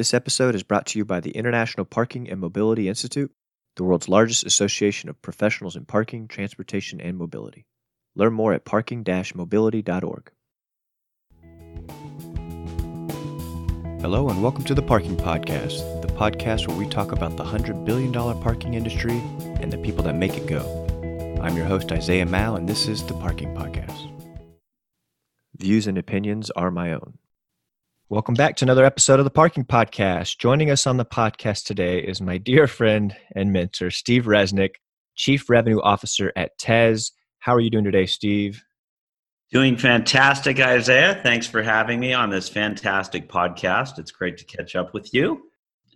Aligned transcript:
This 0.00 0.14
episode 0.14 0.54
is 0.54 0.62
brought 0.62 0.86
to 0.86 0.98
you 0.98 1.04
by 1.04 1.20
the 1.20 1.32
International 1.32 1.84
Parking 1.84 2.30
and 2.30 2.40
Mobility 2.40 2.88
Institute, 2.88 3.30
the 3.76 3.84
world's 3.84 4.08
largest 4.08 4.46
association 4.46 5.10
of 5.10 5.20
professionals 5.20 5.76
in 5.76 5.84
parking, 5.84 6.26
transportation, 6.26 7.02
and 7.02 7.18
mobility. 7.18 7.66
Learn 8.16 8.32
more 8.32 8.54
at 8.54 8.64
parking 8.64 9.04
mobility.org. 9.34 10.30
Hello, 14.00 14.30
and 14.30 14.42
welcome 14.42 14.64
to 14.64 14.74
the 14.74 14.80
Parking 14.80 15.18
Podcast, 15.18 16.00
the 16.00 16.08
podcast 16.08 16.66
where 16.66 16.78
we 16.78 16.88
talk 16.88 17.12
about 17.12 17.36
the 17.36 17.44
$100 17.44 17.84
billion 17.84 18.10
parking 18.40 18.72
industry 18.72 19.18
and 19.60 19.70
the 19.70 19.76
people 19.76 20.02
that 20.04 20.14
make 20.14 20.34
it 20.34 20.46
go. 20.46 20.62
I'm 21.42 21.58
your 21.58 21.66
host, 21.66 21.92
Isaiah 21.92 22.24
Mayo, 22.24 22.54
and 22.54 22.66
this 22.66 22.88
is 22.88 23.04
the 23.04 23.12
Parking 23.12 23.54
Podcast. 23.54 24.10
Views 25.58 25.86
and 25.86 25.98
opinions 25.98 26.48
are 26.52 26.70
my 26.70 26.94
own. 26.94 27.18
Welcome 28.10 28.34
back 28.34 28.56
to 28.56 28.64
another 28.64 28.84
episode 28.84 29.20
of 29.20 29.24
the 29.24 29.30
Parking 29.30 29.64
Podcast. 29.64 30.38
Joining 30.38 30.68
us 30.68 30.84
on 30.84 30.96
the 30.96 31.04
podcast 31.04 31.64
today 31.64 32.00
is 32.00 32.20
my 32.20 32.38
dear 32.38 32.66
friend 32.66 33.14
and 33.36 33.52
mentor, 33.52 33.92
Steve 33.92 34.24
Resnick, 34.24 34.74
Chief 35.14 35.48
Revenue 35.48 35.80
Officer 35.80 36.32
at 36.34 36.58
Tez. 36.58 37.12
How 37.38 37.54
are 37.54 37.60
you 37.60 37.70
doing 37.70 37.84
today, 37.84 38.06
Steve? 38.06 38.64
Doing 39.52 39.76
fantastic, 39.76 40.58
Isaiah. 40.58 41.20
Thanks 41.22 41.46
for 41.46 41.62
having 41.62 42.00
me 42.00 42.12
on 42.12 42.30
this 42.30 42.48
fantastic 42.48 43.28
podcast. 43.28 44.00
It's 44.00 44.10
great 44.10 44.38
to 44.38 44.44
catch 44.44 44.74
up 44.74 44.92
with 44.92 45.14
you. 45.14 45.42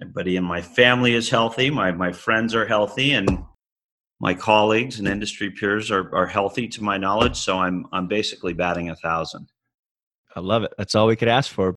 Everybody 0.01 0.37
in 0.37 0.45
my 0.45 0.63
family 0.63 1.15
is 1.15 1.29
healthy. 1.29 1.69
My, 1.69 1.91
my 1.91 2.13
friends 2.13 2.55
are 2.55 2.65
healthy, 2.65 3.11
and 3.11 3.45
my 4.21 4.35
colleagues 4.35 5.01
and 5.01 5.09
industry 5.09 5.51
peers 5.51 5.91
are, 5.91 6.15
are 6.15 6.27
healthy 6.27 6.69
to 6.69 6.85
my 6.85 6.97
knowledge. 6.97 7.35
So 7.35 7.59
I'm, 7.59 7.89
I'm 7.93 8.07
basically 8.07 8.53
batting 8.53 8.89
a 8.89 8.95
thousand. 8.95 9.51
I 10.37 10.39
love 10.39 10.63
it. 10.63 10.75
That's 10.79 10.95
all 10.95 11.09
we 11.09 11.17
could 11.17 11.27
ask 11.27 11.51
for. 11.51 11.75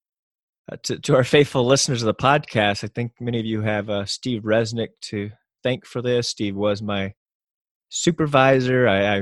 Uh, 0.69 0.75
to, 0.83 0.99
to 0.99 1.15
our 1.15 1.23
faithful 1.23 1.65
listeners 1.65 2.01
of 2.01 2.07
the 2.07 2.13
podcast, 2.13 2.83
I 2.83 2.87
think 2.87 3.13
many 3.21 3.39
of 3.39 3.45
you 3.45 3.61
have 3.61 3.89
uh, 3.89 4.05
Steve 4.05 4.41
Resnick 4.43 4.89
to 5.03 5.31
thank 5.63 5.85
for 5.85 6.01
this. 6.01 6.27
Steve 6.27 6.55
was 6.55 6.81
my 6.81 7.13
supervisor. 7.89 8.87
I, 8.87 9.17
I, 9.17 9.21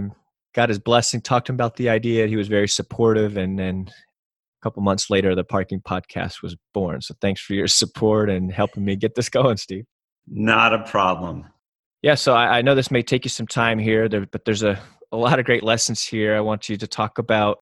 got 0.55 0.69
his 0.69 0.79
blessing, 0.79 1.21
talked 1.21 1.47
to 1.47 1.51
him 1.51 1.55
about 1.55 1.75
the 1.75 1.89
idea. 1.89 2.27
He 2.27 2.37
was 2.37 2.47
very 2.47 2.67
supportive, 2.67 3.35
and 3.35 3.59
then 3.59 3.89
a 3.89 4.63
couple 4.63 4.81
months 4.81 5.09
later, 5.09 5.35
the 5.35 5.43
Parking 5.43 5.81
Podcast 5.81 6.41
was 6.41 6.55
born. 6.73 7.01
So 7.01 7.13
thanks 7.19 7.41
for 7.41 7.53
your 7.53 7.67
support 7.67 8.29
and 8.29 8.51
helping 8.51 8.85
me 8.85 8.95
get 8.95 9.15
this 9.15 9.27
going, 9.27 9.57
Steve. 9.57 9.83
Not 10.27 10.73
a 10.73 10.83
problem. 10.83 11.45
Yeah, 12.01 12.15
so 12.15 12.33
I, 12.33 12.59
I 12.59 12.61
know 12.61 12.73
this 12.73 12.89
may 12.89 13.03
take 13.03 13.25
you 13.25 13.29
some 13.29 13.47
time 13.47 13.79
here, 13.79 14.07
there, 14.07 14.25
but 14.25 14.45
there's 14.45 14.63
a, 14.63 14.79
a 15.11 15.17
lot 15.17 15.39
of 15.39 15.45
great 15.45 15.63
lessons 15.63 16.03
here. 16.03 16.35
I 16.35 16.39
want 16.39 16.69
you 16.69 16.77
to 16.77 16.87
talk 16.87 17.17
about 17.17 17.57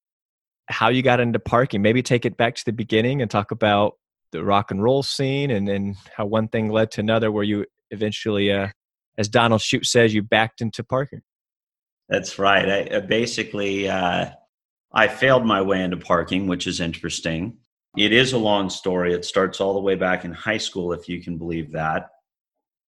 how 0.68 0.88
you 0.88 1.02
got 1.02 1.20
into 1.20 1.38
parking. 1.38 1.82
Maybe 1.82 2.02
take 2.02 2.24
it 2.24 2.36
back 2.36 2.54
to 2.56 2.64
the 2.64 2.72
beginning 2.72 3.22
and 3.22 3.30
talk 3.30 3.50
about 3.50 3.94
the 4.32 4.44
rock 4.44 4.70
and 4.70 4.82
roll 4.82 5.02
scene 5.02 5.50
and, 5.50 5.68
and 5.68 5.96
how 6.16 6.26
one 6.26 6.48
thing 6.48 6.68
led 6.68 6.90
to 6.92 7.00
another 7.00 7.30
where 7.30 7.44
you 7.44 7.66
eventually, 7.90 8.52
uh, 8.52 8.68
as 9.16 9.28
Donald 9.28 9.60
Shoup 9.60 9.84
says, 9.84 10.14
you 10.14 10.22
backed 10.22 10.60
into 10.60 10.82
parking. 10.82 11.22
That's 12.08 12.38
right. 12.38 12.68
I, 12.68 12.96
uh, 12.96 13.00
basically, 13.00 13.88
uh, 13.88 14.30
I 14.92 15.08
failed 15.08 15.46
my 15.46 15.62
way 15.62 15.82
into 15.82 15.96
parking, 15.96 16.46
which 16.46 16.66
is 16.66 16.80
interesting. 16.80 17.58
It 17.96 18.12
is 18.12 18.32
a 18.32 18.38
long 18.38 18.70
story. 18.70 19.14
It 19.14 19.24
starts 19.24 19.60
all 19.60 19.74
the 19.74 19.80
way 19.80 19.94
back 19.94 20.24
in 20.24 20.32
high 20.32 20.58
school, 20.58 20.92
if 20.92 21.08
you 21.08 21.22
can 21.22 21.38
believe 21.38 21.72
that. 21.72 22.10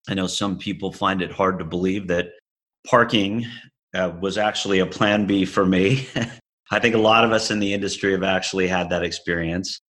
I 0.09 0.13
know 0.13 0.27
some 0.27 0.57
people 0.57 0.91
find 0.91 1.21
it 1.21 1.31
hard 1.31 1.59
to 1.59 1.65
believe 1.65 2.07
that 2.07 2.29
parking 2.87 3.45
uh, 3.93 4.11
was 4.19 4.37
actually 4.37 4.79
a 4.79 4.85
plan 4.85 5.25
B 5.25 5.45
for 5.45 5.65
me. 5.65 6.07
I 6.71 6.79
think 6.79 6.95
a 6.95 6.99
lot 6.99 7.23
of 7.23 7.31
us 7.31 7.51
in 7.51 7.59
the 7.59 7.73
industry 7.73 8.11
have 8.11 8.23
actually 8.23 8.67
had 8.67 8.89
that 8.89 9.03
experience. 9.03 9.81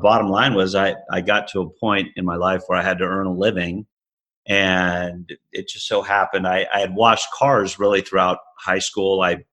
Bottom 0.00 0.28
line 0.28 0.54
was 0.54 0.74
I, 0.74 0.96
I 1.10 1.20
got 1.20 1.48
to 1.48 1.60
a 1.60 1.70
point 1.70 2.08
in 2.16 2.24
my 2.24 2.36
life 2.36 2.62
where 2.66 2.78
I 2.78 2.82
had 2.82 2.98
to 2.98 3.04
earn 3.04 3.26
a 3.26 3.32
living. 3.32 3.86
And 4.48 5.30
it 5.52 5.68
just 5.68 5.86
so 5.86 6.02
happened 6.02 6.48
I, 6.48 6.66
I 6.74 6.80
had 6.80 6.94
washed 6.94 7.28
cars 7.32 7.78
really 7.78 8.00
throughout 8.00 8.38
high 8.58 8.80
school. 8.80 9.20
I, 9.20 9.44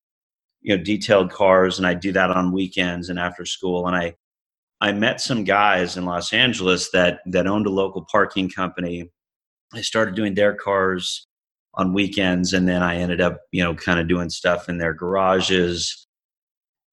you 0.62 0.76
know, 0.76 0.84
detailed 0.84 1.32
cars 1.32 1.78
and 1.78 1.86
I 1.86 1.94
do 1.94 2.12
that 2.14 2.32
on 2.32 2.52
weekends 2.52 3.10
and 3.10 3.20
after 3.20 3.45
school. 3.45 3.86
And 3.86 3.95
I, 3.95 4.16
I 4.82 4.94
met 4.94 5.22
some 5.22 5.44
guys 5.44 5.98
in 5.98 6.06
Los 6.06 6.34
Angeles 6.34 6.89
that, 6.92 7.20
that 7.28 7.45
owned 7.45 7.68
a 7.68 7.72
local 7.72 8.06
parking 8.10 8.50
company. 8.50 9.12
I 9.73 9.82
started 9.82 10.16
doing 10.16 10.34
their 10.34 10.56
cars 10.56 11.28
on 11.76 11.94
weekends 11.94 12.54
and 12.54 12.68
then 12.68 12.82
I 12.82 12.95
ended 12.95 13.22
up, 13.22 13.42
you 13.52 13.62
know, 13.62 13.76
kind 13.76 14.00
of 14.00 14.08
doing 14.08 14.30
stuff 14.30 14.70
in 14.70 14.80
their 14.80 14.94
garages 14.94 16.08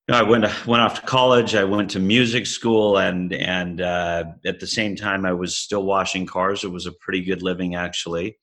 I 0.09 0.23
went 0.23 0.45
went 0.67 0.83
off 0.83 1.01
to 1.01 1.07
college. 1.07 1.57
I 1.57 1.65
went 1.65 1.91
to 1.91 1.99
music 1.99 2.47
school, 2.47 2.99
and 2.99 3.33
and 3.33 3.81
uh, 3.81 4.25
at 4.45 4.61
the 4.61 4.67
same 4.67 4.95
time, 4.95 5.27
I 5.27 5.33
was 5.33 5.57
still 5.57 5.83
washing 5.83 6.27
cars. 6.27 6.63
It 6.63 6.71
was 6.71 6.87
a 6.87 6.93
pretty 6.93 7.23
good 7.23 7.43
living, 7.43 7.75
actually. 7.75 8.39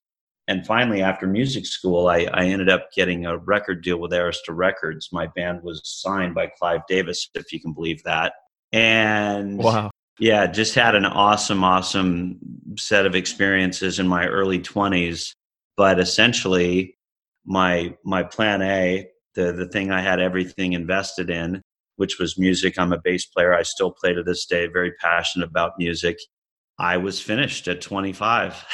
And 0.50 0.66
finally, 0.68 1.02
after 1.02 1.26
music 1.26 1.66
school, 1.66 2.08
I, 2.08 2.28
I 2.34 2.48
ended 2.48 2.68
up 2.68 2.92
getting 2.94 3.26
a 3.26 3.38
record 3.38 3.82
deal 3.82 3.98
with 3.98 4.12
Arista 4.12 4.50
Records. 4.50 5.08
My 5.14 5.28
band 5.28 5.64
was 5.64 5.82
signed 5.86 6.36
by 6.36 6.48
Clive 6.48 6.82
Davis, 6.90 7.30
if 7.34 7.54
you 7.54 7.62
can 7.62 7.72
believe 7.72 8.04
that. 8.04 8.34
And 8.74 9.58
wow, 9.58 9.90
yeah, 10.20 10.48
just 10.48 10.76
had 10.76 10.96
an 10.96 11.06
awesome, 11.06 11.64
awesome 11.64 12.40
set 12.78 13.06
of 13.06 13.16
experiences 13.16 14.00
in 14.00 14.08
my 14.08 14.28
early 14.28 14.60
twenties. 14.60 15.34
But 15.78 15.98
essentially, 15.98 16.98
my 17.46 17.96
my 18.04 18.24
plan 18.24 18.62
A 18.62 19.08
the 19.36 19.52
the 19.52 19.68
thing 19.68 19.92
I 19.92 20.02
had 20.02 20.20
everything 20.20 20.74
invested 20.74 21.30
in, 21.30 21.62
which 21.96 22.20
was 22.20 22.38
music. 22.38 22.78
I'm 22.78 22.94
a 22.94 23.00
bass 23.00 23.26
player. 23.26 23.54
I 23.54 23.64
still 23.64 23.92
play 23.92 24.14
to 24.14 24.24
this 24.24 24.46
day. 24.46 24.68
Very 24.68 24.92
passionate 24.94 25.50
about 25.50 25.74
music. 25.78 26.18
I 26.80 26.98
was 26.98 27.22
finished 27.22 27.68
at 27.68 27.82
25. 27.82 28.66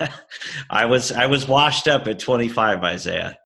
I 0.70 0.86
was 0.86 1.12
I 1.12 1.26
was 1.26 1.48
washed 1.48 1.88
up 1.88 2.06
at 2.06 2.18
25, 2.18 2.84
Isaiah. 2.84 3.36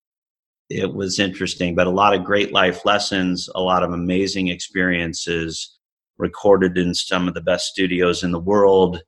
It 0.69 0.93
was 0.93 1.19
interesting, 1.19 1.75
but 1.75 1.87
a 1.87 1.91
lot 1.91 2.15
of 2.15 2.25
great 2.25 2.53
life 2.53 2.85
lessons, 2.85 3.49
a 3.55 3.61
lot 3.61 3.83
of 3.83 3.93
amazing 3.93 4.49
experiences 4.49 5.79
recorded 6.19 6.79
in 6.79 6.95
some 6.95 7.29
of 7.29 7.35
the 7.35 7.41
best 7.41 7.67
studios 7.67 8.23
in 8.23 8.33
the 8.33 8.41
world. 8.41 9.03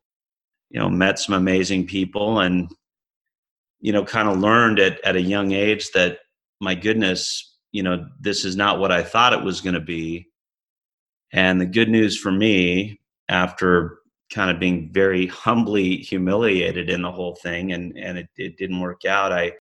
You 0.70 0.80
know, 0.80 0.90
met 0.90 1.18
some 1.18 1.34
amazing 1.34 1.86
people 1.86 2.40
and 2.40 2.68
you 3.80 3.92
know, 3.92 4.02
kind 4.02 4.30
of 4.30 4.38
learned 4.38 4.78
at, 4.78 4.98
at 5.04 5.14
a 5.14 5.20
young 5.20 5.52
age 5.52 5.90
that 5.90 6.20
my 6.58 6.74
goodness, 6.74 7.53
you 7.74 7.82
know, 7.82 8.06
this 8.20 8.44
is 8.44 8.54
not 8.54 8.78
what 8.78 8.92
I 8.92 9.02
thought 9.02 9.32
it 9.32 9.42
was 9.42 9.60
going 9.60 9.74
to 9.74 9.80
be. 9.80 10.28
And 11.32 11.60
the 11.60 11.66
good 11.66 11.88
news 11.88 12.16
for 12.16 12.30
me, 12.30 13.00
after 13.28 13.98
kind 14.32 14.48
of 14.48 14.60
being 14.60 14.92
very 14.92 15.26
humbly 15.44 15.96
humiliated 15.96 16.88
in 16.88 17.02
the 17.02 17.10
whole 17.10 17.34
thing 17.34 17.72
and, 17.72 17.98
and 17.98 18.16
it, 18.16 18.28
it 18.36 18.56
didn't 18.56 18.78
work 18.78 19.04
out, 19.04 19.32
I, 19.32 19.54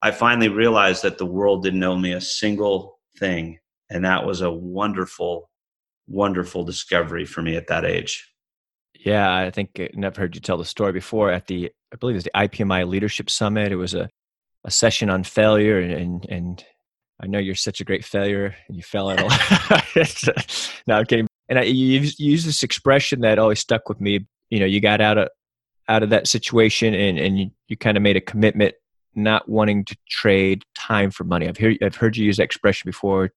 I 0.00 0.12
finally 0.12 0.48
realized 0.48 1.02
that 1.02 1.18
the 1.18 1.26
world 1.26 1.62
didn't 1.62 1.82
owe 1.82 1.98
me 1.98 2.14
a 2.14 2.22
single 2.22 2.98
thing. 3.18 3.58
And 3.90 4.06
that 4.06 4.24
was 4.24 4.40
a 4.40 4.50
wonderful, 4.50 5.50
wonderful 6.08 6.64
discovery 6.64 7.26
for 7.26 7.42
me 7.42 7.56
at 7.56 7.66
that 7.66 7.84
age. 7.84 8.32
Yeah, 8.98 9.30
I 9.30 9.50
think 9.50 9.72
I 9.78 9.90
never 9.92 10.22
heard 10.22 10.34
you 10.34 10.40
tell 10.40 10.56
the 10.56 10.64
story 10.64 10.92
before. 10.92 11.30
At 11.30 11.48
the, 11.48 11.70
I 11.92 11.96
believe 11.96 12.14
it 12.14 12.24
was 12.24 12.24
the 12.24 12.30
IPMI 12.34 12.88
Leadership 12.88 13.28
Summit. 13.28 13.72
It 13.72 13.76
was 13.76 13.92
a, 13.92 14.08
a 14.64 14.70
session 14.70 15.10
on 15.10 15.24
failure, 15.24 15.80
and 15.80 16.24
and 16.28 16.64
I 17.22 17.28
know 17.28 17.38
you're 17.38 17.54
such 17.54 17.80
a 17.80 17.84
great 17.84 18.04
failure 18.04 18.54
and 18.66 18.76
you 18.76 18.82
fell 18.82 19.10
in 19.10 19.18
a 19.20 19.24
lot. 19.26 20.72
no, 20.86 20.96
I'm 20.96 21.06
kidding. 21.06 21.28
And 21.48 21.58
I, 21.58 21.62
you, 21.62 22.00
use 22.18 22.44
this 22.44 22.62
expression 22.62 23.20
that 23.20 23.38
always 23.38 23.60
stuck 23.60 23.88
with 23.88 24.00
me. 24.00 24.26
You 24.50 24.60
know, 24.60 24.66
you 24.66 24.80
got 24.80 25.00
out 25.00 25.18
of 25.18 25.28
out 25.88 26.02
of 26.02 26.10
that 26.10 26.28
situation 26.28 26.94
and, 26.94 27.18
and 27.18 27.38
you, 27.38 27.50
you 27.68 27.76
kind 27.76 27.96
of 27.96 28.02
made 28.02 28.16
a 28.16 28.20
commitment 28.20 28.74
not 29.14 29.48
wanting 29.48 29.84
to 29.84 29.96
trade 30.08 30.62
time 30.76 31.10
for 31.10 31.24
money. 31.24 31.48
I've 31.48 31.58
heard 31.58 31.78
I've 31.82 31.96
heard 31.96 32.16
you 32.16 32.24
use 32.24 32.38
that 32.38 32.44
expression 32.44 32.88
before, 32.88 33.30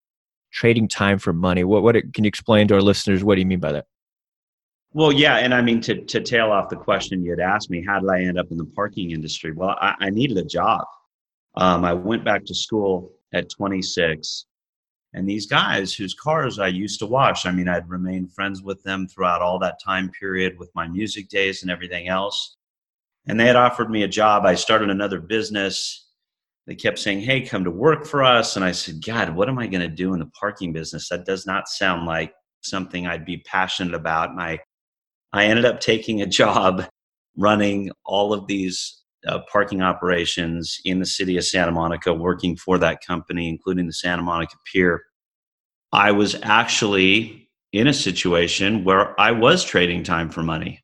trading 0.51 0.87
time 0.87 1.19
for 1.19 1.33
money. 1.33 1.63
What 1.63 1.83
what 1.83 1.95
can 2.13 2.23
you 2.23 2.27
explain 2.27 2.67
to 2.69 2.75
our 2.75 2.81
listeners? 2.81 3.23
What 3.23 3.35
do 3.35 3.41
you 3.41 3.47
mean 3.47 3.59
by 3.59 3.73
that? 3.73 3.85
Well, 4.93 5.11
yeah, 5.11 5.37
and 5.37 5.53
I 5.53 5.61
mean 5.61 5.81
to 5.81 6.01
to 6.01 6.21
tail 6.21 6.51
off 6.51 6.69
the 6.69 6.77
question 6.77 7.23
you 7.23 7.31
had 7.31 7.39
asked 7.39 7.69
me, 7.69 7.83
how 7.85 7.99
did 7.99 8.09
I 8.09 8.21
end 8.21 8.39
up 8.39 8.47
in 8.49 8.57
the 8.57 8.65
parking 8.65 9.11
industry? 9.11 9.51
Well, 9.51 9.75
I, 9.79 9.95
I 9.99 10.09
needed 10.09 10.37
a 10.37 10.45
job. 10.45 10.85
Um, 11.55 11.85
I 11.85 11.93
went 11.93 12.23
back 12.23 12.45
to 12.45 12.55
school 12.55 13.14
at 13.33 13.49
26. 13.49 14.45
And 15.13 15.27
these 15.27 15.45
guys 15.45 15.93
whose 15.93 16.13
cars 16.13 16.59
I 16.59 16.67
used 16.67 16.99
to 16.99 17.05
wash, 17.05 17.45
I 17.45 17.51
mean, 17.51 17.69
I'd 17.69 17.89
remained 17.89 18.33
friends 18.33 18.61
with 18.61 18.83
them 18.83 19.07
throughout 19.07 19.41
all 19.41 19.57
that 19.59 19.81
time 19.81 20.09
period 20.09 20.59
with 20.59 20.69
my 20.75 20.87
music 20.89 21.29
days 21.29 21.61
and 21.61 21.71
everything 21.71 22.09
else. 22.09 22.57
And 23.25 23.39
they 23.39 23.45
had 23.45 23.55
offered 23.55 23.89
me 23.89 24.03
a 24.03 24.09
job. 24.09 24.45
I 24.45 24.55
started 24.55 24.89
another 24.89 25.19
business. 25.21 26.09
They 26.67 26.75
kept 26.75 26.99
saying, 26.99 27.21
Hey, 27.21 27.41
come 27.41 27.63
to 27.63 27.71
work 27.71 28.05
for 28.05 28.23
us. 28.23 28.57
And 28.57 28.65
I 28.65 28.73
said, 28.73 29.05
God, 29.05 29.33
what 29.33 29.47
am 29.47 29.57
I 29.57 29.67
going 29.67 29.81
to 29.81 29.95
do 29.95 30.13
in 30.13 30.19
the 30.19 30.29
parking 30.37 30.73
business? 30.73 31.07
That 31.07 31.25
does 31.25 31.45
not 31.45 31.69
sound 31.69 32.05
like 32.05 32.33
something 32.61 33.07
I'd 33.07 33.25
be 33.25 33.37
passionate 33.37 33.93
about. 33.93 34.31
And 34.31 34.41
I, 34.41 34.59
I 35.31 35.45
ended 35.45 35.65
up 35.65 35.79
taking 35.79 36.21
a 36.21 36.27
job 36.41 36.85
running 37.37 37.89
all 38.05 38.33
of 38.33 38.47
these 38.47 39.01
uh, 39.27 39.39
parking 39.51 39.81
operations 39.81 40.79
in 40.85 40.99
the 40.99 41.05
city 41.05 41.37
of 41.37 41.45
Santa 41.45 41.71
Monica, 41.71 42.13
working 42.13 42.55
for 42.55 42.77
that 42.77 43.05
company, 43.05 43.49
including 43.49 43.87
the 43.87 43.93
Santa 43.93 44.21
Monica 44.21 44.55
Pier. 44.71 45.03
I 45.91 46.11
was 46.11 46.35
actually 46.43 47.49
in 47.73 47.87
a 47.87 47.93
situation 47.93 48.83
where 48.83 49.19
I 49.19 49.31
was 49.31 49.63
trading 49.63 50.03
time 50.03 50.29
for 50.29 50.43
money. 50.43 50.83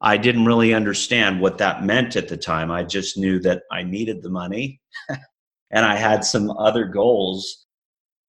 I 0.00 0.16
didn't 0.16 0.46
really 0.46 0.74
understand 0.74 1.40
what 1.40 1.58
that 1.58 1.84
meant 1.84 2.16
at 2.16 2.28
the 2.28 2.36
time. 2.36 2.70
I 2.70 2.82
just 2.82 3.16
knew 3.16 3.38
that 3.40 3.62
I 3.70 3.84
needed 3.84 4.22
the 4.22 4.30
money 4.30 4.80
and 5.70 5.86
I 5.86 5.96
had 5.96 6.24
some 6.24 6.50
other 6.50 6.84
goals 6.84 7.66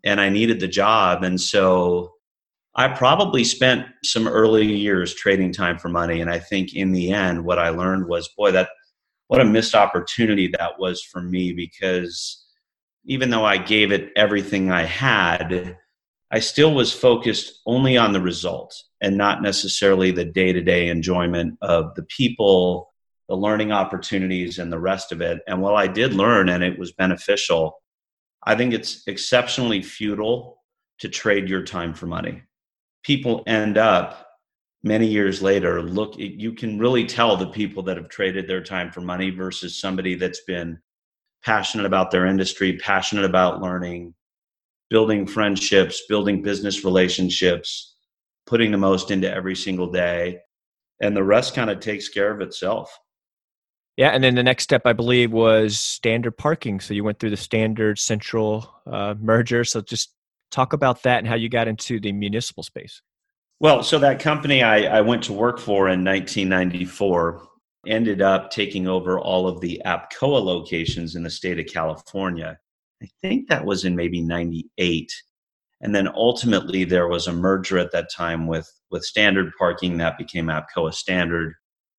and 0.03 0.21
I 0.21 0.29
needed 0.29 0.59
the 0.59 0.67
job. 0.67 1.23
And 1.23 1.39
so 1.39 2.13
I 2.75 2.87
probably 2.89 3.43
spent 3.43 3.85
some 4.03 4.27
early 4.27 4.65
years 4.65 5.13
trading 5.13 5.51
time 5.51 5.77
for 5.77 5.89
money. 5.89 6.21
And 6.21 6.29
I 6.29 6.39
think 6.39 6.75
in 6.75 6.91
the 6.91 7.11
end, 7.11 7.45
what 7.45 7.59
I 7.59 7.69
learned 7.69 8.07
was, 8.07 8.29
boy, 8.35 8.51
that 8.51 8.69
what 9.27 9.41
a 9.41 9.45
missed 9.45 9.75
opportunity 9.75 10.47
that 10.47 10.79
was 10.79 11.01
for 11.01 11.21
me 11.21 11.53
because 11.53 12.45
even 13.05 13.29
though 13.29 13.45
I 13.45 13.57
gave 13.57 13.91
it 13.91 14.11
everything 14.15 14.71
I 14.71 14.83
had, 14.83 15.77
I 16.31 16.39
still 16.39 16.73
was 16.73 16.91
focused 16.91 17.61
only 17.65 17.97
on 17.97 18.13
the 18.13 18.21
result 18.21 18.75
and 19.01 19.17
not 19.17 19.41
necessarily 19.41 20.11
the 20.11 20.25
day 20.25 20.53
to 20.53 20.61
day 20.61 20.87
enjoyment 20.87 21.57
of 21.61 21.93
the 21.95 22.03
people, 22.03 22.91
the 23.27 23.35
learning 23.35 23.71
opportunities, 23.71 24.59
and 24.59 24.71
the 24.71 24.79
rest 24.79 25.11
of 25.11 25.21
it. 25.21 25.41
And 25.47 25.61
while 25.61 25.75
I 25.75 25.87
did 25.87 26.13
learn 26.13 26.49
and 26.49 26.63
it 26.63 26.79
was 26.79 26.93
beneficial, 26.93 27.81
I 28.43 28.55
think 28.55 28.73
it's 28.73 29.07
exceptionally 29.07 29.81
futile 29.81 30.63
to 30.99 31.09
trade 31.09 31.49
your 31.49 31.63
time 31.63 31.93
for 31.93 32.07
money. 32.07 32.43
People 33.03 33.43
end 33.45 33.77
up 33.77 34.22
many 34.83 35.07
years 35.07 35.41
later 35.41 35.81
look 35.81 36.13
you 36.17 36.53
can 36.53 36.77
really 36.77 37.05
tell 37.05 37.37
the 37.37 37.47
people 37.47 37.81
that 37.83 37.97
have 37.97 38.09
traded 38.09 38.47
their 38.47 38.61
time 38.63 38.91
for 38.91 39.01
money 39.01 39.29
versus 39.29 39.79
somebody 39.79 40.15
that's 40.15 40.41
been 40.41 40.77
passionate 41.43 41.85
about 41.85 42.11
their 42.11 42.25
industry 42.25 42.77
passionate 42.77 43.25
about 43.25 43.61
learning 43.61 44.13
building 44.89 45.25
friendships 45.25 46.03
building 46.07 46.41
business 46.41 46.83
relationships 46.83 47.95
putting 48.45 48.71
the 48.71 48.77
most 48.77 49.11
into 49.11 49.31
every 49.33 49.55
single 49.55 49.89
day 49.89 50.39
and 51.01 51.15
the 51.15 51.23
rest 51.23 51.53
kind 51.53 51.69
of 51.69 51.79
takes 51.79 52.07
care 52.07 52.31
of 52.31 52.41
itself. 52.41 52.97
Yeah 53.97 54.09
and 54.09 54.23
then 54.23 54.35
the 54.35 54.43
next 54.43 54.63
step 54.63 54.83
i 54.85 54.93
believe 54.93 55.31
was 55.31 55.79
standard 55.79 56.37
parking. 56.37 56.79
So 56.79 56.93
you 56.93 57.03
went 57.03 57.19
through 57.19 57.29
the 57.29 57.37
standard 57.37 57.99
central 57.99 58.73
uh, 58.87 59.15
merger. 59.19 59.63
So 59.63 59.81
just 59.81 60.13
talk 60.51 60.73
about 60.73 61.03
that 61.03 61.19
and 61.19 61.27
how 61.27 61.35
you 61.35 61.49
got 61.49 61.67
into 61.67 61.99
the 61.99 62.11
municipal 62.11 62.63
space 62.63 63.01
well, 63.59 63.83
so 63.83 63.99
that 63.99 64.19
company 64.19 64.63
I, 64.63 64.97
I 64.97 65.01
went 65.01 65.23
to 65.23 65.33
work 65.33 65.59
for 65.59 65.89
in 65.89 66.03
1994 66.03 67.47
ended 67.85 68.21
up 68.21 68.49
taking 68.49 68.87
over 68.87 69.19
all 69.19 69.47
of 69.47 69.59
the 69.61 69.81
APCOA 69.85 70.43
locations 70.43 71.15
in 71.15 71.23
the 71.23 71.29
state 71.29 71.59
of 71.59 71.65
California. 71.65 72.57
I 73.01 73.07
think 73.21 73.49
that 73.49 73.65
was 73.65 73.83
in 73.83 73.95
maybe 73.95 74.21
98. 74.21 75.11
And 75.81 75.93
then 75.93 76.07
ultimately 76.07 76.85
there 76.85 77.09
was 77.09 77.27
a 77.27 77.33
merger 77.33 77.77
at 77.77 77.91
that 77.91 78.09
time 78.09 78.47
with, 78.47 78.71
with 78.89 79.03
standard 79.03 79.51
parking 79.57 79.97
that 79.97 80.17
became 80.17 80.47
APCOA 80.47 80.93
standard. 80.93 81.55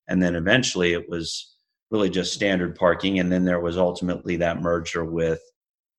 And 0.08 0.22
then 0.22 0.34
eventually 0.34 0.94
it 0.94 1.08
was 1.08 1.54
really 1.90 2.08
just 2.08 2.32
standard 2.32 2.74
parking. 2.76 3.18
And 3.18 3.30
then 3.30 3.44
there 3.44 3.60
was 3.60 3.76
ultimately 3.76 4.36
that 4.36 4.62
merger 4.62 5.04
with 5.04 5.40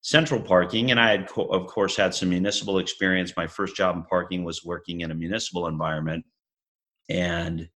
central 0.06 0.40
parking 0.40 0.92
and 0.92 1.00
i 1.00 1.10
had 1.10 1.28
co- 1.28 1.48
of 1.48 1.66
course 1.66 1.96
had 1.96 2.14
some 2.14 2.30
municipal 2.30 2.78
experience. 2.78 3.34
My 3.36 3.48
first 3.48 3.76
job 3.76 3.96
in 3.96 4.04
parking 4.04 4.44
was 4.44 4.64
working 4.64 5.02
in 5.02 5.10
a 5.10 5.16
municipal 5.16 5.66
environment 5.66 6.24
and 7.10 7.68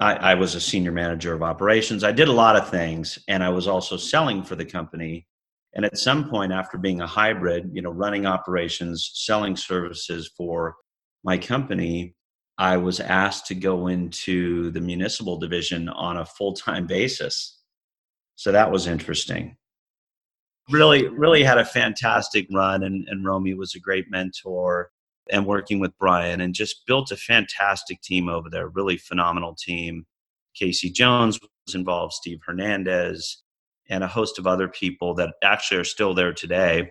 I, 0.00 0.14
I, 0.14 0.34
was 0.34 0.56
a 0.56 0.60
senior 0.60 0.90
manager 0.90 1.32
of 1.34 1.42
operations. 1.42 2.02
I 2.02 2.10
did 2.10 2.26
a 2.26 2.32
lot 2.32 2.56
of 2.56 2.68
things 2.68 3.16
and 3.28 3.44
i 3.44 3.48
was 3.48 3.68
also 3.68 3.96
selling 3.96 4.42
for 4.42 4.56
the 4.56 4.64
company. 4.64 5.28
And 5.74 5.84
at 5.84 5.98
some 5.98 6.28
point 6.28 6.50
after 6.52 6.78
being 6.78 7.00
a 7.00 7.06
hybrid 7.06 7.70
you 7.72 7.80
know 7.80 7.92
running 7.92 8.26
operations 8.26 9.12
selling 9.14 9.54
services 9.54 10.32
for 10.36 10.74
my 11.22 11.38
company 11.38 12.16
i 12.58 12.76
was 12.76 12.98
asked 12.98 13.46
to 13.46 13.54
go 13.54 13.86
into 13.86 14.72
the 14.72 14.80
municipal 14.80 15.38
division 15.38 15.88
on 15.88 16.16
a 16.16 16.26
full-time 16.26 16.88
basis. 16.88 17.60
So 18.34 18.50
that 18.50 18.72
was 18.72 18.88
interesting 18.88 19.56
really, 20.72 21.06
really 21.08 21.42
had 21.44 21.58
a 21.58 21.64
fantastic 21.64 22.46
run, 22.52 22.82
and, 22.82 23.06
and 23.08 23.24
Romy 23.24 23.54
was 23.54 23.74
a 23.74 23.80
great 23.80 24.10
mentor 24.10 24.90
and 25.30 25.46
working 25.46 25.78
with 25.78 25.96
Brian 25.98 26.40
and 26.40 26.54
just 26.54 26.86
built 26.86 27.12
a 27.12 27.16
fantastic 27.16 28.00
team 28.02 28.28
over 28.28 28.50
there, 28.50 28.68
really 28.68 28.96
phenomenal 28.96 29.54
team. 29.54 30.04
Casey 30.54 30.90
Jones 30.90 31.38
was 31.66 31.74
involved, 31.74 32.12
Steve 32.12 32.40
Hernandez, 32.44 33.42
and 33.88 34.02
a 34.02 34.08
host 34.08 34.38
of 34.38 34.46
other 34.46 34.68
people 34.68 35.14
that 35.14 35.34
actually 35.42 35.78
are 35.78 35.84
still 35.84 36.14
there 36.14 36.32
today. 36.32 36.90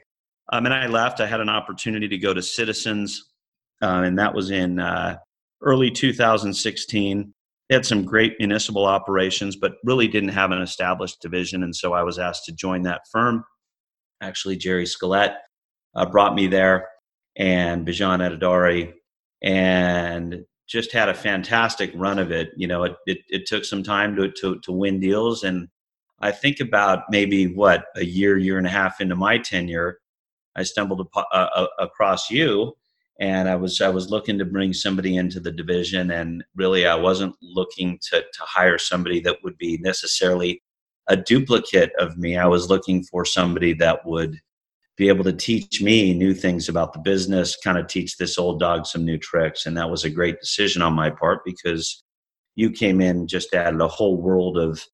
Um, 0.51 0.65
and 0.65 0.73
I 0.73 0.87
left. 0.87 1.19
I 1.19 1.27
had 1.27 1.41
an 1.41 1.49
opportunity 1.49 2.07
to 2.07 2.17
go 2.17 2.33
to 2.33 2.41
Citizens, 2.41 3.31
uh, 3.81 4.03
and 4.05 4.17
that 4.17 4.33
was 4.33 4.51
in 4.51 4.79
uh, 4.79 5.17
early 5.61 5.91
2016. 5.91 7.33
They 7.69 7.75
had 7.75 7.85
some 7.85 8.03
great 8.03 8.33
municipal 8.39 8.85
operations, 8.85 9.55
but 9.55 9.73
really 9.83 10.07
didn't 10.07 10.29
have 10.29 10.51
an 10.51 10.61
established 10.61 11.21
division. 11.21 11.63
And 11.63 11.75
so 11.75 11.93
I 11.93 12.03
was 12.03 12.19
asked 12.19 12.45
to 12.45 12.51
join 12.51 12.81
that 12.83 13.01
firm 13.11 13.45
actually 14.21 14.57
Jerry 14.57 14.85
Skelet 14.85 15.35
uh, 15.95 16.05
brought 16.05 16.35
me 16.35 16.47
there, 16.47 16.87
and 17.35 17.85
Bijan 17.85 18.19
Eghtedari, 18.19 18.93
and 19.41 20.45
just 20.67 20.91
had 20.93 21.09
a 21.09 21.13
fantastic 21.13 21.91
run 21.95 22.19
of 22.19 22.31
it. 22.31 22.49
You 22.55 22.67
know, 22.67 22.83
it, 22.83 22.95
it, 23.05 23.19
it 23.29 23.45
took 23.45 23.65
some 23.65 23.83
time 23.83 24.15
to, 24.15 24.31
to, 24.39 24.59
to 24.59 24.71
win 24.71 24.99
deals. 24.99 25.43
And 25.43 25.67
I 26.21 26.31
think 26.31 26.61
about 26.61 27.03
maybe 27.09 27.47
what, 27.47 27.85
a 27.97 28.05
year, 28.05 28.37
year 28.37 28.57
and 28.57 28.67
a 28.67 28.69
half 28.69 29.01
into 29.01 29.15
my 29.15 29.37
tenure, 29.37 29.99
I 30.55 30.63
stumbled 30.63 31.05
uh, 31.13 31.23
uh, 31.31 31.67
across 31.79 32.29
you 32.29 32.75
and 33.21 33.47
I 33.47 33.55
was 33.55 33.79
I 33.79 33.89
was 33.89 34.09
looking 34.09 34.39
to 34.39 34.45
bring 34.45 34.73
somebody 34.73 35.15
into 35.15 35.39
the 35.39 35.51
division, 35.51 36.09
and 36.09 36.43
really 36.55 36.87
I 36.87 36.95
wasn't 36.95 37.35
looking 37.41 37.99
to 38.09 38.21
to 38.21 38.41
hire 38.41 38.79
somebody 38.79 39.19
that 39.21 39.37
would 39.43 39.57
be 39.59 39.77
necessarily 39.77 40.61
a 41.07 41.17
duplicate 41.17 41.91
of 41.99 42.17
me. 42.17 42.37
I 42.37 42.47
was 42.47 42.69
looking 42.69 43.03
for 43.03 43.25
somebody 43.25 43.73
that 43.75 44.05
would 44.05 44.39
be 44.97 45.07
able 45.07 45.23
to 45.23 45.33
teach 45.33 45.81
me 45.81 46.13
new 46.13 46.33
things 46.33 46.69
about 46.69 46.93
the 46.93 46.99
business, 46.99 47.57
kind 47.57 47.77
of 47.77 47.87
teach 47.87 48.17
this 48.17 48.37
old 48.37 48.59
dog 48.59 48.85
some 48.85 49.03
new 49.03 49.17
tricks. 49.17 49.65
And 49.65 49.75
that 49.77 49.89
was 49.89 50.03
a 50.03 50.09
great 50.09 50.39
decision 50.39 50.81
on 50.81 50.93
my 50.93 51.09
part 51.09 51.43
because 51.43 52.03
you 52.55 52.69
came 52.69 53.01
in 53.01 53.27
just 53.27 53.53
added 53.53 53.81
a 53.81 53.87
whole 53.87 54.21
world 54.21 54.57
of 54.57 54.85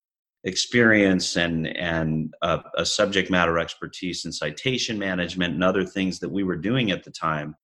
experience 0.44 1.36
and 1.36 1.68
and 1.75 2.33
a, 2.42 2.62
a 2.77 2.86
subject 2.86 3.30
matter 3.30 3.59
expertise 3.59 4.24
in 4.24 4.31
citation 4.31 4.98
management 4.98 5.54
and 5.54 5.63
other 5.63 5.83
things 5.83 6.19
that 6.19 6.30
we 6.30 6.44
were 6.44 6.56
doing 6.56 6.92
at 6.92 7.04
the 7.04 7.12
time 7.12 7.56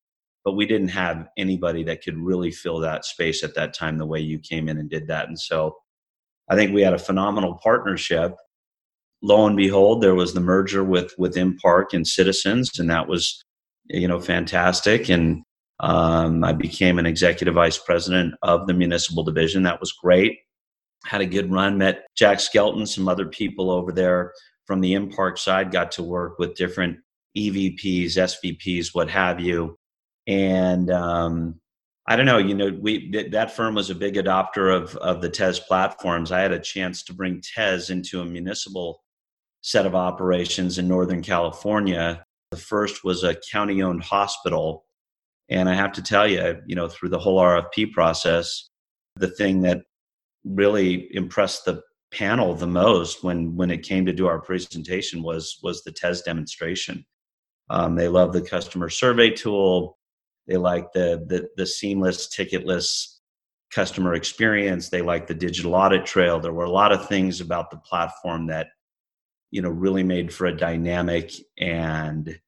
but 0.44 0.54
we 0.54 0.66
didn't 0.66 0.90
have 0.90 1.30
anybody 1.38 1.84
that 1.84 2.04
could 2.04 2.18
really 2.18 2.52
fill 2.52 2.80
that 2.80 3.06
space 3.06 3.44
at 3.44 3.56
that 3.56 3.74
time 3.74 3.98
the 3.98 4.06
way 4.06 4.20
you 4.20 4.40
came 4.40 4.68
in 4.68 4.80
and 4.80 4.90
did 4.90 5.08
that 5.08 5.28
and 5.28 5.40
so 5.40 5.78
I 6.50 6.56
think 6.56 6.74
we 6.74 6.82
had 6.82 6.94
a 6.94 7.00
phenomenal 7.00 7.60
partnership. 7.64 8.36
Lo 9.22 9.48
and 9.48 9.56
behold, 9.56 10.02
there 10.02 10.16
was 10.16 10.34
the 10.34 10.42
merger 10.42 10.84
with 10.84 11.14
with 11.18 11.36
Impark 11.36 11.94
and 11.94 12.06
Citizens, 12.06 12.78
and 12.78 12.90
that 12.90 13.08
was 13.08 13.44
you 13.86 14.08
know 14.08 14.20
fantastic. 14.20 15.10
And 15.10 15.44
um, 15.80 16.44
I 16.44 16.54
became 16.54 17.00
an 17.00 17.06
executive 17.06 17.56
vice 17.56 17.78
president 17.78 18.36
of 18.42 18.68
the 18.68 18.74
municipal 18.74 19.24
division. 19.24 19.64
That 19.64 19.80
was 19.80 19.92
great. 19.92 20.38
Had 21.06 21.22
a 21.22 21.26
good 21.26 21.52
run. 21.52 21.78
Met 21.78 22.06
Jack 22.16 22.40
Skelton, 22.40 22.86
some 22.86 23.08
other 23.08 23.26
people 23.26 23.72
over 23.72 23.92
there 23.92 24.34
from 24.66 24.82
the 24.82 24.94
Impark 24.94 25.38
side. 25.38 25.72
Got 25.72 25.92
to 25.94 26.04
work 26.04 26.40
with 26.40 26.56
different 26.56 26.98
EVPs, 27.38 28.12
SVPs, 28.12 28.90
what 28.94 29.10
have 29.10 29.40
you. 29.40 29.78
And 30.28 30.90
um, 30.92 31.60
I 32.06 32.18
don't 32.18 32.26
know. 32.26 32.38
You 32.38 32.54
know, 32.54 32.78
we 32.82 33.10
that 33.32 33.56
firm 33.56 33.76
was 33.76 33.90
a 33.90 33.96
big 33.96 34.16
adopter 34.16 34.76
of 34.76 34.96
of 34.98 35.22
the 35.22 35.30
Tez 35.30 35.60
platforms. 35.60 36.32
I 36.32 36.42
had 36.42 36.52
a 36.52 36.60
chance 36.60 37.04
to 37.04 37.14
bring 37.14 37.42
Tez 37.42 37.90
into 37.90 38.22
a 38.22 38.26
municipal 38.26 39.02
set 39.62 39.86
of 39.86 39.96
operations 39.96 40.78
in 40.78 40.88
Northern 40.88 41.22
California. 41.22 42.24
The 42.52 42.58
first 42.58 43.04
was 43.06 43.24
a 43.24 43.38
county-owned 43.52 44.04
hospital, 44.04 44.86
and 45.50 45.70
I 45.70 45.76
have 45.76 45.94
to 45.94 46.04
tell 46.04 46.28
you, 46.28 46.58
you 46.68 46.76
know, 46.76 46.90
through 46.90 47.10
the 47.10 47.20
whole 47.20 47.40
RFP 47.40 47.94
process, 47.94 48.70
the 49.16 49.30
thing 49.30 49.62
that 49.62 49.80
really 50.44 51.08
impressed 51.16 51.64
the 51.64 51.82
panel 52.12 52.54
the 52.54 52.68
most 52.68 53.24
when 53.24 53.56
when 53.56 53.72
it 53.72 53.82
came 53.82 54.06
to 54.06 54.14
do 54.14 54.28
our 54.28 54.42
presentation 54.42 55.24
was 55.24 55.58
was 55.64 55.84
the 55.84 55.92
Tez 55.94 56.22
demonstration. 56.22 57.06
Um, 57.70 57.96
they 57.96 58.10
love 58.10 58.34
the 58.34 58.42
customer 58.42 58.90
survey 58.90 59.30
tool 59.30 59.98
they 60.48 60.58
like 60.58 60.92
the, 60.94 61.24
the, 61.28 61.50
the 61.58 61.66
seamless 61.66 62.28
ticketless 62.28 63.18
customer 63.72 64.14
experience. 64.14 64.90
They 64.90 65.02
like 65.02 65.28
the 65.28 65.34
digital 65.34 65.76
audit 65.76 66.06
trail. 66.06 66.40
There 66.40 66.54
were 66.54 66.66
a 66.66 66.72
lot 66.72 66.92
of 66.92 67.08
things 67.08 67.42
about 67.42 67.72
the 67.72 67.78
platform 67.78 68.48
that, 68.48 68.68
you 69.52 69.62
know, 69.62 69.70
really 69.70 70.04
made 70.04 70.34
for 70.34 70.46
a 70.46 70.56
dynamic 70.56 71.34
and 71.58 72.40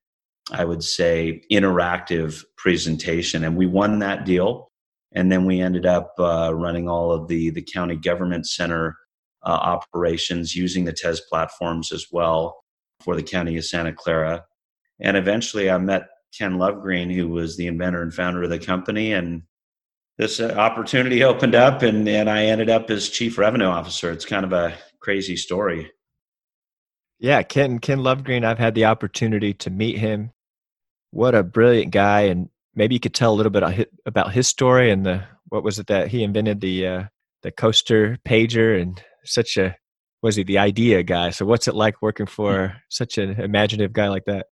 I 0.52 0.64
would 0.64 0.84
say 0.84 1.42
interactive 1.52 2.44
presentation. 2.58 3.44
And 3.44 3.56
we 3.56 3.66
won 3.66 4.00
that 4.00 4.26
deal. 4.26 4.72
And 5.14 5.32
then 5.32 5.46
we 5.46 5.60
ended 5.60 5.86
up 5.86 6.14
uh, 6.20 6.54
running 6.54 6.88
all 6.88 7.12
of 7.12 7.28
the, 7.28 7.50
the 7.50 7.62
county 7.62 7.96
government 7.96 8.48
center 8.48 8.98
uh, 9.44 9.50
operations 9.50 10.56
using 10.56 10.86
the 10.86 10.94
Tez 10.94 11.22
platforms 11.30 11.92
as 11.92 12.08
well 12.12 12.64
for 13.00 13.16
the 13.16 13.24
county 13.24 13.58
of 13.58 13.66
Santa 13.66 13.94
Clara. 13.94 14.44
And 15.00 15.18
eventually 15.18 15.70
I 15.70 15.78
met 15.78 16.08
Ken 16.38 16.58
Lovegreen, 16.58 17.14
who 17.14 17.30
was 17.30 17.58
the 17.58 17.68
inventor 17.68 18.02
and 18.02 18.14
founder 18.14 18.44
of 18.44 18.50
the 18.50 18.60
company, 18.60 19.14
and 19.14 19.44
this 20.18 20.40
uh, 20.40 20.54
opportunity 20.58 21.24
opened 21.24 21.56
up 21.56 21.82
and, 21.82 22.08
and 22.08 22.30
I 22.30 22.46
ended 22.46 22.70
up 22.70 22.90
as 22.90 23.10
chief 23.10 23.38
revenue 23.38 23.66
officer. 23.66 24.12
It's 24.12 24.26
kind 24.26 24.46
of 24.46 24.54
a 24.54 24.74
crazy 25.00 25.36
story. 25.36 25.92
Yeah, 27.20 27.44
Ken 27.44 27.80
Ken 27.80 28.00
Lovegreen, 28.00 28.44
I've 28.44 28.60
had 28.60 28.76
the 28.76 28.86
opportunity 28.86 29.54
to 29.56 29.70
meet 29.70 29.98
him. 29.98 30.32
What 31.12 31.36
a 31.36 31.44
brilliant 31.44 31.92
guy 31.92 32.22
and 32.22 32.50
maybe 32.76 32.96
you 32.96 33.00
could 33.00 33.14
tell 33.14 33.34
a 33.34 33.36
little 33.36 33.52
bit 33.52 33.90
about 34.06 34.34
his 34.34 34.48
story 34.48 34.92
and 34.92 35.06
the 35.06 35.24
what 35.48 35.64
was 35.64 35.80
it 35.80 35.88
that 35.88 36.10
he 36.10 36.24
invented 36.24 36.60
the 36.60 36.88
uh, 36.88 37.04
the 37.42 37.52
coaster 37.52 38.18
pager 38.28 38.82
and 38.82 39.02
such 39.24 39.58
a 39.58 39.76
was 40.22 40.36
he 40.36 40.44
the 40.44 40.58
idea 40.58 41.04
guy 41.04 41.30
so 41.30 41.46
what's 41.46 41.68
it 41.68 41.76
like 41.76 42.02
working 42.02 42.26
for 42.26 42.76
such 42.90 43.18
an 43.18 43.40
imaginative 43.40 43.94
guy 43.94 44.08
like 44.08 44.26
that 44.26 44.48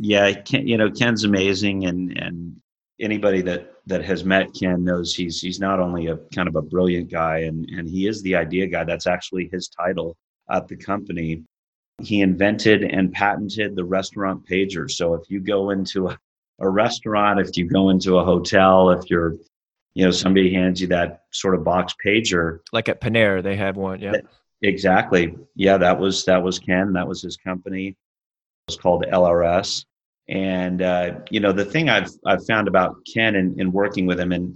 yeah 0.00 0.32
Ken, 0.32 0.66
you 0.66 0.76
know 0.76 0.90
ken's 0.90 1.24
amazing 1.24 1.86
and 1.86 2.16
and 2.18 2.56
anybody 3.00 3.42
that 3.42 3.72
that 3.86 4.04
has 4.04 4.24
met 4.24 4.52
ken 4.58 4.84
knows 4.84 5.14
he's 5.14 5.40
he's 5.40 5.60
not 5.60 5.80
only 5.80 6.06
a 6.06 6.16
kind 6.34 6.48
of 6.48 6.56
a 6.56 6.62
brilliant 6.62 7.10
guy 7.10 7.38
and 7.38 7.68
and 7.70 7.88
he 7.88 8.06
is 8.06 8.22
the 8.22 8.34
idea 8.34 8.66
guy. 8.66 8.84
That's 8.84 9.06
actually 9.06 9.48
his 9.52 9.68
title 9.68 10.16
at 10.50 10.68
the 10.68 10.76
company. 10.76 11.42
He 12.02 12.20
invented 12.20 12.82
and 12.82 13.12
patented 13.12 13.74
the 13.74 13.84
restaurant 13.84 14.46
pager. 14.46 14.90
So 14.90 15.14
if 15.14 15.30
you 15.30 15.40
go 15.40 15.70
into 15.70 16.08
a, 16.08 16.18
a 16.60 16.68
restaurant 16.68 17.40
if 17.40 17.56
you 17.56 17.68
go 17.68 17.90
into 17.90 18.18
a 18.18 18.24
hotel 18.24 18.90
if 18.90 19.08
you're 19.10 19.34
you 19.94 20.04
know 20.04 20.10
somebody 20.10 20.52
hands 20.52 20.80
you 20.80 20.88
that 20.88 21.22
sort 21.32 21.54
of 21.54 21.64
box 21.64 21.94
pager. 22.04 22.60
Like 22.72 22.88
at 22.88 23.00
panera 23.00 23.42
they 23.42 23.56
have 23.56 23.76
one 23.76 24.00
yeah. 24.00 24.14
Exactly. 24.62 25.36
Yeah 25.54 25.76
that 25.78 25.98
was 25.98 26.24
that 26.24 26.42
was 26.42 26.58
ken. 26.58 26.94
That 26.94 27.06
was 27.06 27.22
his 27.22 27.36
company 27.36 27.96
was 28.68 28.76
called 28.76 29.04
lrs 29.12 29.84
and 30.28 30.82
uh, 30.82 31.12
you 31.30 31.40
know 31.40 31.52
the 31.52 31.64
thing 31.64 31.88
i've 31.88 32.10
i've 32.26 32.44
found 32.46 32.68
about 32.68 32.96
ken 33.12 33.36
and, 33.36 33.60
and 33.60 33.72
working 33.72 34.06
with 34.06 34.18
him 34.18 34.32
and 34.32 34.54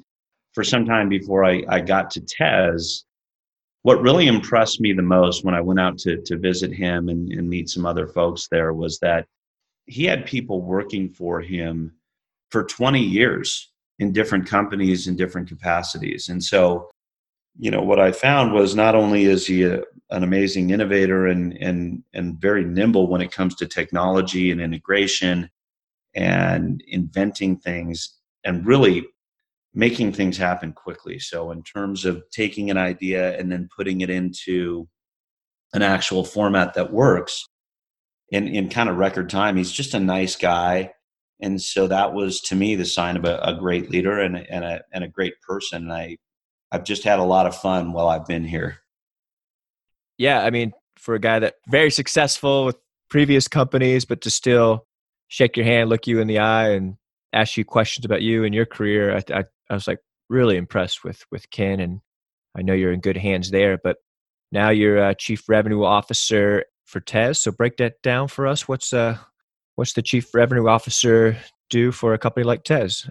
for 0.53 0.65
some 0.65 0.85
time 0.85 1.09
before 1.09 1.45
i, 1.45 1.63
I 1.69 1.81
got 1.81 2.11
to 2.13 2.21
tez 2.21 3.05
what 3.83 4.03
really 4.03 4.27
impressed 4.27 4.81
me 4.81 4.93
the 4.93 5.03
most 5.03 5.45
when 5.45 5.55
i 5.55 5.61
went 5.61 5.81
out 5.81 5.99
to, 5.99 6.21
to 6.23 6.37
visit 6.37 6.73
him 6.73 7.09
and, 7.09 7.31
and 7.33 7.49
meet 7.49 7.69
some 7.69 7.87
other 7.87 8.09
folks 8.09 8.49
there 8.51 8.73
was 8.73 8.99
that 8.99 9.27
he 9.87 10.05
had 10.05 10.27
people 10.27 10.63
working 10.63 11.09
for 11.09 11.41
him 11.41 11.93
for 12.51 12.65
20 12.65 13.01
years 13.01 13.71
in 13.99 14.13
different 14.13 14.47
companies 14.47 15.07
in 15.07 15.17
different 15.17 15.49
capacities. 15.49 16.29
And 16.29 16.43
so, 16.43 16.91
you 17.59 17.71
know, 17.71 17.83
what 17.83 18.01
I 18.01 18.13
found 18.13 18.53
was 18.53 18.75
not 18.75 18.95
only 18.95 19.25
is 19.25 19.47
he 19.47 19.65
a, 19.65 19.83
an 20.11 20.23
amazing 20.23 20.71
innovator 20.71 21.27
and 21.27 21.53
and 21.55 22.03
and 22.13 22.41
very 22.41 22.65
nimble 22.65 23.09
when 23.09 23.21
it 23.21 23.33
comes 23.33 23.55
to 23.57 23.67
technology 23.67 24.51
and 24.51 24.61
integration 24.61 25.49
and 26.15 26.83
inventing 26.89 27.57
things 27.59 28.17
and 28.45 28.67
really 28.67 29.07
making 29.73 30.13
things 30.13 30.37
happen 30.37 30.73
quickly. 30.73 31.19
So 31.19 31.53
in 31.53 31.63
terms 31.63 32.05
of 32.05 32.23
taking 32.33 32.71
an 32.71 32.77
idea 32.77 33.39
and 33.39 33.53
then 33.53 33.69
putting 33.77 34.01
it 34.01 34.11
into 34.11 34.89
an 35.73 35.83
actual 35.83 36.25
format 36.25 36.75
that 36.75 36.93
works 36.93 37.47
in 38.31 38.49
in 38.49 38.69
kind 38.69 38.89
of 38.89 38.97
record 38.97 39.31
time, 39.31 39.57
he's 39.57 39.73
just 39.73 39.95
a 39.95 40.01
nice 40.01 40.37
guy. 40.37 40.93
And 41.41 41.61
so 41.61 41.87
that 41.87 42.13
was 42.13 42.41
to 42.43 42.55
me 42.55 42.75
the 42.75 42.85
sign 42.85 43.17
of 43.17 43.25
a, 43.25 43.39
a 43.43 43.55
great 43.55 43.91
leader 43.91 44.19
and, 44.21 44.37
and, 44.37 44.65
a, 44.65 44.83
and 44.93 45.05
a 45.05 45.09
great 45.09 45.41
person. 45.41 45.85
And 45.85 45.93
i 45.93 46.17
i've 46.73 46.85
just 46.85 47.05
had 47.05 47.19
a 47.19 47.25
lot 47.25 47.47
of 47.47 47.57
fun 47.57 47.93
while 47.93 48.09
i've 48.09 48.27
been 48.27 48.45
here 48.45 48.79
yeah 50.21 50.43
i 50.43 50.51
mean 50.51 50.73
for 50.97 51.15
a 51.15 51.19
guy 51.19 51.39
that 51.39 51.55
very 51.69 51.91
successful 51.91 52.65
with 52.67 52.77
previous 53.09 53.49
companies 53.49 54.05
but 54.05 54.21
to 54.21 54.31
still 54.31 54.87
shake 55.29 55.57
your 55.57 55.67
hand 55.67 55.89
look 55.89 56.07
you 56.07 56.21
in 56.21 56.27
the 56.27 56.39
eye 56.39 56.71
and 56.71 56.97
ask 57.33 57.57
you 57.57 57.65
questions 57.65 58.05
about 58.05 58.23
you 58.23 58.45
and 58.45 58.55
your 58.55 58.67
career 58.67 59.17
i, 59.17 59.39
I, 59.39 59.45
I 59.69 59.75
was 59.75 59.87
like 59.87 59.99
really 60.29 60.57
impressed 60.57 61.03
with 61.05 61.25
with 61.33 61.51
ken 61.51 61.81
and 61.81 62.01
i 62.57 62.63
know 62.63 62.75
you're 62.75 62.93
in 62.93 63.01
good 63.01 63.17
hands 63.17 63.51
there 63.51 63.79
but 63.83 63.97
now 64.53 64.71
you're 64.71 64.99
a 64.99 65.15
chief 65.15 65.49
revenue 65.49 65.85
officer 65.85 66.65
for 66.85 67.01
tez 67.01 67.41
so 67.41 67.51
break 67.51 67.77
that 67.79 68.03
down 68.03 68.29
for 68.29 68.47
us 68.47 68.69
what's 68.69 68.93
uh 68.93 69.17
what's 69.81 69.95
the 69.95 70.03
chief 70.03 70.35
revenue 70.35 70.69
officer 70.69 71.37
do 71.71 71.91
for 71.91 72.13
a 72.13 72.19
company 72.19 72.45
like 72.45 72.65
Tez? 72.65 73.09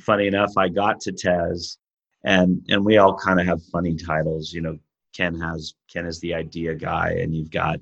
Funny 0.00 0.26
enough, 0.26 0.52
I 0.56 0.68
got 0.68 1.00
to 1.00 1.12
Tez, 1.12 1.76
and 2.24 2.64
and 2.68 2.84
we 2.84 2.96
all 2.96 3.16
kind 3.16 3.38
of 3.38 3.46
have 3.46 3.62
funny 3.64 3.94
titles. 3.94 4.52
You 4.52 4.62
know, 4.62 4.78
Ken 5.18 5.38
has 5.40 5.74
Ken 5.92 6.06
is 6.06 6.20
the 6.20 6.32
idea 6.32 6.74
guy, 6.74 7.10
and 7.20 7.34
you've 7.34 7.50
got 7.50 7.80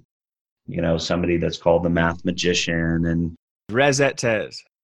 you 0.66 0.80
know 0.80 0.96
somebody 0.96 1.36
that's 1.36 1.58
called 1.58 1.82
the 1.82 1.90
math 1.90 2.24
magician 2.24 3.06
and 3.06 3.36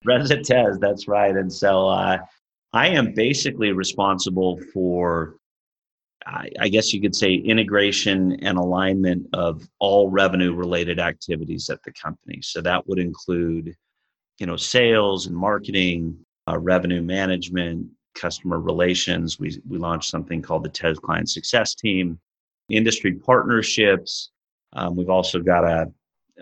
Reset 0.04 0.44
Tez. 0.44 0.78
That's 0.80 1.08
right. 1.08 1.34
And 1.34 1.52
so 1.52 1.88
uh, 1.88 2.18
I 2.72 2.88
am 2.88 3.14
basically 3.14 3.72
responsible 3.72 4.60
for 4.72 5.36
I 6.26 6.68
guess 6.68 6.92
you 6.92 7.00
could 7.00 7.16
say 7.16 7.34
integration 7.34 8.38
and 8.44 8.56
alignment 8.56 9.26
of 9.32 9.68
all 9.80 10.08
revenue 10.08 10.54
related 10.54 11.00
activities 11.00 11.68
at 11.68 11.82
the 11.82 11.92
company. 11.92 12.40
So 12.42 12.60
that 12.60 12.86
would 12.86 13.00
include, 13.00 13.74
you 14.38 14.46
know, 14.46 14.56
sales 14.56 15.26
and 15.26 15.36
marketing, 15.36 16.16
uh, 16.48 16.58
revenue 16.58 17.02
management, 17.02 17.88
customer 18.14 18.60
relations. 18.60 19.40
We, 19.40 19.60
we 19.68 19.78
launched 19.78 20.10
something 20.10 20.42
called 20.42 20.62
the 20.62 20.68
Tez 20.68 20.98
Client 21.00 21.28
Success 21.28 21.74
Team, 21.74 22.20
industry 22.68 23.14
partnerships. 23.14 24.30
Um, 24.72 24.96
we've 24.96 25.10
also 25.10 25.40
got 25.40 25.64
a, 25.64 25.92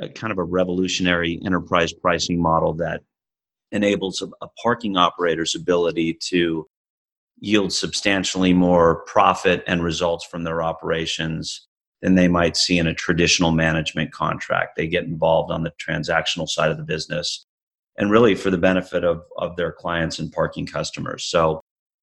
a, 0.00 0.08
kind 0.08 0.32
of 0.32 0.38
a 0.38 0.44
revolutionary 0.44 1.40
enterprise 1.44 1.92
pricing 1.92 2.40
model 2.40 2.74
that 2.74 3.02
enables 3.72 4.22
a, 4.22 4.26
a 4.42 4.48
parking 4.62 4.96
operator's 4.96 5.54
ability 5.54 6.14
to 6.28 6.66
yield 7.40 7.72
substantially 7.72 8.52
more 8.52 9.02
profit 9.06 9.64
and 9.66 9.82
results 9.82 10.24
from 10.24 10.44
their 10.44 10.62
operations 10.62 11.66
than 12.02 12.14
they 12.14 12.28
might 12.28 12.56
see 12.56 12.78
in 12.78 12.86
a 12.86 12.94
traditional 12.94 13.50
management 13.50 14.12
contract. 14.12 14.76
They 14.76 14.86
get 14.86 15.04
involved 15.04 15.50
on 15.50 15.62
the 15.62 15.72
transactional 15.80 16.48
side 16.48 16.70
of 16.70 16.76
the 16.76 16.82
business 16.82 17.46
and 17.98 18.10
really 18.10 18.34
for 18.34 18.50
the 18.50 18.58
benefit 18.58 19.04
of, 19.04 19.22
of 19.36 19.56
their 19.56 19.72
clients 19.72 20.18
and 20.18 20.32
parking 20.32 20.66
customers. 20.66 21.24
So 21.24 21.59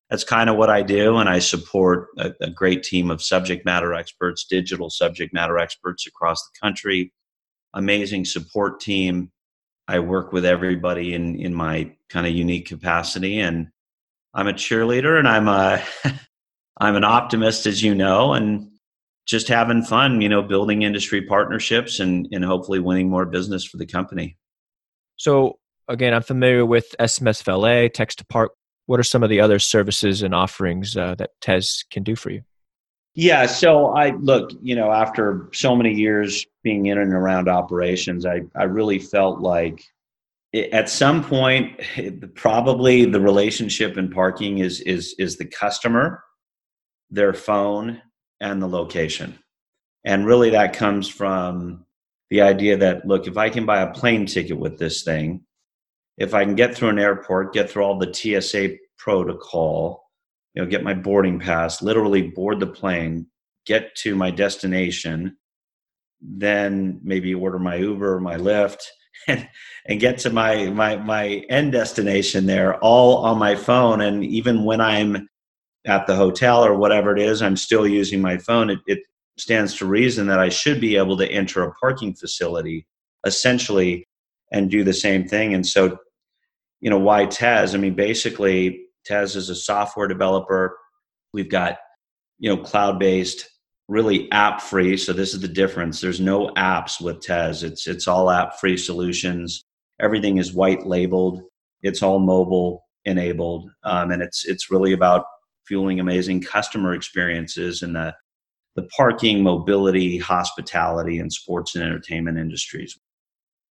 that's 0.09 0.23
kind 0.23 0.49
of 0.49 0.55
what 0.55 0.69
I 0.69 0.81
do. 0.81 1.17
And 1.17 1.27
I 1.27 1.39
support 1.39 2.07
a, 2.17 2.33
a 2.41 2.49
great 2.49 2.83
team 2.83 3.11
of 3.11 3.21
subject 3.21 3.65
matter 3.65 3.93
experts, 3.93 4.45
digital 4.49 4.89
subject 4.89 5.33
matter 5.33 5.57
experts 5.57 6.07
across 6.07 6.41
the 6.41 6.59
country, 6.61 7.13
amazing 7.73 8.25
support 8.25 8.79
team. 8.79 9.31
I 9.87 9.99
work 9.99 10.31
with 10.31 10.45
everybody 10.45 11.13
in, 11.13 11.39
in 11.39 11.53
my 11.53 11.91
kind 12.09 12.27
of 12.27 12.33
unique 12.33 12.67
capacity 12.67 13.39
and 13.39 13.67
I'm 14.33 14.47
a 14.47 14.53
cheerleader 14.53 15.17
and 15.17 15.27
I'm 15.27 15.47
a 15.47 15.83
I'm 16.79 16.95
an 16.95 17.03
optimist, 17.03 17.65
as 17.65 17.81
you 17.81 17.95
know, 17.95 18.33
and 18.33 18.69
just 19.25 19.47
having 19.47 19.81
fun, 19.81 20.21
you 20.21 20.29
know, 20.29 20.43
building 20.43 20.83
industry 20.83 21.23
partnerships 21.23 21.99
and 21.99 22.27
and 22.31 22.45
hopefully 22.45 22.79
winning 22.79 23.09
more 23.09 23.25
business 23.25 23.65
for 23.65 23.77
the 23.77 23.85
company. 23.85 24.37
So 25.15 25.57
again, 25.87 26.13
I'm 26.13 26.21
familiar 26.21 26.65
with 26.65 26.93
SMS 26.99 27.41
Valet, 27.43 27.89
Text 27.89 28.19
to 28.19 28.25
Park. 28.25 28.51
What 28.87 28.99
are 28.99 29.03
some 29.03 29.23
of 29.23 29.29
the 29.29 29.39
other 29.39 29.59
services 29.59 30.23
and 30.23 30.33
offerings 30.33 30.97
uh, 30.97 31.15
that 31.15 31.31
Tez 31.39 31.85
can 31.91 32.03
do 32.03 32.15
for 32.15 32.31
you? 32.31 32.41
Yeah, 33.13 33.45
so 33.45 33.95
I 33.95 34.11
look, 34.11 34.51
you 34.61 34.75
know, 34.75 34.91
after 34.91 35.49
so 35.53 35.75
many 35.75 35.93
years 35.93 36.45
being 36.63 36.87
in 36.87 36.97
and 36.97 37.13
around 37.13 37.47
operations, 37.47 38.25
I 38.25 38.41
I 38.55 38.63
really 38.63 38.99
felt 38.99 39.39
like 39.39 39.83
at 40.53 40.89
some 40.89 41.23
point 41.23 41.81
probably 42.35 43.05
the 43.05 43.21
relationship 43.21 43.97
in 43.97 44.09
parking 44.09 44.59
is 44.59 44.81
is 44.81 45.15
is 45.19 45.37
the 45.37 45.45
customer 45.45 46.23
their 47.09 47.33
phone 47.33 48.01
and 48.39 48.61
the 48.61 48.67
location 48.67 49.37
and 50.05 50.25
really 50.25 50.49
that 50.49 50.73
comes 50.73 51.07
from 51.07 51.85
the 52.29 52.41
idea 52.41 52.77
that 52.77 53.05
look 53.05 53.27
if 53.27 53.37
i 53.37 53.49
can 53.49 53.65
buy 53.65 53.81
a 53.81 53.93
plane 53.93 54.25
ticket 54.25 54.57
with 54.57 54.77
this 54.77 55.03
thing 55.03 55.41
if 56.17 56.33
i 56.33 56.43
can 56.43 56.55
get 56.55 56.75
through 56.75 56.89
an 56.89 56.99
airport 56.99 57.53
get 57.53 57.69
through 57.69 57.83
all 57.83 57.97
the 57.97 58.13
tsa 58.13 58.69
protocol 58.97 60.03
you 60.53 60.61
know 60.61 60.67
get 60.67 60.83
my 60.83 60.93
boarding 60.93 61.39
pass 61.39 61.81
literally 61.81 62.21
board 62.21 62.59
the 62.59 62.67
plane 62.67 63.25
get 63.65 63.95
to 63.95 64.15
my 64.15 64.31
destination 64.31 65.35
then 66.21 66.99
maybe 67.03 67.33
order 67.33 67.59
my 67.59 67.75
uber 67.75 68.15
or 68.15 68.19
my 68.19 68.35
lyft 68.35 68.79
and, 69.27 69.47
and 69.85 69.99
get 69.99 70.17
to 70.19 70.29
my 70.29 70.67
my 70.69 70.95
my 70.97 71.43
end 71.49 71.71
destination 71.71 72.45
there 72.45 72.77
all 72.79 73.17
on 73.17 73.37
my 73.37 73.55
phone. 73.55 74.01
And 74.01 74.23
even 74.23 74.63
when 74.63 74.81
i'm 74.81 75.27
at 75.85 76.07
the 76.07 76.15
hotel 76.15 76.65
or 76.65 76.77
whatever 76.77 77.15
it 77.15 77.21
is 77.21 77.41
i'm 77.41 77.57
still 77.57 77.87
using 77.87 78.21
my 78.21 78.37
phone. 78.37 78.69
It, 78.69 78.79
it 78.87 78.99
stands 79.37 79.75
to 79.75 79.85
reason 79.85 80.27
that 80.27 80.39
i 80.39 80.49
should 80.49 80.81
be 80.81 80.97
able 80.97 81.17
to 81.17 81.31
enter 81.31 81.63
a 81.63 81.73
parking 81.73 82.13
facility 82.13 82.85
essentially 83.25 84.07
and 84.51 84.71
do 84.71 84.83
the 84.83 84.93
same 84.93 85.27
thing. 85.27 85.53
And 85.53 85.65
so 85.65 85.97
you 86.81 86.89
know 86.89 86.99
why 86.99 87.25
tez 87.25 87.75
i 87.75 87.77
mean 87.77 87.95
basically 87.95 88.85
tez 89.05 89.35
is 89.35 89.49
a 89.49 89.55
software 89.55 90.07
developer 90.07 90.77
we've 91.33 91.49
got 91.49 91.77
you 92.39 92.49
know 92.49 92.61
cloud 92.61 92.99
based 92.99 93.49
really 93.87 94.29
app 94.31 94.61
free. 94.61 94.97
So 94.97 95.13
this 95.13 95.33
is 95.33 95.39
the 95.39 95.47
difference. 95.47 96.01
There's 96.01 96.19
no 96.19 96.49
apps 96.57 97.01
with 97.01 97.21
Tez. 97.21 97.63
It's 97.63 97.87
it's 97.87 98.07
all 98.07 98.29
app 98.29 98.59
free 98.59 98.77
solutions. 98.77 99.63
Everything 99.99 100.37
is 100.37 100.53
white 100.53 100.85
labeled. 100.85 101.41
It's 101.81 102.03
all 102.03 102.19
mobile 102.19 102.85
enabled, 103.05 103.69
um, 103.83 104.11
and 104.11 104.21
it's 104.21 104.45
it's 104.45 104.69
really 104.71 104.91
about 104.91 105.25
fueling 105.65 105.99
amazing 105.99 106.41
customer 106.41 106.93
experiences 106.93 107.81
in 107.81 107.93
the 107.93 108.13
the 108.75 108.87
parking, 108.95 109.41
mobility, 109.41 110.17
hospitality, 110.17 111.17
and 111.19 111.33
sports 111.33 111.75
and 111.75 111.83
entertainment 111.83 112.37
industries. 112.37 112.97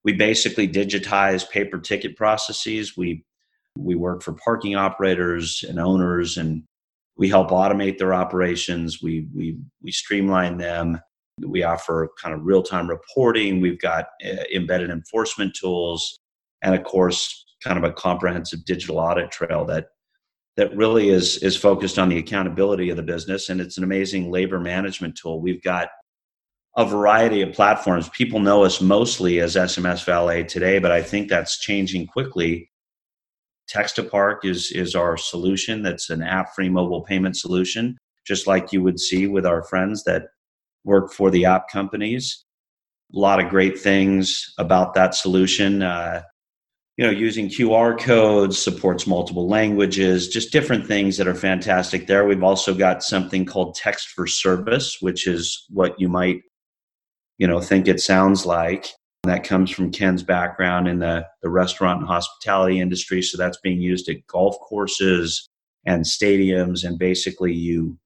We 0.04 0.12
basically 0.12 0.68
digitize 0.68 1.48
paper 1.48 1.78
ticket 1.78 2.16
processes. 2.16 2.96
We 2.96 3.24
we 3.76 3.96
work 3.96 4.22
for 4.22 4.32
parking 4.32 4.76
operators 4.76 5.64
and 5.68 5.80
owners, 5.80 6.36
and 6.36 6.62
we 7.16 7.28
help 7.28 7.50
automate 7.50 7.98
their 7.98 8.14
operations. 8.14 9.02
We 9.02 9.26
we 9.34 9.58
we 9.82 9.90
streamline 9.90 10.58
them. 10.58 11.00
We 11.44 11.64
offer 11.64 12.10
kind 12.22 12.34
of 12.34 12.44
real 12.44 12.62
time 12.62 12.88
reporting. 12.88 13.60
We've 13.60 13.80
got 13.80 14.06
uh, 14.24 14.44
embedded 14.54 14.90
enforcement 14.90 15.54
tools, 15.54 16.20
and 16.62 16.74
of 16.74 16.84
course, 16.84 17.44
kind 17.62 17.78
of 17.78 17.84
a 17.84 17.92
comprehensive 17.92 18.64
digital 18.64 18.98
audit 18.98 19.30
trail 19.30 19.64
that 19.66 19.88
that 20.56 20.76
really 20.76 21.08
is 21.08 21.38
is 21.38 21.56
focused 21.56 21.98
on 21.98 22.08
the 22.08 22.18
accountability 22.18 22.90
of 22.90 22.96
the 22.96 23.02
business. 23.02 23.48
And 23.48 23.60
it's 23.60 23.78
an 23.78 23.84
amazing 23.84 24.30
labor 24.30 24.60
management 24.60 25.16
tool. 25.16 25.40
We've 25.40 25.62
got 25.62 25.88
a 26.76 26.84
variety 26.84 27.40
of 27.42 27.52
platforms. 27.52 28.08
People 28.08 28.40
know 28.40 28.64
us 28.64 28.80
mostly 28.80 29.40
as 29.40 29.56
SMS 29.56 30.04
Valet 30.04 30.44
today, 30.44 30.78
but 30.78 30.90
I 30.90 31.02
think 31.02 31.28
that's 31.28 31.60
changing 31.60 32.06
quickly. 32.06 32.70
Text 33.68 33.96
to 33.96 34.02
Park 34.02 34.44
is 34.44 34.72
is 34.72 34.94
our 34.94 35.16
solution. 35.16 35.82
That's 35.82 36.10
an 36.10 36.22
app-free 36.22 36.68
mobile 36.68 37.02
payment 37.02 37.36
solution, 37.36 37.96
just 38.26 38.46
like 38.46 38.72
you 38.72 38.82
would 38.82 39.00
see 39.00 39.26
with 39.26 39.46
our 39.46 39.62
friends 39.62 40.04
that 40.04 40.26
work 40.84 41.12
for 41.12 41.30
the 41.30 41.44
app 41.44 41.68
companies. 41.70 42.44
A 43.14 43.18
lot 43.18 43.42
of 43.42 43.48
great 43.48 43.78
things 43.78 44.52
about 44.58 44.94
that 44.94 45.14
solution. 45.14 45.82
Uh, 45.82 46.22
you 46.96 47.04
know, 47.04 47.10
using 47.10 47.48
QR 47.48 47.98
codes, 47.98 48.56
supports 48.56 49.06
multiple 49.06 49.48
languages, 49.48 50.28
just 50.28 50.52
different 50.52 50.86
things 50.86 51.16
that 51.16 51.26
are 51.26 51.34
fantastic 51.34 52.06
there. 52.06 52.24
We've 52.24 52.42
also 52.42 52.72
got 52.72 53.02
something 53.02 53.44
called 53.44 53.74
text 53.74 54.10
for 54.10 54.28
service, 54.28 54.98
which 55.00 55.26
is 55.26 55.66
what 55.70 55.98
you 55.98 56.08
might, 56.08 56.42
you 57.38 57.46
know, 57.46 57.60
think 57.60 57.88
it 57.88 58.00
sounds 58.00 58.46
like. 58.46 58.86
That 59.24 59.44
comes 59.44 59.70
from 59.70 59.90
Ken's 59.90 60.22
background 60.22 60.86
in 60.86 60.98
the, 60.98 61.26
the 61.42 61.48
restaurant 61.48 62.00
and 62.00 62.06
hospitality 62.06 62.78
industry. 62.78 63.22
So 63.22 63.38
that's 63.38 63.58
being 63.62 63.80
used 63.80 64.08
at 64.08 64.26
golf 64.26 64.58
courses 64.60 65.48
and 65.86 66.04
stadiums. 66.04 66.84
And 66.84 66.98
basically 66.98 67.52
you, 67.52 67.98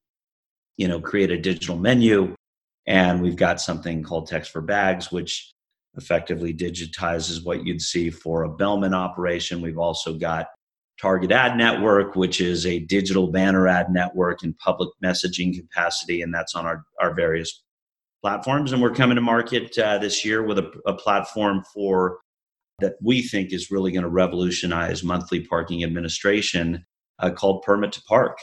you 0.76 0.86
know, 0.86 1.00
create 1.00 1.32
a 1.32 1.40
digital 1.40 1.76
menu. 1.76 2.34
And 2.86 3.20
we've 3.20 3.36
got 3.36 3.60
something 3.60 4.02
called 4.02 4.28
text 4.28 4.52
for 4.52 4.60
bags, 4.60 5.10
which 5.10 5.52
effectively 5.96 6.54
digitizes 6.54 7.44
what 7.44 7.66
you'd 7.66 7.82
see 7.82 8.10
for 8.10 8.44
a 8.44 8.48
Bellman 8.48 8.94
operation. 8.94 9.60
We've 9.60 9.78
also 9.78 10.14
got 10.14 10.46
Target 11.00 11.32
Ad 11.32 11.56
Network, 11.56 12.16
which 12.16 12.40
is 12.40 12.64
a 12.64 12.80
digital 12.80 13.30
banner 13.30 13.68
ad 13.68 13.90
network 13.90 14.42
in 14.42 14.54
public 14.54 14.90
messaging 15.04 15.54
capacity, 15.54 16.22
and 16.22 16.34
that's 16.34 16.54
on 16.54 16.66
our, 16.66 16.84
our 17.00 17.14
various 17.14 17.62
platforms. 18.22 18.72
And 18.72 18.82
we're 18.82 18.94
coming 18.94 19.16
to 19.16 19.20
market 19.20 19.76
uh, 19.78 19.98
this 19.98 20.24
year 20.24 20.42
with 20.42 20.58
a, 20.58 20.70
a 20.86 20.94
platform 20.94 21.64
for 21.72 22.18
that 22.80 22.94
we 23.02 23.22
think 23.22 23.52
is 23.52 23.70
really 23.70 23.92
going 23.92 24.02
to 24.02 24.08
revolutionize 24.08 25.02
monthly 25.02 25.40
parking 25.40 25.82
administration 25.82 26.84
uh, 27.18 27.30
called 27.30 27.62
Permit 27.62 27.92
to 27.92 28.02
Park. 28.02 28.38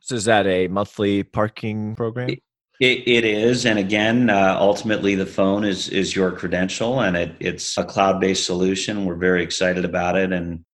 So 0.00 0.14
is 0.14 0.24
that 0.24 0.46
a 0.46 0.68
monthly 0.68 1.22
parking 1.22 1.94
program? 1.94 2.30
It, 2.80 3.06
it 3.06 3.24
is, 3.26 3.66
and 3.66 3.78
again, 3.78 4.30
uh, 4.30 4.56
ultimately, 4.58 5.14
the 5.14 5.26
phone 5.26 5.64
is 5.64 5.90
is 5.90 6.16
your 6.16 6.32
credential, 6.32 7.00
and 7.00 7.14
it, 7.14 7.36
it's 7.38 7.76
a 7.76 7.84
cloud 7.84 8.20
based 8.20 8.46
solution. 8.46 9.04
We're 9.04 9.16
very 9.16 9.42
excited 9.42 9.84
about 9.84 10.16
it, 10.16 10.32
and 10.32 10.64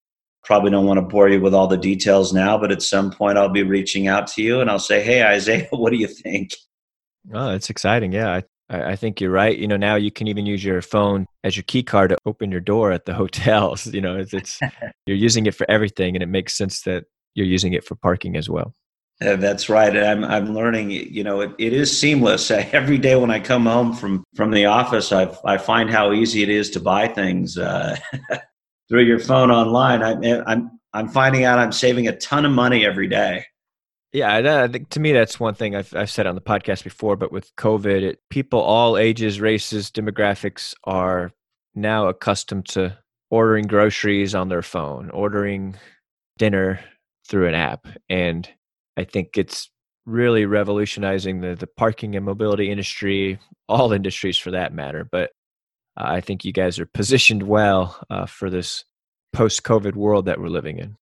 probably 0.44 0.70
don't 0.70 0.86
want 0.86 0.98
to 0.98 1.02
bore 1.02 1.28
you 1.28 1.40
with 1.40 1.52
all 1.52 1.66
the 1.66 1.76
details 1.76 2.32
now. 2.32 2.56
But 2.56 2.70
at 2.70 2.82
some 2.82 3.10
point, 3.10 3.38
I'll 3.38 3.48
be 3.48 3.64
reaching 3.64 4.06
out 4.06 4.28
to 4.28 4.42
you, 4.42 4.60
and 4.60 4.70
I'll 4.70 4.78
say, 4.78 5.02
"Hey, 5.02 5.24
Isaiah, 5.24 5.66
what 5.70 5.90
do 5.90 5.98
you 5.98 6.06
think?" 6.06 6.52
Oh, 7.32 7.50
it's 7.50 7.70
exciting. 7.70 8.12
Yeah, 8.12 8.40
I, 8.70 8.82
I 8.92 8.96
think 8.96 9.20
you're 9.20 9.30
right. 9.30 9.56
You 9.56 9.68
know, 9.68 9.76
now 9.76 9.96
you 9.96 10.10
can 10.10 10.28
even 10.28 10.46
use 10.46 10.64
your 10.64 10.82
phone 10.82 11.26
as 11.44 11.56
your 11.56 11.64
key 11.64 11.82
card 11.82 12.10
to 12.10 12.18
open 12.26 12.50
your 12.50 12.60
door 12.60 12.92
at 12.92 13.04
the 13.04 13.14
hotels. 13.22 13.86
You 13.86 14.00
know, 14.00 14.16
it's, 14.16 14.34
it's 14.34 14.60
you're 15.06 15.16
using 15.16 15.46
it 15.46 15.54
for 15.54 15.68
everything, 15.70 16.16
and 16.16 16.22
it 16.22 16.28
makes 16.28 16.56
sense 16.56 16.82
that 16.82 17.04
you're 17.34 17.46
using 17.46 17.72
it 17.72 17.84
for 17.84 17.94
parking 17.94 18.36
as 18.36 18.48
well. 18.48 18.74
Uh, 19.24 19.36
that's 19.36 19.70
right. 19.70 19.96
I'm 19.96 20.24
I'm 20.24 20.54
learning. 20.54 20.90
You 20.90 21.24
know, 21.24 21.40
it, 21.40 21.52
it 21.58 21.72
is 21.72 21.96
seamless. 21.98 22.50
Every 22.50 22.98
day 22.98 23.16
when 23.16 23.30
I 23.30 23.40
come 23.40 23.66
home 23.66 23.94
from 23.94 24.24
from 24.34 24.50
the 24.50 24.66
office, 24.66 25.12
I 25.12 25.34
I 25.44 25.56
find 25.56 25.90
how 25.90 26.12
easy 26.12 26.42
it 26.42 26.50
is 26.50 26.70
to 26.70 26.80
buy 26.80 27.08
things 27.08 27.56
uh, 27.56 27.96
through 28.88 29.04
your 29.04 29.18
phone 29.18 29.50
online. 29.50 30.02
I, 30.02 30.42
I'm 30.46 30.78
I'm 30.92 31.08
finding 31.08 31.44
out 31.44 31.58
I'm 31.58 31.72
saving 31.72 32.08
a 32.08 32.16
ton 32.16 32.44
of 32.44 32.52
money 32.52 32.84
every 32.84 33.08
day. 33.08 33.46
Yeah, 34.16 34.62
I 34.62 34.68
think 34.68 34.88
to 34.90 35.00
me 35.00 35.12
that's 35.12 35.38
one 35.38 35.52
thing 35.52 35.76
I've 35.76 35.94
I've 35.94 36.10
said 36.10 36.26
on 36.26 36.36
the 36.36 36.40
podcast 36.40 36.84
before. 36.84 37.16
But 37.16 37.32
with 37.32 37.54
COVID, 37.56 38.00
it, 38.00 38.18
people 38.30 38.60
all 38.60 38.96
ages, 38.96 39.42
races, 39.42 39.90
demographics 39.90 40.74
are 40.84 41.32
now 41.74 42.06
accustomed 42.08 42.64
to 42.68 42.96
ordering 43.30 43.66
groceries 43.66 44.34
on 44.34 44.48
their 44.48 44.62
phone, 44.62 45.10
ordering 45.10 45.76
dinner 46.38 46.80
through 47.28 47.48
an 47.48 47.54
app, 47.54 47.86
and 48.08 48.48
I 48.96 49.04
think 49.04 49.36
it's 49.36 49.70
really 50.06 50.46
revolutionizing 50.46 51.42
the, 51.42 51.54
the 51.54 51.66
parking 51.66 52.16
and 52.16 52.24
mobility 52.24 52.70
industry, 52.70 53.38
all 53.68 53.92
industries 53.92 54.38
for 54.38 54.52
that 54.52 54.72
matter. 54.72 55.04
But 55.04 55.32
uh, 55.98 56.04
I 56.06 56.22
think 56.22 56.42
you 56.42 56.54
guys 56.54 56.78
are 56.78 56.86
positioned 56.86 57.42
well 57.42 58.02
uh, 58.08 58.24
for 58.24 58.48
this 58.48 58.86
post 59.34 59.62
COVID 59.62 59.94
world 59.94 60.24
that 60.24 60.40
we're 60.40 60.48
living 60.48 60.78
in. 60.78 60.96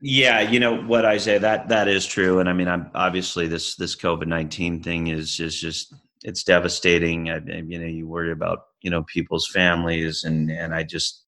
Yeah, 0.00 0.40
you 0.42 0.60
know 0.60 0.80
what 0.82 1.04
I 1.04 1.18
say 1.18 1.38
that 1.38 1.68
that 1.70 1.88
is 1.88 2.06
true, 2.06 2.38
and 2.38 2.48
I 2.48 2.52
mean, 2.52 2.68
I'm 2.68 2.90
obviously 2.94 3.48
this 3.48 3.74
this 3.76 3.96
COVID 3.96 4.26
nineteen 4.28 4.80
thing 4.82 5.08
is 5.08 5.40
is 5.40 5.60
just 5.60 5.92
it's 6.22 6.44
devastating. 6.44 7.30
I, 7.30 7.38
you 7.38 7.78
know, 7.80 7.86
you 7.86 8.06
worry 8.06 8.30
about 8.30 8.60
you 8.80 8.90
know 8.90 9.02
people's 9.04 9.48
families, 9.48 10.22
and 10.22 10.50
and 10.50 10.72
I 10.72 10.84
just, 10.84 11.24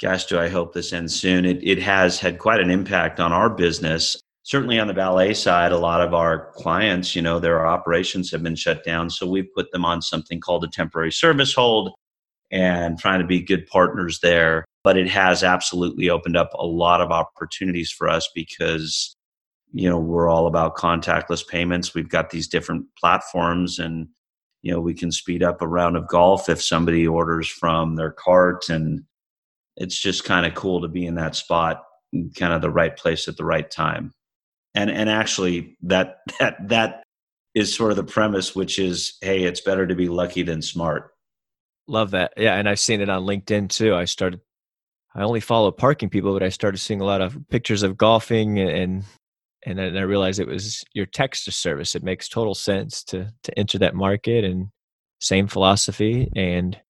gosh, 0.00 0.26
do 0.26 0.38
I 0.38 0.48
hope 0.48 0.72
this 0.72 0.92
ends 0.92 1.16
soon. 1.18 1.44
It 1.44 1.58
it 1.64 1.82
has 1.82 2.20
had 2.20 2.38
quite 2.38 2.60
an 2.60 2.70
impact 2.70 3.18
on 3.18 3.32
our 3.32 3.50
business 3.50 4.16
certainly 4.42 4.78
on 4.78 4.88
the 4.88 4.92
valet 4.92 5.34
side, 5.34 5.72
a 5.72 5.78
lot 5.78 6.00
of 6.00 6.14
our 6.14 6.50
clients, 6.56 7.14
you 7.14 7.22
know, 7.22 7.38
their 7.38 7.66
operations 7.66 8.30
have 8.30 8.42
been 8.42 8.56
shut 8.56 8.82
down. 8.84 9.10
So 9.10 9.26
we've 9.26 9.52
put 9.54 9.70
them 9.70 9.84
on 9.84 10.02
something 10.02 10.40
called 10.40 10.64
a 10.64 10.68
temporary 10.68 11.12
service 11.12 11.54
hold 11.54 11.92
and 12.50 12.98
trying 12.98 13.20
to 13.20 13.26
be 13.26 13.40
good 13.40 13.66
partners 13.66 14.18
there. 14.22 14.64
But 14.82 14.96
it 14.96 15.08
has 15.08 15.42
absolutely 15.44 16.08
opened 16.08 16.36
up 16.36 16.50
a 16.54 16.66
lot 16.66 17.00
of 17.00 17.10
opportunities 17.10 17.90
for 17.90 18.08
us 18.08 18.28
because, 18.34 19.14
you 19.72 19.88
know, 19.88 19.98
we're 19.98 20.28
all 20.28 20.46
about 20.46 20.76
contactless 20.76 21.46
payments. 21.46 21.94
We've 21.94 22.08
got 22.08 22.30
these 22.30 22.48
different 22.48 22.86
platforms 22.98 23.78
and, 23.78 24.08
you 24.62 24.72
know, 24.72 24.80
we 24.80 24.94
can 24.94 25.12
speed 25.12 25.42
up 25.42 25.60
a 25.60 25.68
round 25.68 25.96
of 25.96 26.08
golf 26.08 26.48
if 26.48 26.62
somebody 26.62 27.06
orders 27.06 27.48
from 27.48 27.96
their 27.96 28.10
cart. 28.10 28.70
And 28.70 29.02
it's 29.76 29.98
just 29.98 30.24
kind 30.24 30.46
of 30.46 30.54
cool 30.54 30.80
to 30.80 30.88
be 30.88 31.04
in 31.06 31.14
that 31.16 31.36
spot, 31.36 31.82
kind 32.36 32.54
of 32.54 32.62
the 32.62 32.70
right 32.70 32.96
place 32.96 33.28
at 33.28 33.36
the 33.36 33.44
right 33.44 33.70
time 33.70 34.12
and 34.74 34.90
and 34.90 35.08
actually 35.08 35.76
that 35.82 36.18
that 36.38 36.56
that 36.68 37.02
is 37.54 37.74
sort 37.74 37.90
of 37.90 37.96
the 37.96 38.04
premise 38.04 38.54
which 38.54 38.78
is 38.78 39.16
hey 39.20 39.44
it's 39.44 39.60
better 39.60 39.86
to 39.86 39.94
be 39.94 40.08
lucky 40.08 40.42
than 40.42 40.62
smart 40.62 41.10
love 41.88 42.12
that 42.12 42.32
yeah 42.36 42.54
and 42.54 42.68
i've 42.68 42.80
seen 42.80 43.00
it 43.00 43.08
on 43.08 43.24
linkedin 43.24 43.68
too 43.68 43.94
i 43.94 44.04
started 44.04 44.40
i 45.14 45.22
only 45.22 45.40
follow 45.40 45.70
parking 45.70 46.08
people 46.08 46.32
but 46.32 46.42
i 46.42 46.48
started 46.48 46.78
seeing 46.78 47.00
a 47.00 47.04
lot 47.04 47.20
of 47.20 47.36
pictures 47.48 47.82
of 47.82 47.96
golfing 47.96 48.58
and 48.58 49.04
and 49.66 49.78
then 49.78 49.96
i 49.96 50.02
realized 50.02 50.40
it 50.40 50.46
was 50.46 50.84
your 50.94 51.06
text 51.06 51.44
to 51.44 51.52
service 51.52 51.94
it 51.94 52.02
makes 52.02 52.28
total 52.28 52.54
sense 52.54 53.02
to 53.02 53.30
to 53.42 53.58
enter 53.58 53.78
that 53.78 53.94
market 53.94 54.44
and 54.44 54.68
same 55.20 55.46
philosophy 55.46 56.30
and 56.34 56.80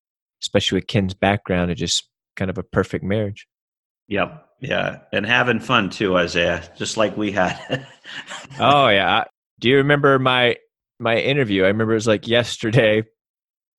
especially 0.42 0.76
with 0.76 0.86
ken's 0.86 1.14
background 1.14 1.70
it 1.70 1.76
just 1.76 2.08
kind 2.36 2.50
of 2.50 2.58
a 2.58 2.62
perfect 2.62 3.04
marriage 3.04 3.46
yep 4.08 4.46
yeah, 4.60 4.98
and 5.12 5.24
having 5.24 5.58
fun 5.58 5.88
too, 5.88 6.16
Isaiah, 6.16 6.62
just 6.76 6.96
like 6.98 7.16
we 7.16 7.32
had. 7.32 7.86
oh 8.60 8.88
yeah. 8.88 9.24
Do 9.58 9.70
you 9.70 9.76
remember 9.78 10.18
my 10.18 10.56
my 10.98 11.16
interview? 11.16 11.64
I 11.64 11.68
remember 11.68 11.92
it 11.92 11.96
was 11.96 12.06
like 12.06 12.28
yesterday. 12.28 13.04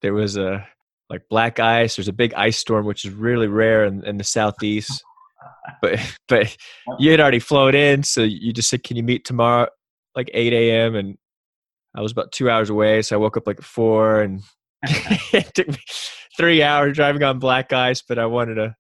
There 0.02 0.14
was 0.14 0.38
a 0.38 0.68
like 1.12 1.28
black 1.30 1.60
ice. 1.60 1.98
There's 1.98 2.08
a 2.08 2.14
big 2.14 2.34
ice 2.36 2.58
storm, 2.58 2.86
which 2.86 3.04
is 3.04 3.14
really 3.14 3.48
rare 3.48 3.84
in, 3.86 4.04
in 4.06 4.18
the 4.18 4.24
southeast. 4.24 5.04
But 5.82 6.00
but 6.28 6.56
you 7.00 7.10
had 7.10 7.20
already 7.20 7.40
flown 7.40 7.74
in, 7.74 8.04
so 8.04 8.22
you 8.22 8.54
just 8.54 8.70
said, 8.70 8.84
"Can 8.84 8.98
you 8.98 9.04
meet 9.04 9.26
tomorrow, 9.26 9.68
like 10.16 10.30
8 10.34 10.54
a.m.?" 10.54 10.96
And 10.96 11.18
I 11.96 12.02
was 12.02 12.12
about 12.12 12.32
two 12.32 12.50
hours 12.50 12.70
away, 12.70 13.02
so 13.02 13.16
I 13.16 13.20
woke 13.20 13.38
up 13.38 13.48
like 13.48 13.58
at 13.58 13.64
four, 13.64 14.22
and 14.22 14.42
it 14.84 15.52
took 15.56 15.70
me 15.70 15.78
three 16.38 16.62
hours 16.62 16.96
driving 16.96 17.24
on 17.24 17.40
black 17.40 17.74
ice. 17.74 18.04
But 18.08 18.20
I 18.20 18.28
wanted 18.28 18.56
to, 18.56 18.76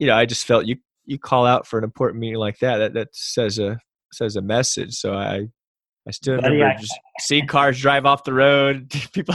you 0.00 0.08
know, 0.08 0.16
I 0.16 0.26
just 0.26 0.44
felt 0.44 0.66
you 0.66 0.76
you 1.04 1.18
call 1.18 1.46
out 1.46 1.66
for 1.66 1.78
an 1.78 1.84
important 1.84 2.20
meeting 2.20 2.38
like 2.38 2.58
that, 2.58 2.78
that 2.78 2.94
that 2.94 3.08
says 3.12 3.58
a 3.58 3.78
says 4.12 4.34
a 4.34 4.42
message. 4.42 4.94
So 4.94 5.14
I 5.14 5.48
I 6.06 6.10
still 6.10 6.36
remember 6.36 6.64
I, 6.64 6.76
just 6.76 6.98
seeing 7.20 7.46
cars 7.46 7.80
drive 7.80 8.06
off 8.06 8.24
the 8.24 8.32
road, 8.32 8.90
people 9.12 9.34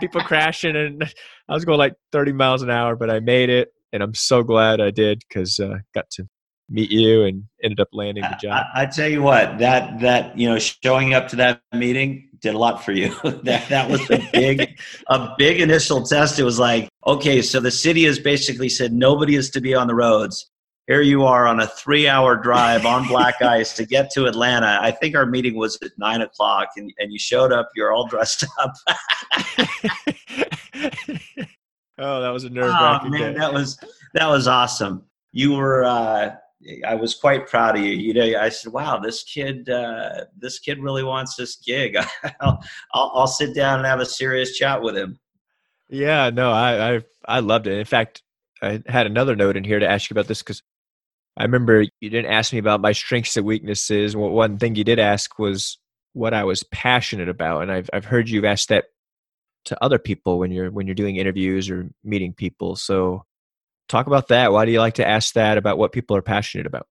people 0.00 0.20
crashing, 0.20 0.76
and 0.76 1.02
I 1.48 1.54
was 1.54 1.64
going 1.64 1.78
like 1.78 1.94
30 2.12 2.32
miles 2.32 2.62
an 2.62 2.70
hour, 2.70 2.96
but 2.96 3.10
I 3.10 3.20
made 3.20 3.48
it, 3.48 3.68
and 3.92 4.02
I'm 4.02 4.14
so 4.14 4.42
glad 4.42 4.80
I 4.80 4.90
did 4.90 5.22
because 5.28 5.58
uh, 5.58 5.78
got 5.94 6.10
to 6.10 6.28
meet 6.68 6.90
you 6.90 7.24
and 7.24 7.44
ended 7.62 7.80
up 7.80 7.88
landing 7.92 8.24
the 8.24 8.36
job. 8.40 8.64
I, 8.74 8.82
I, 8.82 8.86
tell 8.86 9.08
you 9.08 9.22
what, 9.22 9.58
that 9.58 10.00
that 10.00 10.36
you 10.36 10.48
know, 10.48 10.58
showing 10.58 11.14
up 11.14 11.28
to 11.28 11.36
that 11.36 11.60
meeting 11.72 12.28
did 12.40 12.54
a 12.54 12.58
lot 12.58 12.84
for 12.84 12.92
you. 12.92 13.14
that 13.44 13.68
that 13.68 13.90
was 13.90 14.00
a 14.10 14.28
big 14.32 14.78
a 15.08 15.34
big 15.38 15.60
initial 15.60 16.02
test. 16.02 16.38
It 16.38 16.44
was 16.44 16.58
like, 16.58 16.88
okay, 17.06 17.42
so 17.42 17.60
the 17.60 17.70
city 17.70 18.04
has 18.04 18.18
basically 18.18 18.68
said 18.68 18.92
nobody 18.92 19.36
is 19.36 19.50
to 19.50 19.60
be 19.60 19.74
on 19.74 19.86
the 19.86 19.94
roads. 19.94 20.50
Here 20.86 21.02
you 21.02 21.24
are 21.24 21.48
on 21.48 21.58
a 21.58 21.66
three-hour 21.66 22.36
drive 22.36 22.86
on 22.86 23.08
black 23.08 23.42
ice 23.42 23.74
to 23.74 23.84
get 23.84 24.08
to 24.12 24.26
Atlanta. 24.26 24.78
I 24.80 24.92
think 24.92 25.16
our 25.16 25.26
meeting 25.26 25.56
was 25.56 25.76
at 25.82 25.90
nine 25.98 26.20
o'clock, 26.20 26.68
and, 26.76 26.92
and 26.98 27.12
you 27.12 27.18
showed 27.18 27.50
up. 27.50 27.70
You're 27.74 27.92
all 27.92 28.06
dressed 28.06 28.46
up. 28.60 28.72
oh, 31.98 32.20
that 32.20 32.30
was 32.32 32.44
a 32.44 32.50
nerve 32.50 32.70
wracking 32.70 33.08
oh, 33.08 33.18
man, 33.18 33.32
day. 33.32 33.38
That 33.40 33.52
was 33.52 33.80
that 34.14 34.28
was 34.28 34.46
awesome. 34.46 35.02
You 35.32 35.54
were. 35.54 35.84
Uh, 35.84 36.36
I 36.86 36.94
was 36.94 37.16
quite 37.16 37.48
proud 37.48 37.76
of 37.76 37.82
you. 37.84 37.92
You 37.92 38.14
know, 38.14 38.38
I 38.38 38.48
said, 38.48 38.72
"Wow, 38.72 38.98
this 38.98 39.24
kid, 39.24 39.68
uh, 39.68 40.26
this 40.38 40.60
kid 40.60 40.78
really 40.80 41.02
wants 41.02 41.34
this 41.34 41.56
gig. 41.56 41.96
I'll, 42.40 42.62
I'll, 42.94 43.12
I'll, 43.12 43.26
sit 43.26 43.56
down 43.56 43.80
and 43.80 43.86
have 43.86 44.00
a 44.00 44.06
serious 44.06 44.56
chat 44.56 44.80
with 44.80 44.96
him." 44.96 45.18
Yeah, 45.88 46.30
no, 46.30 46.52
I, 46.52 46.94
I, 46.94 47.04
I 47.26 47.40
loved 47.40 47.66
it. 47.66 47.76
In 47.76 47.84
fact, 47.84 48.22
I 48.62 48.82
had 48.86 49.06
another 49.06 49.34
note 49.34 49.56
in 49.56 49.64
here 49.64 49.80
to 49.80 49.88
ask 49.88 50.10
you 50.10 50.14
about 50.14 50.28
this 50.28 50.42
because 50.42 50.62
I 51.36 51.42
remember 51.42 51.82
you 52.00 52.10
didn't 52.10 52.32
ask 52.32 52.52
me 52.52 52.58
about 52.58 52.80
my 52.80 52.92
strengths 52.92 53.36
and 53.36 53.44
weaknesses. 53.44 54.16
One 54.16 54.58
thing 54.58 54.74
you 54.74 54.84
did 54.84 54.98
ask 54.98 55.38
was 55.38 55.78
what 56.14 56.32
I 56.32 56.44
was 56.44 56.62
passionate 56.64 57.28
about, 57.28 57.62
and 57.62 57.70
I've, 57.70 57.90
I've 57.92 58.06
heard 58.06 58.28
you've 58.28 58.44
asked 58.44 58.70
that 58.70 58.86
to 59.66 59.84
other 59.84 59.98
people 59.98 60.38
when 60.38 60.50
you're 60.50 60.70
when 60.70 60.86
you're 60.86 60.94
doing 60.94 61.16
interviews 61.16 61.68
or 61.68 61.90
meeting 62.02 62.32
people. 62.32 62.76
So 62.76 63.24
talk 63.88 64.06
about 64.06 64.28
that. 64.28 64.52
Why 64.52 64.64
do 64.64 64.72
you 64.72 64.80
like 64.80 64.94
to 64.94 65.06
ask 65.06 65.34
that 65.34 65.58
about 65.58 65.76
what 65.76 65.92
people 65.92 66.16
are 66.16 66.22
passionate 66.22 66.66
about? 66.66 66.86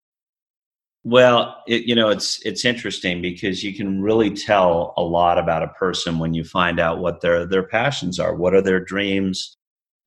Well, 1.04 1.62
it, 1.68 1.84
you 1.84 1.96
know, 1.96 2.10
it's 2.10 2.44
it's 2.46 2.66
interesting 2.66 3.22
because 3.22 3.64
you 3.64 3.74
can 3.74 4.02
really 4.02 4.32
tell 4.32 4.94
a 4.98 5.04
lot 5.04 5.38
about 5.38 5.64
a 5.64 5.70
person 5.70 6.20
when 6.20 6.34
you 6.34 6.44
find 6.44 6.80
out 6.80 7.00
what 7.00 7.22
their 7.22 7.46
their 7.46 7.64
passions 7.68 8.20
are. 8.20 8.36
What 8.36 8.54
are 8.54 8.62
their 8.62 8.80
dreams? 8.80 9.58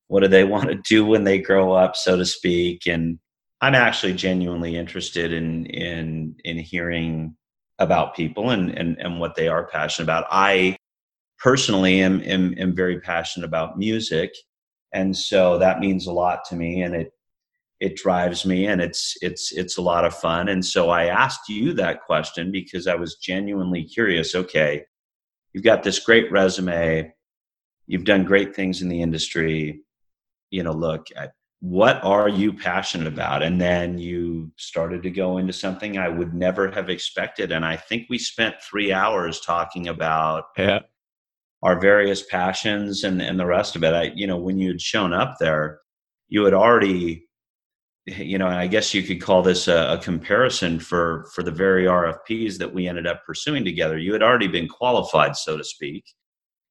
What 0.08 0.20
do 0.20 0.28
they 0.28 0.44
want 0.52 0.68
to 0.68 0.74
do 0.74 1.04
when 1.04 1.24
they 1.24 1.38
grow 1.38 1.72
up, 1.72 1.96
so 1.96 2.16
to 2.16 2.24
speak? 2.24 2.86
And 2.86 3.18
I'm 3.60 3.74
actually 3.74 4.14
genuinely 4.14 4.76
interested 4.76 5.32
in 5.32 5.66
in 5.66 6.36
in 6.44 6.58
hearing 6.58 7.36
about 7.78 8.14
people 8.14 8.50
and 8.50 8.70
and 8.70 8.96
and 8.98 9.20
what 9.20 9.34
they 9.34 9.48
are 9.48 9.66
passionate 9.66 10.06
about. 10.06 10.26
I 10.30 10.76
personally 11.38 12.00
am 12.00 12.20
am, 12.22 12.54
am 12.58 12.74
very 12.74 13.00
passionate 13.00 13.46
about 13.46 13.78
music 13.78 14.32
and 14.92 15.16
so 15.16 15.58
that 15.58 15.80
means 15.80 16.06
a 16.06 16.12
lot 16.12 16.44
to 16.44 16.56
me 16.56 16.82
and 16.82 16.94
it 16.94 17.12
it 17.80 17.96
drives 17.96 18.44
me 18.44 18.66
and 18.66 18.80
it's 18.80 19.16
it's 19.22 19.52
it's 19.52 19.76
a 19.76 19.82
lot 19.82 20.04
of 20.04 20.14
fun 20.14 20.48
and 20.48 20.64
so 20.64 20.90
i 20.90 21.06
asked 21.06 21.48
you 21.48 21.72
that 21.72 22.02
question 22.02 22.50
because 22.50 22.86
i 22.86 22.94
was 22.94 23.16
genuinely 23.16 23.84
curious 23.84 24.34
okay 24.34 24.84
you've 25.52 25.64
got 25.64 25.82
this 25.82 26.00
great 26.00 26.30
resume 26.32 27.12
you've 27.86 28.04
done 28.04 28.24
great 28.24 28.54
things 28.54 28.82
in 28.82 28.88
the 28.88 29.00
industry 29.00 29.80
you 30.50 30.62
know 30.62 30.72
look 30.72 31.06
what 31.60 32.02
are 32.04 32.28
you 32.28 32.52
passionate 32.52 33.08
about 33.08 33.42
and 33.42 33.60
then 33.60 33.98
you 33.98 34.50
started 34.56 35.02
to 35.02 35.10
go 35.10 35.38
into 35.38 35.52
something 35.52 35.98
i 35.98 36.08
would 36.08 36.32
never 36.32 36.70
have 36.70 36.88
expected 36.88 37.50
and 37.50 37.64
i 37.64 37.74
think 37.74 38.06
we 38.08 38.16
spent 38.16 38.54
three 38.62 38.92
hours 38.92 39.40
talking 39.40 39.88
about 39.88 40.44
yeah 40.56 40.78
our 41.62 41.80
various 41.80 42.22
passions 42.22 43.04
and, 43.04 43.20
and 43.20 43.38
the 43.38 43.46
rest 43.46 43.76
of 43.76 43.82
it. 43.82 43.92
I, 43.92 44.12
you 44.14 44.26
know, 44.26 44.36
when 44.36 44.58
you 44.58 44.68
had 44.68 44.80
shown 44.80 45.12
up 45.12 45.36
there, 45.40 45.80
you 46.28 46.44
had 46.44 46.54
already, 46.54 47.26
you 48.06 48.38
know, 48.38 48.46
I 48.46 48.66
guess 48.66 48.94
you 48.94 49.02
could 49.02 49.20
call 49.20 49.42
this 49.42 49.66
a, 49.66 49.94
a, 49.94 49.98
comparison 49.98 50.78
for 50.78 51.26
for 51.34 51.42
the 51.42 51.50
very 51.50 51.84
RFPs 51.84 52.58
that 52.58 52.72
we 52.72 52.86
ended 52.86 53.06
up 53.06 53.24
pursuing 53.26 53.64
together. 53.64 53.98
You 53.98 54.12
had 54.12 54.22
already 54.22 54.48
been 54.48 54.68
qualified, 54.68 55.36
so 55.36 55.56
to 55.56 55.64
speak. 55.64 56.04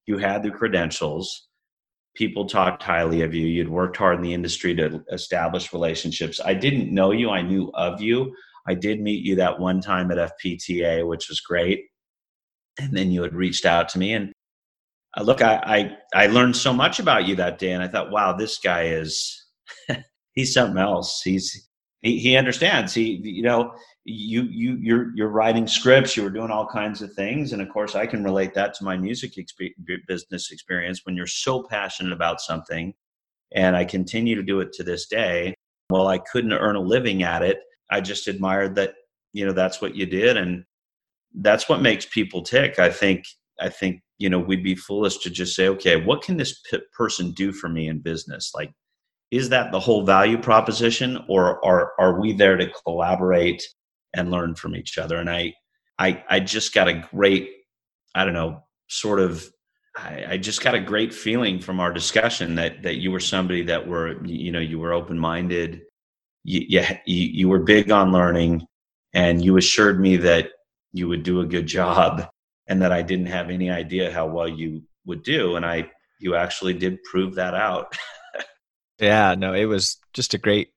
You 0.05 0.17
had 0.17 0.41
the 0.41 0.51
credentials. 0.51 1.46
People 2.17 2.47
talked 2.47 2.81
highly 2.81 3.21
of 3.21 3.33
you. 3.33 3.45
You'd 3.45 3.69
worked 3.69 3.95
hard 3.95 4.17
in 4.17 4.23
the 4.23 4.33
industry 4.33 4.73
to 4.75 5.03
establish 5.11 5.71
relationships. 5.71 6.41
I 6.43 6.55
didn't 6.55 6.91
know 6.93 7.11
you. 7.11 7.29
I 7.29 7.43
knew 7.43 7.71
of 7.75 8.01
you. 8.01 8.35
I 8.67 8.73
did 8.73 8.99
meet 8.99 9.23
you 9.23 9.35
that 9.35 9.59
one 9.59 9.79
time 9.79 10.11
at 10.11 10.31
FPTA, 10.43 11.07
which 11.07 11.29
was 11.29 11.39
great. 11.39 11.85
And 12.79 12.95
then 12.95 13.11
you 13.11 13.21
had 13.21 13.35
reached 13.35 13.65
out 13.65 13.87
to 13.89 13.99
me 13.99 14.13
and 14.13 14.33
uh, 15.17 15.23
look, 15.23 15.41
I, 15.41 15.97
I, 16.13 16.23
I 16.23 16.27
learned 16.27 16.55
so 16.55 16.73
much 16.73 16.99
about 16.99 17.27
you 17.27 17.35
that 17.35 17.59
day, 17.59 17.71
and 17.71 17.83
I 17.83 17.87
thought, 17.87 18.11
wow, 18.11 18.33
this 18.33 18.59
guy 18.59 18.83
is 18.87 19.45
he's 20.33 20.53
something 20.53 20.77
else. 20.77 21.21
He's 21.23 21.66
he, 22.01 22.19
he 22.19 22.37
understands. 22.37 22.93
He 22.93 23.19
you 23.23 23.43
know 23.43 23.73
you 24.05 24.43
you 24.43 24.77
you're 24.81 25.15
you're 25.15 25.29
writing 25.29 25.67
scripts. 25.67 26.15
You 26.15 26.23
were 26.23 26.29
doing 26.29 26.51
all 26.51 26.67
kinds 26.67 27.01
of 27.01 27.13
things, 27.13 27.53
and 27.53 27.61
of 27.61 27.69
course, 27.69 27.95
I 27.95 28.05
can 28.05 28.23
relate 28.23 28.53
that 28.53 28.73
to 28.75 28.83
my 28.83 28.97
music 28.97 29.33
exp- 29.35 29.73
business 30.07 30.51
experience. 30.51 31.01
When 31.05 31.15
you're 31.15 31.27
so 31.27 31.63
passionate 31.63 32.13
about 32.13 32.41
something, 32.41 32.93
and 33.53 33.75
I 33.75 33.85
continue 33.85 34.35
to 34.35 34.43
do 34.43 34.59
it 34.59 34.73
to 34.73 34.83
this 34.83 35.07
day. 35.07 35.53
Well, 35.89 36.07
I 36.07 36.17
couldn't 36.17 36.53
earn 36.53 36.75
a 36.75 36.81
living 36.81 37.23
at 37.23 37.41
it. 37.41 37.59
I 37.89 38.01
just 38.01 38.27
admired 38.27 38.75
that 38.75 38.93
you 39.33 39.45
know 39.45 39.53
that's 39.53 39.81
what 39.81 39.95
you 39.95 40.05
did, 40.05 40.37
and 40.37 40.65
that's 41.35 41.67
what 41.67 41.81
makes 41.81 42.05
people 42.05 42.43
tick. 42.43 42.79
I 42.79 42.89
think 42.89 43.25
I 43.59 43.69
think 43.69 44.01
you 44.19 44.29
know 44.29 44.39
we'd 44.39 44.63
be 44.63 44.75
foolish 44.75 45.17
to 45.19 45.29
just 45.29 45.55
say 45.55 45.67
okay 45.69 45.95
what 45.95 46.21
can 46.21 46.37
this 46.37 46.59
p- 46.69 46.79
person 46.95 47.31
do 47.31 47.51
for 47.51 47.69
me 47.69 47.87
in 47.87 47.99
business 47.99 48.51
like 48.55 48.71
is 49.31 49.49
that 49.49 49.71
the 49.71 49.79
whole 49.79 50.03
value 50.03 50.37
proposition 50.37 51.23
or 51.27 51.63
are 51.65 51.93
are 51.99 52.19
we 52.19 52.33
there 52.33 52.57
to 52.57 52.71
collaborate 52.83 53.63
and 54.13 54.31
learn 54.31 54.55
from 54.55 54.75
each 54.75 54.97
other 54.97 55.17
and 55.17 55.29
i 55.29 55.53
i 55.99 56.23
i 56.29 56.39
just 56.39 56.73
got 56.73 56.87
a 56.87 57.05
great 57.11 57.49
i 58.15 58.23
don't 58.23 58.33
know 58.33 58.63
sort 58.87 59.19
of 59.19 59.45
I, 59.97 60.25
I 60.29 60.37
just 60.37 60.61
got 60.61 60.75
a 60.75 60.79
great 60.79 61.13
feeling 61.13 61.59
from 61.59 61.79
our 61.79 61.91
discussion 61.91 62.55
that 62.55 62.83
that 62.83 62.97
you 62.97 63.11
were 63.11 63.19
somebody 63.19 63.63
that 63.63 63.87
were 63.87 64.23
you 64.25 64.51
know 64.51 64.59
you 64.59 64.79
were 64.79 64.93
open 64.93 65.17
minded 65.17 65.81
you, 66.43 66.61
you 66.69 66.85
you 67.05 67.49
were 67.49 67.59
big 67.59 67.91
on 67.91 68.11
learning 68.11 68.65
and 69.13 69.43
you 69.43 69.57
assured 69.57 69.99
me 69.99 70.17
that 70.17 70.49
you 70.93 71.07
would 71.07 71.23
do 71.23 71.41
a 71.41 71.45
good 71.45 71.65
job 71.65 72.27
and 72.67 72.81
that 72.81 72.91
I 72.91 73.01
didn't 73.01 73.27
have 73.27 73.49
any 73.49 73.69
idea 73.69 74.11
how 74.11 74.27
well 74.27 74.47
you 74.47 74.83
would 75.05 75.23
do. 75.23 75.55
And 75.55 75.65
I, 75.65 75.89
you 76.19 76.35
actually 76.35 76.73
did 76.73 77.03
prove 77.03 77.35
that 77.35 77.53
out. 77.53 77.97
yeah, 78.99 79.35
no, 79.35 79.53
it 79.53 79.65
was 79.65 79.97
just 80.13 80.33
a 80.33 80.37
great 80.37 80.69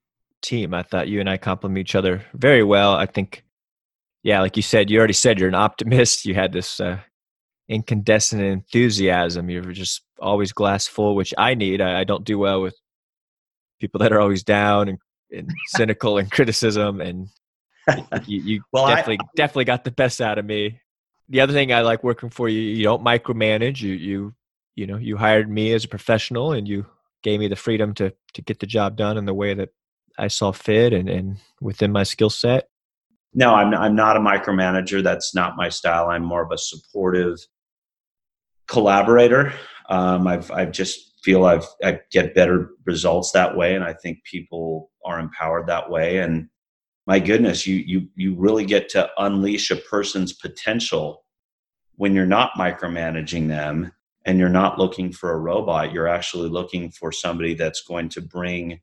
team. 0.43 0.75
I 0.75 0.83
thought 0.83 1.09
you 1.09 1.21
and 1.21 1.29
I 1.29 1.37
complement 1.37 1.79
each 1.79 1.95
other 1.95 2.23
very 2.35 2.63
well. 2.63 2.95
I 2.95 3.07
think, 3.07 3.45
yeah, 4.23 4.41
like 4.41 4.57
you 4.57 4.63
said, 4.63 4.91
you 4.91 4.99
already 4.99 5.13
said 5.13 5.39
you're 5.39 5.49
an 5.49 5.55
optimist. 5.55 6.25
You 6.27 6.35
had 6.35 6.53
this 6.53 6.81
uh, 6.81 6.99
incandescent 7.69 8.43
enthusiasm. 8.43 9.51
You 9.51 9.63
were 9.63 9.73
just 9.73 10.03
always 10.19 10.53
glass 10.53 10.87
full, 10.87 11.15
which 11.15 11.35
I 11.39 11.55
need. 11.55 11.81
I, 11.81 12.01
I 12.01 12.05
don't 12.05 12.25
do 12.25 12.39
well 12.39 12.63
with 12.63 12.77
people 13.81 14.01
that 14.01 14.13
are 14.13 14.21
always 14.21 14.43
down 14.43 14.89
and, 14.89 14.99
and 15.31 15.51
cynical 15.69 16.19
and 16.19 16.31
criticism. 16.31 17.01
And 17.01 17.29
you, 18.27 18.41
you 18.43 18.63
well, 18.73 18.87
definitely 18.87 19.19
I, 19.23 19.29
definitely 19.37 19.65
got 19.65 19.85
the 19.85 19.91
best 19.91 20.21
out 20.21 20.39
of 20.39 20.45
me 20.45 20.81
the 21.31 21.41
other 21.41 21.53
thing 21.53 21.73
I 21.73 21.81
like 21.81 22.05
working 22.05 22.29
for 22.29 22.49
you, 22.49 22.61
you 22.61 22.83
don't 22.83 23.05
micromanage. 23.05 23.81
You 23.81 23.93
you 23.93 24.35
you 24.75 24.87
know 24.87 24.97
you 24.97 25.17
hired 25.17 25.49
me 25.49 25.73
as 25.73 25.85
a 25.85 25.89
professional, 25.89 26.53
and 26.53 26.69
you 26.69 26.87
gave 27.23 27.41
me 27.41 27.49
the 27.49 27.57
freedom 27.57 27.95
to 27.95 28.13
to 28.35 28.43
get 28.43 28.61
the 28.61 28.67
job 28.67 28.97
done 28.97 29.17
in 29.17 29.25
the 29.27 29.35
way 29.35 29.55
that 29.55 29.71
I 30.19 30.29
saw 30.29 30.53
fit 30.53 30.93
and 30.93 31.09
and 31.09 31.39
within 31.61 31.93
my 31.93 32.03
skill 32.03 32.31
set. 32.31 32.69
No, 33.35 33.55
I'm 33.55 33.73
I'm 33.75 33.95
not 33.95 34.17
a 34.17 34.21
micromanager. 34.21 35.03
That's 35.03 35.35
not 35.35 35.57
my 35.57 35.69
style. 35.69 36.09
I'm 36.09 36.25
more 36.25 36.43
of 36.43 36.51
a 36.51 36.59
supportive 36.59 37.39
collaborator. 38.67 39.53
Um, 39.89 40.27
I've 40.27 40.51
I 40.51 40.67
just 40.67 41.21
feel 41.23 41.45
I've 41.45 41.67
I 41.83 42.01
get 42.11 42.35
better 42.35 42.71
results 42.85 43.33
that 43.33 43.57
way, 43.57 43.75
and 43.75 43.85
I 43.85 43.93
think 43.93 44.25
people 44.25 44.91
are 45.05 45.21
empowered 45.21 45.67
that 45.69 45.91
way. 45.91 46.19
And 46.19 46.49
my 47.07 47.19
goodness, 47.19 47.67
you 47.67 47.77
you 47.77 48.09
you 48.17 48.35
really 48.35 48.65
get 48.65 48.89
to 48.91 49.09
unleash 49.19 49.71
a 49.71 49.77
person's 49.77 50.33
potential 50.33 51.25
when 51.97 52.15
you're 52.15 52.27
not 52.27 52.53
micromanaging 52.57 53.49
them 53.49 53.93
and 54.25 54.39
you're 54.39 54.49
not 54.49 54.79
looking 54.79 55.13
for 55.13 55.33
a 55.33 55.39
robot. 55.39 55.93
You're 55.93 56.09
actually 56.09 56.49
looking 56.49 56.91
for 56.91 57.13
somebody 57.13 57.55
that's 57.55 57.83
going 57.83 58.09
to 58.11 58.21
bring 58.21 58.81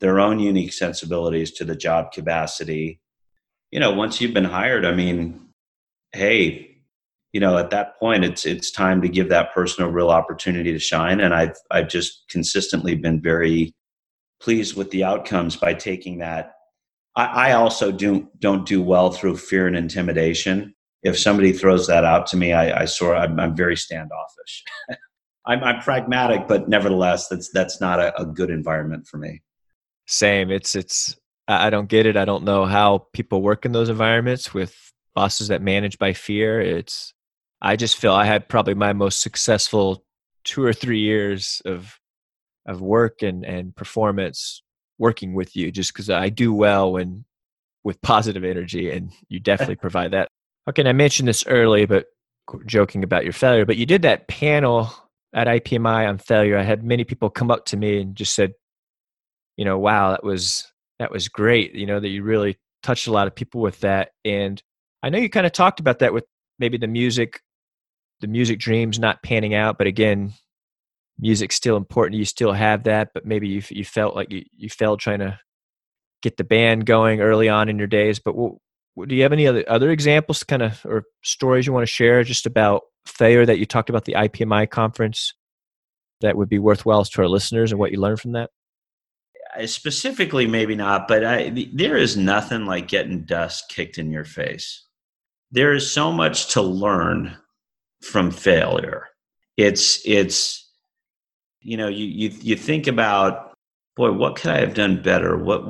their 0.00 0.20
own 0.20 0.38
unique 0.38 0.72
sensibilities 0.72 1.52
to 1.52 1.64
the 1.64 1.74
job 1.74 2.12
capacity. 2.12 3.00
You 3.70 3.80
know, 3.80 3.92
once 3.92 4.20
you've 4.20 4.34
been 4.34 4.44
hired, 4.44 4.84
I 4.84 4.92
mean, 4.92 5.48
hey, 6.12 6.78
you 7.32 7.40
know, 7.40 7.58
at 7.58 7.70
that 7.70 7.98
point, 7.98 8.24
it's 8.24 8.46
it's 8.46 8.70
time 8.70 9.02
to 9.02 9.08
give 9.08 9.28
that 9.28 9.52
person 9.52 9.84
a 9.84 9.90
real 9.90 10.10
opportunity 10.10 10.72
to 10.72 10.78
shine. 10.78 11.20
And 11.20 11.34
I've 11.34 11.56
I've 11.70 11.88
just 11.88 12.24
consistently 12.30 12.94
been 12.94 13.20
very 13.20 13.74
pleased 14.40 14.76
with 14.76 14.90
the 14.90 15.04
outcomes 15.04 15.56
by 15.56 15.74
taking 15.74 16.18
that 16.18 16.52
I, 17.16 17.24
I 17.24 17.52
also 17.52 17.90
do 17.90 18.28
don't 18.38 18.66
do 18.66 18.82
well 18.82 19.10
through 19.10 19.38
fear 19.38 19.66
and 19.66 19.76
intimidation. 19.76 20.74
If 21.06 21.18
somebody 21.18 21.52
throws 21.52 21.86
that 21.86 22.04
out 22.04 22.26
to 22.28 22.36
me, 22.36 22.52
I, 22.52 22.82
I 22.82 22.84
sort 22.84 23.16
I'm, 23.16 23.38
I'm 23.38 23.56
very 23.56 23.76
standoffish. 23.76 24.64
I'm, 25.46 25.62
I'm, 25.62 25.80
pragmatic, 25.80 26.48
but 26.48 26.68
nevertheless, 26.68 27.28
that's 27.28 27.50
that's 27.50 27.80
not 27.80 28.00
a, 28.00 28.20
a 28.20 28.26
good 28.26 28.50
environment 28.50 29.06
for 29.06 29.18
me. 29.18 29.42
Same. 30.06 30.50
It's 30.50 30.74
it's 30.74 31.16
I 31.48 31.70
don't 31.70 31.88
get 31.88 32.06
it. 32.06 32.16
I 32.16 32.24
don't 32.24 32.44
know 32.44 32.64
how 32.64 33.06
people 33.12 33.42
work 33.42 33.64
in 33.64 33.72
those 33.72 33.88
environments 33.88 34.52
with 34.52 34.74
bosses 35.14 35.48
that 35.48 35.62
manage 35.62 35.98
by 35.98 36.12
fear. 36.12 36.60
It's 36.60 37.14
I 37.62 37.76
just 37.76 37.96
feel 37.96 38.12
I 38.12 38.24
had 38.24 38.48
probably 38.48 38.74
my 38.74 38.92
most 38.92 39.20
successful 39.20 40.04
two 40.44 40.62
or 40.62 40.72
three 40.72 41.00
years 41.00 41.62
of 41.64 41.98
of 42.66 42.80
work 42.80 43.22
and 43.22 43.44
and 43.44 43.74
performance 43.74 44.62
working 44.98 45.34
with 45.34 45.54
you 45.54 45.70
just 45.70 45.92
because 45.92 46.10
I 46.10 46.28
do 46.28 46.52
well 46.52 46.92
when 46.92 47.24
with 47.84 48.02
positive 48.02 48.42
energy 48.44 48.90
and 48.90 49.12
you 49.28 49.38
definitely 49.38 49.76
provide 49.86 50.10
that. 50.12 50.28
Okay, 50.68 50.82
and 50.82 50.88
I 50.88 50.92
mentioned 50.92 51.28
this 51.28 51.46
early, 51.46 51.86
but 51.86 52.06
joking 52.66 53.04
about 53.04 53.24
your 53.24 53.32
failure, 53.32 53.64
but 53.64 53.76
you 53.76 53.86
did 53.86 54.02
that 54.02 54.28
panel 54.28 54.90
at 55.34 55.46
IPMI 55.46 56.08
on 56.08 56.18
failure. 56.18 56.56
I 56.56 56.62
had 56.62 56.84
many 56.84 57.04
people 57.04 57.30
come 57.30 57.50
up 57.50 57.66
to 57.66 57.76
me 57.76 58.00
and 58.00 58.16
just 58.16 58.34
said, 58.34 58.52
you 59.56 59.64
know, 59.64 59.78
wow, 59.78 60.10
that 60.10 60.24
was 60.24 60.66
that 60.98 61.10
was 61.10 61.28
great. 61.28 61.74
You 61.74 61.86
know, 61.86 62.00
that 62.00 62.08
you 62.08 62.22
really 62.22 62.58
touched 62.82 63.06
a 63.06 63.12
lot 63.12 63.26
of 63.26 63.34
people 63.34 63.60
with 63.60 63.80
that. 63.80 64.10
And 64.24 64.62
I 65.02 65.10
know 65.10 65.18
you 65.18 65.28
kind 65.28 65.46
of 65.46 65.52
talked 65.52 65.80
about 65.80 65.98
that 66.00 66.12
with 66.12 66.24
maybe 66.58 66.78
the 66.78 66.86
music, 66.86 67.40
the 68.20 68.28
music 68.28 68.58
dreams 68.58 68.98
not 68.98 69.22
panning 69.22 69.54
out, 69.54 69.78
but 69.78 69.86
again, 69.86 70.32
music's 71.18 71.56
still 71.56 71.76
important. 71.76 72.18
You 72.18 72.24
still 72.24 72.52
have 72.52 72.84
that, 72.84 73.10
but 73.14 73.26
maybe 73.26 73.48
you 73.48 73.62
you 73.70 73.84
felt 73.84 74.14
like 74.16 74.30
you, 74.30 74.44
you 74.56 74.68
failed 74.70 75.00
trying 75.00 75.20
to 75.20 75.38
get 76.22 76.36
the 76.36 76.44
band 76.44 76.86
going 76.86 77.20
early 77.20 77.48
on 77.48 77.68
in 77.68 77.78
your 77.78 77.86
days. 77.86 78.18
But 78.18 78.34
what, 78.34 78.54
do 79.04 79.14
you 79.14 79.22
have 79.22 79.32
any 79.32 79.46
other 79.46 79.64
other 79.68 79.90
examples, 79.90 80.42
kind 80.42 80.62
of, 80.62 80.84
or 80.84 81.04
stories 81.22 81.66
you 81.66 81.72
want 81.72 81.82
to 81.82 81.92
share 81.92 82.22
just 82.24 82.46
about 82.46 82.82
failure 83.04 83.46
that 83.46 83.58
you 83.58 83.66
talked 83.66 83.90
about 83.90 84.04
the 84.04 84.14
IPMI 84.14 84.68
conference 84.70 85.34
that 86.20 86.36
would 86.36 86.48
be 86.48 86.58
worthwhile 86.58 87.04
to 87.04 87.22
our 87.22 87.28
listeners 87.28 87.72
and 87.72 87.78
what 87.78 87.92
you 87.92 88.00
learned 88.00 88.20
from 88.20 88.32
that? 88.32 88.50
Specifically, 89.66 90.46
maybe 90.46 90.74
not, 90.74 91.08
but 91.08 91.24
I, 91.24 91.68
there 91.72 91.96
is 91.96 92.16
nothing 92.16 92.66
like 92.66 92.88
getting 92.88 93.24
dust 93.24 93.68
kicked 93.68 93.96
in 93.96 94.10
your 94.10 94.24
face. 94.24 94.84
There 95.50 95.72
is 95.72 95.90
so 95.90 96.12
much 96.12 96.52
to 96.54 96.62
learn 96.62 97.36
from 98.02 98.30
failure. 98.30 99.08
It's 99.56 100.00
it's 100.04 100.66
you 101.66 101.76
know 101.76 101.88
you 101.88 102.04
you 102.04 102.28
you 102.40 102.56
think 102.56 102.86
about 102.86 103.54
boy 103.96 104.12
what 104.12 104.36
could 104.36 104.50
i 104.50 104.60
have 104.60 104.74
done 104.74 105.02
better 105.02 105.36
what 105.36 105.62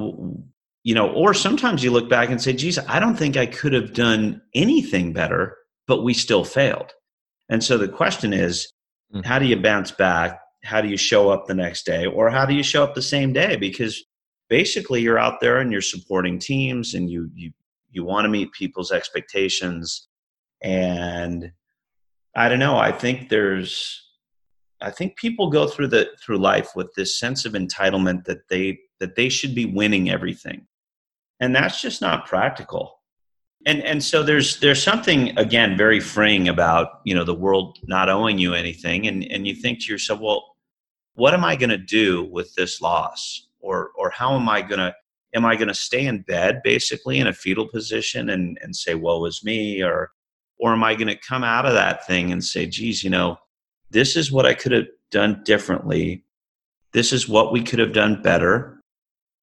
you 0.87 0.95
know 0.95 1.11
or 1.13 1.35
sometimes 1.35 1.83
you 1.83 1.91
look 1.91 2.09
back 2.09 2.29
and 2.31 2.41
say 2.41 2.53
geez 2.53 2.79
i 2.79 3.01
don't 3.01 3.17
think 3.17 3.37
i 3.37 3.47
could 3.47 3.73
have 3.73 3.93
done 3.93 4.41
anything 4.55 5.13
better 5.13 5.57
but 5.87 6.03
we 6.03 6.15
still 6.15 6.45
failed. 6.45 6.93
And 7.49 7.63
so 7.63 7.79
the 7.79 7.89
question 7.89 8.33
is 8.33 8.73
mm. 9.15 9.25
how 9.25 9.39
do 9.39 9.47
you 9.47 9.57
bounce 9.57 9.91
back? 9.91 10.41
How 10.65 10.81
do 10.81 10.89
you 10.89 10.97
show 10.97 11.31
up 11.31 11.47
the 11.47 11.55
next 11.55 11.87
day? 11.87 12.07
Or 12.07 12.29
how 12.31 12.45
do 12.45 12.55
you 12.55 12.63
show 12.63 12.83
up 12.83 12.95
the 12.95 13.03
same 13.03 13.33
day? 13.33 13.57
Because 13.57 14.05
basically 14.49 15.01
you're 15.01 15.19
out 15.19 15.41
there 15.41 15.59
and 15.59 15.71
you're 15.71 15.81
supporting 15.81 16.39
teams 16.39 16.95
and 16.95 17.11
you 17.11 17.31
you 17.35 17.53
you 17.91 18.05
want 18.05 18.25
to 18.25 18.29
meet 18.29 18.53
people's 18.53 18.93
expectations. 18.93 20.09
And 20.63 21.53
i 22.35 22.49
don't 22.49 22.59
know 22.59 22.77
i 22.77 22.93
think 22.93 23.29
there's 23.29 24.03
I 24.81 24.91
think 24.91 25.17
people 25.17 25.49
go 25.49 25.67
through 25.67 25.89
the 25.89 26.11
through 26.23 26.39
life 26.39 26.73
with 26.77 26.93
this 26.95 27.19
sense 27.19 27.45
of 27.45 27.55
entitlement 27.55 28.25
that 28.25 28.49
they 28.49 28.79
that 29.01 29.17
they 29.17 29.29
should 29.29 29.55
be 29.55 29.65
winning 29.65 30.11
everything. 30.11 30.67
And 31.41 31.55
that's 31.55 31.81
just 31.81 32.01
not 32.01 32.27
practical. 32.27 33.01
And 33.67 33.83
and 33.83 34.03
so 34.03 34.23
there's 34.23 34.61
there's 34.61 34.83
something 34.83 35.37
again 35.39 35.77
very 35.77 36.01
freeing 36.01 36.49
about, 36.49 37.01
you 37.05 37.15
know, 37.15 37.25
the 37.25 37.35
world 37.35 37.79
not 37.85 38.09
owing 38.09 38.39
you 38.39 38.55
anything 38.55 39.07
and 39.09 39.25
and 39.25 39.47
you 39.47 39.55
think 39.55 39.81
to 39.81 39.93
yourself, 39.93 40.21
well, 40.21 40.57
what 41.15 41.35
am 41.35 41.45
I 41.45 41.57
going 41.57 41.71
to 41.71 41.79
do 41.79 42.25
with 42.25 42.55
this 42.55 42.81
loss? 42.81 43.49
Or 43.61 43.91
or 43.97 44.11
how 44.11 44.37
am 44.37 44.49
I 44.49 44.63
going 44.63 44.79
to 44.79 44.95
am 45.35 45.45
I 45.45 45.57
going 45.57 45.69
to 45.69 45.75
stay 45.75 46.07
in 46.07 46.23
bed 46.23 46.61
basically 46.63 47.19
in 47.19 47.27
a 47.27 47.33
fetal 47.33 47.69
position 47.69 48.31
and 48.31 48.59
and 48.63 48.75
say 48.75 48.95
woe 48.95 49.25
is 49.25 49.43
me 49.43 49.83
or 49.83 50.13
or 50.59 50.73
am 50.73 50.85
I 50.85 50.95
going 50.95 51.09
to 51.09 51.17
come 51.17 51.45
out 51.45 51.67
of 51.67 51.75
that 51.75 52.07
thing 52.07 52.33
and 52.33 52.43
say, 52.43 52.67
geez, 52.67 53.05
you 53.05 53.11
know, 53.11 53.39
this 53.91 54.17
is 54.17 54.33
what 54.33 54.47
I 54.47 54.55
could 54.55 54.73
have 54.73 54.87
done 55.11 55.43
differently. 55.45 56.25
This 56.93 57.13
is 57.13 57.29
what 57.29 57.53
we 57.53 57.63
could 57.63 57.79
have 57.79 57.93
done 57.93 58.23
better. 58.23 58.76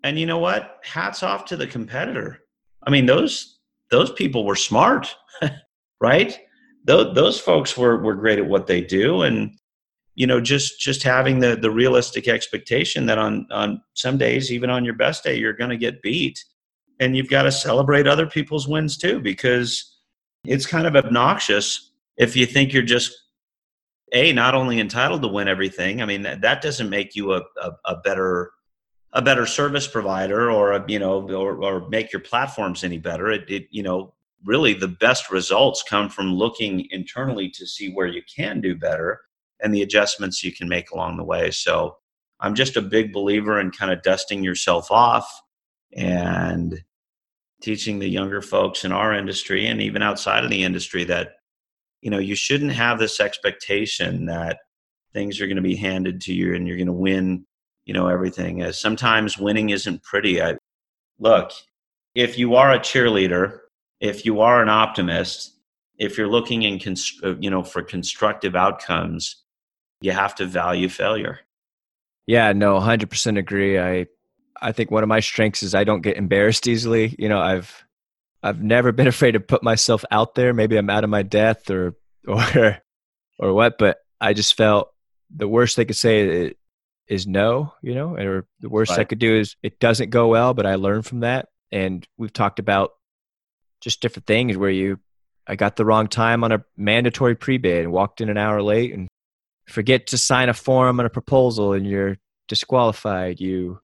And 0.04 0.20
you 0.20 0.26
know 0.26 0.38
what? 0.38 0.80
Hats 0.84 1.24
off 1.24 1.46
to 1.46 1.58
the 1.58 1.68
competitor. 1.68 2.40
I 2.86 2.90
mean, 2.90 3.06
those 3.06 3.60
those 3.90 4.12
people 4.12 4.46
were 4.46 4.56
smart, 4.56 5.16
right? 6.02 6.38
Those, 6.86 7.16
those 7.16 7.40
folks 7.40 7.78
were, 7.78 8.02
were 8.02 8.16
great 8.16 8.40
at 8.40 8.46
what 8.46 8.68
they 8.68 8.82
do. 8.82 9.22
And, 9.22 9.56
you 10.16 10.28
know, 10.28 10.42
just 10.42 10.80
just 10.80 11.04
having 11.04 11.40
the 11.40 11.56
the 11.56 11.72
realistic 11.72 12.28
expectation 12.28 13.06
that 13.08 13.18
on 13.18 13.48
on 13.52 13.82
some 13.94 14.18
days, 14.18 14.52
even 14.52 14.70
on 14.70 14.86
your 14.86 14.96
best 14.96 15.24
day, 15.24 15.38
you're 15.38 15.54
gonna 15.54 15.78
get 15.78 16.02
beat. 16.02 16.44
And 17.00 17.18
you've 17.18 17.30
got 17.30 17.44
to 17.44 17.52
celebrate 17.52 18.08
other 18.08 18.28
people's 18.28 18.68
wins 18.68 18.98
too, 18.98 19.20
because 19.20 19.98
it's 20.46 20.66
kind 20.66 20.86
of 20.86 20.96
obnoxious 20.96 21.92
if 22.18 22.36
you 22.36 22.46
think 22.46 22.74
you're 22.74 22.84
just 22.84 23.16
a 24.14 24.32
not 24.32 24.56
only 24.56 24.80
entitled 24.80 25.22
to 25.22 25.28
win 25.28 25.48
everything 25.48 26.02
i 26.02 26.06
mean 26.06 26.22
that, 26.22 26.42
that 26.42 26.62
doesn't 26.62 26.90
make 26.90 27.16
you 27.16 27.34
a, 27.34 27.42
a, 27.62 27.72
a, 27.86 27.96
better 27.98 28.52
a 29.14 29.22
better 29.22 29.46
service 29.46 29.88
provider 29.88 30.52
or 30.52 30.74
a, 30.74 30.84
you 30.88 31.00
know 31.00 31.30
or, 31.32 31.64
or 31.64 31.88
make 31.90 32.12
your 32.12 32.20
platforms 32.20 32.84
any 32.84 32.98
better 32.98 33.32
it, 33.32 33.50
it 33.50 33.68
you 33.72 33.84
know 33.84 34.14
really 34.44 34.74
the 34.74 34.88
best 34.88 35.32
results 35.32 35.84
come 35.88 36.10
from 36.10 36.34
looking 36.34 36.88
internally 36.92 37.50
to 37.50 37.66
see 37.66 37.94
where 37.94 38.08
you 38.08 38.22
can 38.36 38.60
do 38.60 38.76
better 38.76 39.22
and 39.62 39.74
the 39.74 39.82
adjustments 39.82 40.44
you 40.44 40.52
can 40.52 40.68
make 40.68 40.92
along 40.92 41.16
the 41.16 41.24
way. 41.24 41.50
So 41.52 41.98
i'm 42.40 42.56
just 42.56 42.76
a 42.76 42.82
big 42.82 43.14
believer 43.14 43.60
in 43.60 43.72
kind 43.72 43.92
of 43.92 44.02
dusting 44.02 44.44
yourself 44.44 44.92
off 44.92 45.42
and 45.96 46.84
teaching 47.62 48.00
the 48.00 48.10
younger 48.10 48.42
folks 48.42 48.84
in 48.84 48.92
our 48.92 49.14
industry 49.14 49.66
and 49.68 49.82
even 49.82 50.02
outside 50.02 50.44
of 50.44 50.50
the 50.50 50.64
industry 50.64 51.06
that 51.06 51.36
you 52.02 52.10
know 52.10 52.20
you 52.20 52.36
shouldn't 52.36 52.74
have 52.74 53.00
this 53.00 53.20
expectation 53.20 54.26
that 54.26 54.58
things 55.14 55.40
are 55.40 55.48
going 55.48 55.56
to 55.56 55.62
be 55.62 55.76
handed 55.76 56.20
to 56.20 56.34
you 56.34 56.54
and 56.56 56.68
you're 56.68 56.78
going 56.78 56.88
to 56.88 56.94
win 56.94 57.46
you 57.86 57.94
know 57.94 58.08
everything 58.08 58.60
is. 58.62 58.78
sometimes 58.78 59.38
winning 59.38 59.70
isn't 59.70 60.04
pretty 60.04 60.42
i 60.42 60.56
look 61.20 61.52
if 62.16 62.38
you 62.38 62.56
are 62.56 62.72
a 62.72 62.80
cheerleader 62.80 63.60
if 64.00 64.26
you 64.26 64.42
are 64.42 64.62
an 64.62 64.70
optimist 64.70 65.58
if 65.98 66.18
you're 66.18 66.28
looking 66.28 66.64
in 66.64 66.96
uh, 67.24 67.36
you 67.38 67.50
know 67.50 67.64
for 67.64 67.82
constructive 67.82 68.56
outcomes 68.56 69.44
you 70.02 70.12
have 70.12 70.36
to 70.36 70.46
value 70.46 70.90
failure 70.90 71.40
yeah 72.28 72.52
no 72.52 72.80
100% 72.80 73.38
agree 73.38 73.80
i 73.80 74.06
i 74.62 74.72
think 74.72 74.92
one 74.92 75.04
of 75.04 75.10
my 75.10 75.20
strengths 75.20 75.64
is 75.64 75.76
i 75.76 75.84
don't 75.84 76.02
get 76.02 76.18
embarrassed 76.18 76.68
easily 76.68 77.16
you 77.18 77.30
know 77.30 77.40
i've 77.40 77.84
I've 78.44 78.62
never 78.62 78.92
been 78.92 79.08
afraid 79.16 79.32
to 79.32 79.40
put 79.40 79.64
myself 79.64 80.04
out 80.12 80.36
there. 80.36 80.54
Maybe 80.54 80.78
I'm 80.78 80.90
out 80.90 81.04
of 81.04 81.10
my 81.10 81.24
depth 81.24 81.72
or 81.72 81.96
or 82.28 82.78
or 83.40 83.54
what, 83.54 83.78
but 83.78 83.98
I 84.22 84.34
just 84.34 84.56
felt 84.56 84.94
the 85.36 85.48
worst 85.48 85.78
they 85.78 85.86
could 85.86 85.96
say 85.96 86.54
is 87.14 87.28
no, 87.28 87.74
you 87.82 87.96
know, 87.96 88.16
or 88.16 88.46
the 88.60 88.70
worst 88.70 88.92
right. 88.92 89.02
I 89.02 89.04
could 89.04 89.20
do 89.20 89.36
is 89.36 89.56
it 89.64 89.80
doesn't 89.80 90.10
go 90.10 90.28
well, 90.28 90.54
but 90.54 90.66
I 90.66 90.76
learned 90.76 91.06
from 91.06 91.22
that. 91.22 91.50
And 91.72 92.08
we've 92.18 92.34
talked 92.34 92.60
about 92.60 92.92
just 93.82 94.02
different 94.02 94.26
things 94.26 94.58
where 94.58 94.70
you 94.70 95.00
I 95.46 95.56
got 95.56 95.76
the 95.76 95.86
wrong 95.86 96.08
time 96.08 96.44
on 96.44 96.52
a 96.52 96.64
mandatory 96.78 97.36
pre-bid 97.36 97.84
and 97.84 97.92
walked 97.92 98.22
in 98.22 98.30
an 98.30 98.38
hour 98.38 98.62
late 98.62 98.94
and 98.94 99.10
forget 99.68 100.08
to 100.08 100.18
sign 100.18 100.48
a 100.50 100.54
form 100.54 101.00
on 101.00 101.06
a 101.06 101.10
proposal 101.10 101.74
and 101.74 101.86
you're 101.86 102.18
disqualified. 102.48 103.42
You 103.42 103.80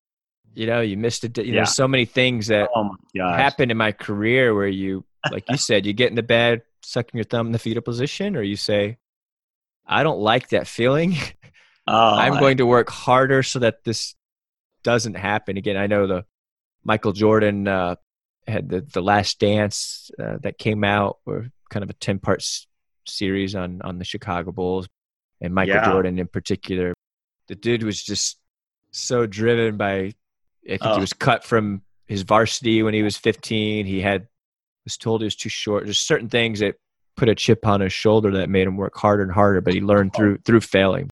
you 0.54 0.66
know 0.66 0.82
you 0.82 0.98
missed 0.98 1.24
it 1.24 1.38
you 1.38 1.54
yeah. 1.54 1.60
know 1.60 1.66
so 1.66 1.88
many 1.88 2.06
things 2.06 2.48
that 2.48 2.70
oh 2.76 2.96
happened 3.16 3.72
in 3.72 3.78
my 3.78 3.92
career 3.92 4.54
where 4.54 4.68
you 4.68 5.06
like 5.32 5.46
you 5.50 5.58
said 5.58 5.86
you 5.86 5.94
get 5.94 6.10
in 6.10 6.16
the 6.16 6.24
bed 6.24 6.62
sucking 6.82 7.18
your 7.18 7.24
thumb 7.24 7.48
in 7.48 7.52
the 7.52 7.60
fetal 7.60 7.82
position 7.82 8.36
or 8.36 8.42
you 8.42 8.56
say 8.56 8.98
i 9.86 10.04
don't 10.04 10.20
like 10.20 10.50
that 10.50 10.68
feeling 10.68 11.16
oh, 11.90 12.16
i'm 12.16 12.40
going 12.40 12.58
to 12.58 12.66
work 12.66 12.90
harder 12.90 13.44
so 13.44 13.60
that 13.60 13.84
this 13.84 14.16
doesn't 14.84 15.16
happen 15.16 15.58
again 15.58 15.78
i 15.78 15.88
know 15.88 16.08
the 16.08 16.26
michael 16.84 17.12
jordan 17.12 17.68
uh, 17.68 17.96
had 18.48 18.70
the, 18.70 18.82
the 18.82 19.02
last 19.02 19.40
dance 19.40 20.10
uh, 20.20 20.38
that 20.42 20.58
came 20.58 20.84
out 20.84 21.20
or 21.26 21.50
kind 21.70 21.84
of 21.84 21.90
a 21.90 21.94
10 21.94 22.20
part 22.20 22.42
s- 22.42 22.66
series 23.06 23.56
on 23.56 23.82
on 23.84 24.00
the 24.00 24.06
chicago 24.06 24.52
bulls 24.52 24.88
and 25.42 25.54
michael 25.54 25.76
yeah. 25.76 25.92
jordan 25.92 26.18
in 26.20 26.28
particular 26.28 26.94
the 27.48 27.56
dude 27.56 27.84
was 27.84 28.02
just 28.02 28.38
so 28.92 29.26
driven 29.26 29.78
by 29.78 30.14
I 30.66 30.78
think 30.78 30.82
oh. 30.86 30.96
he 30.96 31.02
was 31.02 31.14
cut 31.14 31.44
from 31.44 31.82
his 32.08 32.22
varsity 32.22 32.84
when 32.84 32.94
he 32.94 33.04
was 33.04 33.18
15. 33.18 33.86
He 33.86 34.02
had 34.02 34.28
was 34.84 34.98
told 34.98 35.22
he 35.22 35.26
was 35.26 35.36
too 35.36 35.50
short. 35.50 35.86
There's 35.86 36.00
certain 36.00 36.30
things 36.30 36.60
that 36.60 36.76
put 37.16 37.30
a 37.30 37.36
chip 37.36 37.66
on 37.68 37.82
his 37.82 37.94
shoulder 37.94 38.32
that 38.38 38.50
made 38.50 38.68
him 38.68 38.78
work 38.78 38.96
harder 38.96 39.24
and 39.24 39.32
harder, 39.32 39.62
but 39.62 39.74
he 39.74 39.82
learned 39.82 40.14
through 40.16 40.38
through 40.40 40.62
failing. 40.62 41.10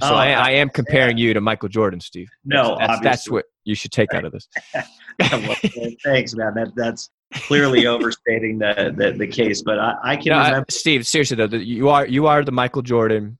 So 0.00 0.10
oh, 0.10 0.14
I, 0.14 0.30
I, 0.30 0.50
am 0.52 0.68
comparing 0.68 1.18
yeah. 1.18 1.24
you 1.24 1.34
to 1.34 1.40
Michael 1.40 1.68
Jordan, 1.68 2.00
Steve. 2.00 2.28
No, 2.44 2.76
that's, 2.78 3.00
that's, 3.00 3.30
what 3.30 3.46
you 3.64 3.74
should 3.74 3.90
take 3.90 4.14
out 4.14 4.24
of 4.24 4.32
this. 4.32 4.48
well, 5.18 5.56
thanks, 6.04 6.34
man. 6.36 6.54
That 6.54 6.72
that's 6.76 7.10
clearly 7.34 7.86
overstating 7.86 8.58
the, 8.58 8.94
the, 8.96 9.12
the 9.12 9.26
case, 9.26 9.62
but 9.62 9.78
I, 9.78 9.94
I 10.04 10.16
can. 10.16 10.30
No, 10.30 10.38
remember- 10.38 10.66
I, 10.68 10.72
Steve, 10.72 11.06
seriously 11.06 11.36
though, 11.36 11.56
you 11.56 11.88
are 11.88 12.06
you 12.06 12.26
are 12.26 12.44
the 12.44 12.52
Michael 12.52 12.82
Jordan, 12.82 13.38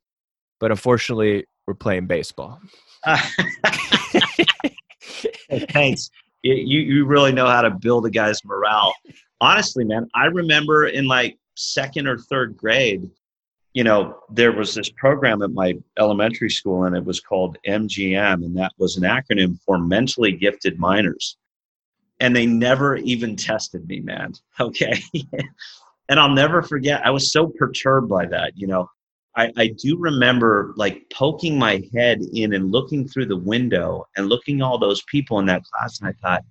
but 0.59 0.73
unfortunately, 0.73 1.47
we're 1.67 1.75
playing 1.75 2.07
baseball. 2.07 2.61
Thanks. 5.71 6.11
you 6.43 6.55
you 6.55 7.05
really 7.05 7.33
know 7.33 7.47
how 7.47 7.63
to 7.63 7.71
build 7.71 8.05
a 8.07 8.11
guy's 8.11 8.45
morale. 8.45 8.93
Honestly, 9.41 9.85
man, 9.85 10.09
I 10.15 10.27
remember 10.27 10.87
in 10.87 11.07
like 11.07 11.39
second 11.55 12.09
or 12.09 12.19
third 12.19 12.57
grade, 12.57 13.09
you 13.75 13.85
know, 13.85 14.19
there 14.31 14.53
was 14.53 14.75
this 14.75 14.91
program 14.91 15.43
at 15.43 15.53
my 15.53 15.75
elementary 15.99 16.51
school, 16.51 16.85
and 16.85 16.97
it 16.97 17.05
was 17.05 17.21
called 17.21 17.59
MGM, 17.67 18.45
and 18.45 18.57
that 18.57 18.73
was 18.79 18.97
an 18.97 19.05
acronym 19.05 19.59
for 19.65 19.79
Mentally 19.79 20.33
Gifted 20.33 20.79
Minors. 20.79 21.37
And 22.21 22.35
they 22.35 22.47
never 22.47 22.97
even 22.97 23.37
tested 23.37 23.87
me, 23.87 24.01
man. 24.01 24.33
Okay. 24.61 25.01
and 26.09 26.19
I'll 26.19 26.35
never 26.35 26.63
forget, 26.63 27.07
I 27.07 27.11
was 27.11 27.33
so 27.33 27.47
perturbed 27.47 28.09
by 28.09 28.27
that. 28.27 28.53
You 28.57 28.67
know, 28.67 28.91
I, 29.37 29.53
I 29.57 29.67
do 29.69 29.97
remember 29.97 30.73
like 30.77 31.05
poking 31.13 31.57
my 31.57 31.83
head 31.95 32.21
in 32.33 32.55
and 32.55 32.73
looking 32.73 33.07
through 33.07 33.27
the 33.27 33.37
window 33.37 34.05
and 34.17 34.29
looking 34.29 34.63
all 34.63 34.79
those 34.79 35.03
people 35.03 35.39
in 35.39 35.47
that 35.47 35.63
class, 35.65 36.01
and 36.01 36.09
I 36.09 36.13
thought, 36.21 36.45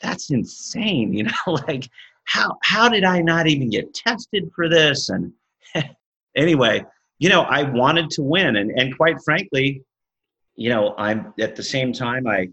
that's 0.00 0.30
insane. 0.30 1.14
You 1.22 1.24
know, 1.24 1.52
like 1.68 1.88
how 2.24 2.58
how 2.62 2.88
did 2.88 3.04
I 3.04 3.22
not 3.22 3.46
even 3.46 3.70
get 3.70 3.94
tested 3.94 4.50
for 4.54 4.68
this? 4.68 5.08
And 5.08 5.32
anyway, 6.36 6.84
you 7.18 7.28
know, 7.28 7.42
I 7.42 7.62
wanted 7.62 8.10
to 8.10 8.22
win, 8.22 8.56
and 8.56 8.70
and 8.72 8.96
quite 8.96 9.16
frankly, 9.24 9.82
you 10.56 10.70
know, 10.70 10.94
I'm 10.98 11.32
at 11.40 11.56
the 11.56 11.62
same 11.62 11.92
time 11.92 12.26
I 12.26 12.48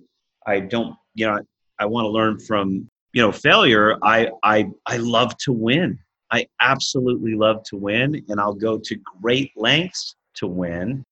I 0.46 0.60
don't 0.60 0.96
you 1.16 1.26
know 1.26 1.40
I 1.80 1.86
want 1.86 2.06
to 2.06 2.10
learn 2.10 2.40
from 2.40 2.90
you 3.14 3.22
know 3.22 3.32
failure. 3.32 3.98
I 4.04 4.30
I 4.44 4.70
I 4.86 4.98
love 4.98 5.38
to 5.40 5.52
win. 5.52 6.00
I 6.32 6.46
absolutely 6.62 7.34
love 7.36 7.64
to 7.64 7.76
win, 7.78 8.24
and 8.30 8.40
I'll 8.40 8.54
go 8.54 8.78
to 8.78 8.96
great 9.22 9.52
lengths 9.56 10.16
to 10.36 10.48
win. 10.48 11.04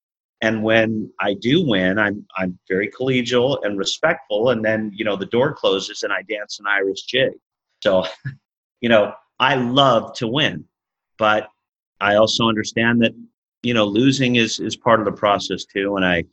And 0.42 0.62
when 0.62 1.12
I 1.20 1.34
do 1.34 1.66
win, 1.66 1.98
I'm 1.98 2.26
I'm 2.38 2.60
very 2.70 2.90
collegial 2.92 3.58
and 3.64 3.78
respectful. 3.78 4.52
And 4.52 4.64
then 4.64 4.92
you 4.94 5.04
know 5.04 5.16
the 5.16 5.26
door 5.26 5.54
closes 5.54 6.04
and 6.04 6.14
I 6.14 6.22
dance 6.30 6.60
an 6.60 6.68
Irish 6.68 7.04
jig. 7.04 7.34
So, 7.82 8.06
you 8.82 8.90
know, 8.90 9.14
I 9.40 9.56
love 9.56 10.14
to 10.18 10.28
win, 10.28 10.66
but 11.18 11.50
I 12.00 12.16
also 12.16 12.48
understand 12.48 13.02
that 13.02 13.14
you 13.64 13.74
know 13.74 13.86
losing 13.86 14.36
is 14.36 14.60
is 14.60 14.76
part 14.76 15.00
of 15.00 15.06
the 15.06 15.12
process 15.12 15.66
too. 15.66 15.96
And 15.96 16.06
I 16.06 16.24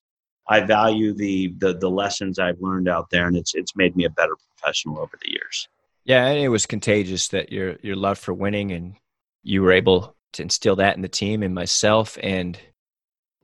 I 0.49 0.61
value 0.61 1.15
the 1.15 1.55
the 1.59 1.75
the 1.75 1.91
lessons 1.91 2.39
I've 2.39 2.61
learned 2.61 2.89
out 2.89 3.09
there, 3.11 3.27
and 3.27 3.37
it's 3.37 3.55
it's 3.55 3.77
made 3.77 3.97
me 3.97 4.05
a 4.05 4.11
better 4.11 4.37
professional 4.57 4.99
over 4.99 5.19
the 5.23 5.31
years. 5.31 5.69
Yeah, 6.05 6.27
and 6.27 6.39
it 6.39 6.49
was 6.49 6.67
contagious 6.67 7.29
that 7.29 7.51
your 7.51 7.77
your 7.83 7.97
love 7.97 8.19
for 8.19 8.35
winning 8.35 8.73
and 8.73 8.95
you 9.43 9.63
were 9.63 9.73
able 9.73 10.17
to 10.35 10.43
instill 10.43 10.77
that 10.77 10.97
in 10.97 11.03
the 11.03 11.09
team 11.09 11.43
and 11.43 11.55
myself 11.55 12.19
and 12.23 12.59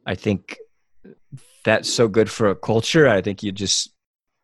I 0.07 0.15
think 0.15 0.59
that's 1.65 1.93
so 1.93 2.09
good 2.09 2.31
for 2.31 2.51
a 2.51 2.57
culture. 2.57 3.09
I 3.09 3.21
think 3.21 3.43
you 3.43 3.53
just 3.53 3.91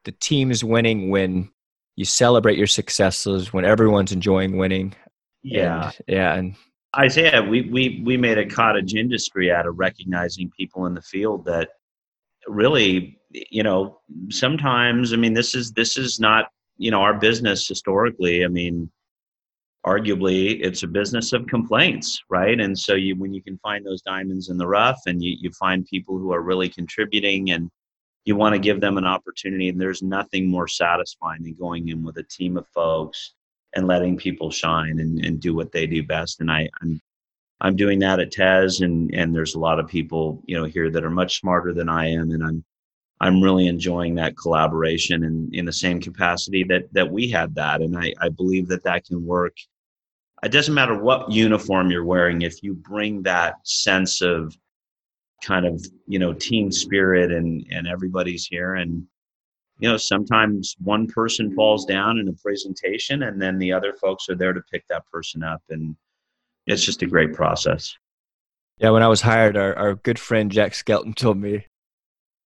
the 0.04 0.12
team 0.12 0.50
is 0.50 0.62
winning 0.62 1.10
when 1.10 1.50
you 1.96 2.04
celebrate 2.04 2.58
your 2.58 2.66
successes, 2.66 3.52
when 3.52 3.64
everyone's 3.64 4.12
enjoying 4.12 4.58
winning. 4.58 4.94
Yeah. 5.42 5.86
And, 5.86 5.94
yeah, 6.06 6.34
and 6.34 6.56
Isaiah, 6.98 7.42
we 7.42 7.62
we 7.62 8.02
we 8.04 8.16
made 8.16 8.38
a 8.38 8.46
cottage 8.46 8.94
industry 8.94 9.52
out 9.52 9.66
of 9.66 9.78
recognizing 9.78 10.50
people 10.56 10.86
in 10.86 10.94
the 10.94 11.02
field 11.02 11.44
that 11.44 11.70
really, 12.46 13.18
you 13.30 13.62
know, 13.62 14.00
sometimes 14.30 15.12
I 15.12 15.16
mean 15.16 15.34
this 15.34 15.54
is 15.54 15.72
this 15.72 15.96
is 15.96 16.18
not 16.18 16.46
you 16.78 16.90
know, 16.90 17.00
our 17.00 17.14
business 17.14 17.66
historically, 17.66 18.44
I 18.44 18.48
mean, 18.48 18.90
arguably 19.86 20.58
it's 20.60 20.82
a 20.82 20.88
business 20.88 21.32
of 21.32 21.46
complaints, 21.46 22.20
right? 22.28 22.58
And 22.58 22.78
so 22.78 22.94
you 22.94 23.16
when 23.16 23.32
you 23.32 23.42
can 23.42 23.58
find 23.58 23.84
those 23.84 24.02
diamonds 24.02 24.48
in 24.48 24.58
the 24.58 24.66
rough 24.66 25.00
and 25.06 25.22
you, 25.22 25.36
you 25.40 25.50
find 25.52 25.86
people 25.86 26.18
who 26.18 26.32
are 26.32 26.42
really 26.42 26.68
contributing 26.68 27.52
and 27.52 27.70
you 28.24 28.34
want 28.36 28.54
to 28.54 28.58
give 28.58 28.80
them 28.80 28.98
an 28.98 29.04
opportunity 29.06 29.68
and 29.68 29.80
there's 29.80 30.02
nothing 30.02 30.48
more 30.48 30.66
satisfying 30.66 31.42
than 31.44 31.54
going 31.54 31.88
in 31.88 32.02
with 32.02 32.16
a 32.18 32.24
team 32.24 32.56
of 32.56 32.66
folks 32.74 33.34
and 33.76 33.86
letting 33.86 34.16
people 34.16 34.50
shine 34.50 34.98
and, 34.98 35.24
and 35.24 35.38
do 35.38 35.54
what 35.54 35.70
they 35.70 35.86
do 35.86 36.02
best. 36.02 36.40
And 36.40 36.50
I, 36.50 36.68
I'm 36.82 37.00
I'm 37.60 37.76
doing 37.76 37.98
that 38.00 38.20
at 38.20 38.32
Tez 38.32 38.80
and 38.80 39.14
and 39.14 39.34
there's 39.34 39.54
a 39.54 39.60
lot 39.60 39.78
of 39.78 39.86
people, 39.86 40.42
you 40.46 40.58
know, 40.58 40.64
here 40.64 40.90
that 40.90 41.04
are 41.04 41.10
much 41.10 41.40
smarter 41.40 41.72
than 41.72 41.88
I 41.88 42.08
am 42.08 42.30
and 42.32 42.42
I'm 42.42 42.64
I'm 43.20 43.40
really 43.40 43.66
enjoying 43.66 44.14
that 44.16 44.36
collaboration 44.36 45.24
and 45.24 45.54
in 45.54 45.64
the 45.64 45.72
same 45.72 46.00
capacity 46.00 46.64
that 46.64 46.92
that 46.92 47.10
we 47.10 47.30
had 47.30 47.54
that. 47.54 47.82
And 47.82 47.96
I, 47.96 48.12
I 48.20 48.30
believe 48.30 48.68
that 48.68 48.84
that 48.84 49.04
can 49.04 49.24
work. 49.24 49.56
It 50.42 50.52
doesn't 50.52 50.74
matter 50.74 50.98
what 50.98 51.30
uniform 51.30 51.90
you're 51.90 52.04
wearing 52.04 52.42
if 52.42 52.62
you 52.62 52.74
bring 52.74 53.22
that 53.22 53.56
sense 53.64 54.20
of 54.20 54.56
kind 55.42 55.66
of 55.66 55.84
you 56.06 56.18
know 56.18 56.32
team 56.32 56.72
spirit 56.72 57.30
and 57.30 57.66
and 57.70 57.86
everybody's 57.86 58.46
here 58.46 58.74
and 58.76 59.06
you 59.78 59.88
know 59.88 59.96
sometimes 59.96 60.74
one 60.82 61.06
person 61.06 61.54
falls 61.54 61.84
down 61.84 62.18
in 62.18 62.28
a 62.28 62.32
presentation 62.34 63.24
and 63.24 63.40
then 63.40 63.58
the 63.58 63.72
other 63.72 63.94
folks 63.94 64.28
are 64.28 64.36
there 64.36 64.52
to 64.52 64.60
pick 64.72 64.86
that 64.88 65.06
person 65.06 65.42
up 65.42 65.62
and 65.70 65.96
it's 66.66 66.84
just 66.84 67.02
a 67.02 67.06
great 67.06 67.32
process 67.32 67.94
yeah 68.78 68.90
when 68.90 69.02
i 69.02 69.08
was 69.08 69.20
hired 69.20 69.56
our, 69.56 69.74
our 69.76 69.94
good 69.94 70.18
friend 70.18 70.50
jack 70.50 70.74
skelton 70.74 71.12
told 71.12 71.36
me 71.36 71.64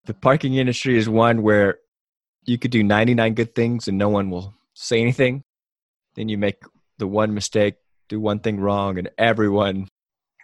the 0.08 0.14
parking 0.14 0.54
industry 0.54 0.96
is 0.96 1.08
one 1.08 1.42
where 1.42 1.78
you 2.46 2.58
could 2.58 2.70
do 2.70 2.82
99 2.82 3.34
good 3.34 3.54
things 3.54 3.88
and 3.88 3.98
no 3.98 4.08
one 4.08 4.30
will 4.30 4.54
say 4.74 5.00
anything. 5.00 5.44
Then 6.14 6.30
you 6.30 6.38
make 6.38 6.62
the 6.96 7.06
one 7.06 7.34
mistake, 7.34 7.74
do 8.08 8.18
one 8.18 8.40
thing 8.40 8.58
wrong, 8.58 8.98
and 8.98 9.10
everyone 9.18 9.86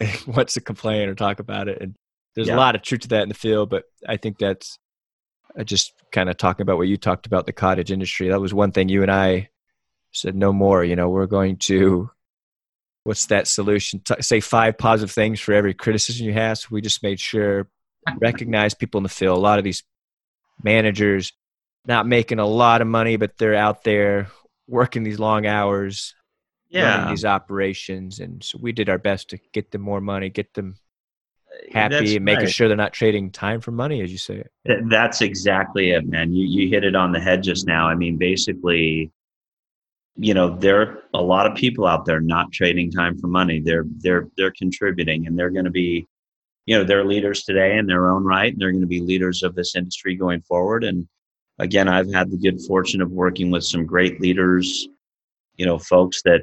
wants 0.26 0.54
to 0.54 0.60
complain 0.60 1.08
or 1.08 1.14
talk 1.14 1.40
about 1.40 1.68
it. 1.68 1.80
And 1.80 1.94
there's 2.34 2.48
yeah. 2.48 2.56
a 2.56 2.58
lot 2.58 2.74
of 2.74 2.82
truth 2.82 3.02
to 3.02 3.08
that 3.08 3.22
in 3.22 3.30
the 3.30 3.34
field, 3.34 3.70
but 3.70 3.84
I 4.06 4.18
think 4.18 4.38
that's 4.38 4.78
Uh, 5.58 5.64
just 5.64 5.92
kind 6.10 6.28
of 6.28 6.36
talking 6.36 6.62
about 6.62 6.78
what 6.78 6.88
you 6.88 6.96
talked 6.96 7.26
about 7.26 7.46
the 7.46 7.52
cottage 7.52 7.92
industry. 7.92 8.28
That 8.28 8.40
was 8.40 8.54
one 8.54 8.72
thing 8.72 8.88
you 8.88 9.02
and 9.02 9.10
I 9.10 9.50
said 10.12 10.34
no 10.34 10.52
more. 10.52 10.84
You 10.84 10.96
know, 10.96 11.08
we're 11.08 11.26
going 11.26 11.56
to 11.58 12.10
what's 13.04 13.26
that 13.26 13.46
solution? 13.46 14.00
T- 14.00 14.20
say 14.20 14.40
five 14.40 14.76
positive 14.78 15.12
things 15.12 15.40
for 15.40 15.52
every 15.52 15.74
criticism 15.74 16.26
you 16.26 16.32
have. 16.32 16.58
So 16.58 16.68
we 16.70 16.80
just 16.80 17.02
made 17.02 17.20
sure 17.20 17.68
recognize 18.18 18.74
people 18.74 18.98
in 18.98 19.02
the 19.02 19.08
field. 19.08 19.38
A 19.38 19.40
lot 19.40 19.58
of 19.58 19.64
these 19.64 19.84
managers 20.62 21.32
not 21.86 22.06
making 22.06 22.38
a 22.38 22.46
lot 22.46 22.80
of 22.80 22.86
money, 22.88 23.16
but 23.16 23.36
they're 23.38 23.54
out 23.54 23.84
there 23.84 24.28
working 24.66 25.02
these 25.02 25.18
long 25.18 25.46
hours, 25.46 26.14
yeah. 26.68 26.96
running 26.96 27.10
these 27.10 27.24
operations. 27.24 28.20
And 28.20 28.42
so 28.42 28.58
we 28.60 28.72
did 28.72 28.88
our 28.88 28.98
best 28.98 29.30
to 29.30 29.38
get 29.52 29.70
them 29.70 29.82
more 29.82 30.00
money, 30.00 30.30
get 30.30 30.54
them 30.54 30.76
happy, 31.72 32.16
and 32.16 32.24
making 32.24 32.44
right. 32.44 32.52
sure 32.52 32.68
they're 32.68 32.76
not 32.76 32.92
trading 32.92 33.30
time 33.30 33.60
for 33.60 33.70
money, 33.70 34.02
as 34.02 34.10
you 34.10 34.18
say. 34.18 34.44
That's 34.88 35.20
exactly 35.20 35.90
it, 35.90 36.06
man. 36.06 36.32
You 36.32 36.46
you 36.46 36.68
hit 36.68 36.84
it 36.84 36.94
on 36.94 37.12
the 37.12 37.20
head 37.20 37.42
just 37.42 37.66
now. 37.66 37.88
I 37.88 37.94
mean, 37.94 38.16
basically, 38.16 39.10
you 40.16 40.34
know, 40.34 40.56
there 40.56 40.80
are 40.80 41.02
a 41.14 41.22
lot 41.22 41.46
of 41.46 41.56
people 41.56 41.86
out 41.86 42.04
there 42.04 42.20
not 42.20 42.52
trading 42.52 42.90
time 42.90 43.18
for 43.18 43.26
money. 43.26 43.60
They're 43.60 43.86
they're 43.98 44.28
they're 44.36 44.52
contributing, 44.52 45.26
and 45.26 45.38
they're 45.38 45.50
going 45.50 45.64
to 45.64 45.70
be 45.70 46.06
you 46.66 46.76
know 46.76 46.84
they're 46.84 47.04
leaders 47.04 47.44
today 47.44 47.76
in 47.76 47.86
their 47.86 48.08
own 48.08 48.24
right 48.24 48.52
and 48.52 48.60
they're 48.60 48.70
going 48.70 48.80
to 48.80 48.86
be 48.86 49.00
leaders 49.00 49.42
of 49.42 49.54
this 49.54 49.76
industry 49.76 50.14
going 50.14 50.40
forward 50.42 50.84
and 50.84 51.06
again 51.58 51.88
i've 51.88 52.12
had 52.12 52.30
the 52.30 52.36
good 52.36 52.60
fortune 52.62 53.00
of 53.00 53.10
working 53.10 53.50
with 53.50 53.64
some 53.64 53.84
great 53.84 54.20
leaders 54.20 54.88
you 55.56 55.66
know 55.66 55.78
folks 55.78 56.22
that 56.22 56.42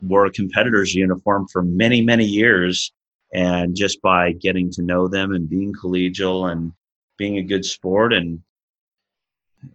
wore 0.00 0.26
a 0.26 0.32
competitor's 0.32 0.94
uniform 0.94 1.46
for 1.48 1.62
many 1.62 2.00
many 2.00 2.24
years 2.24 2.92
and 3.32 3.74
just 3.74 4.00
by 4.02 4.32
getting 4.32 4.70
to 4.70 4.82
know 4.82 5.08
them 5.08 5.32
and 5.32 5.48
being 5.48 5.72
collegial 5.72 6.50
and 6.50 6.72
being 7.16 7.38
a 7.38 7.42
good 7.42 7.64
sport 7.64 8.12
and 8.12 8.40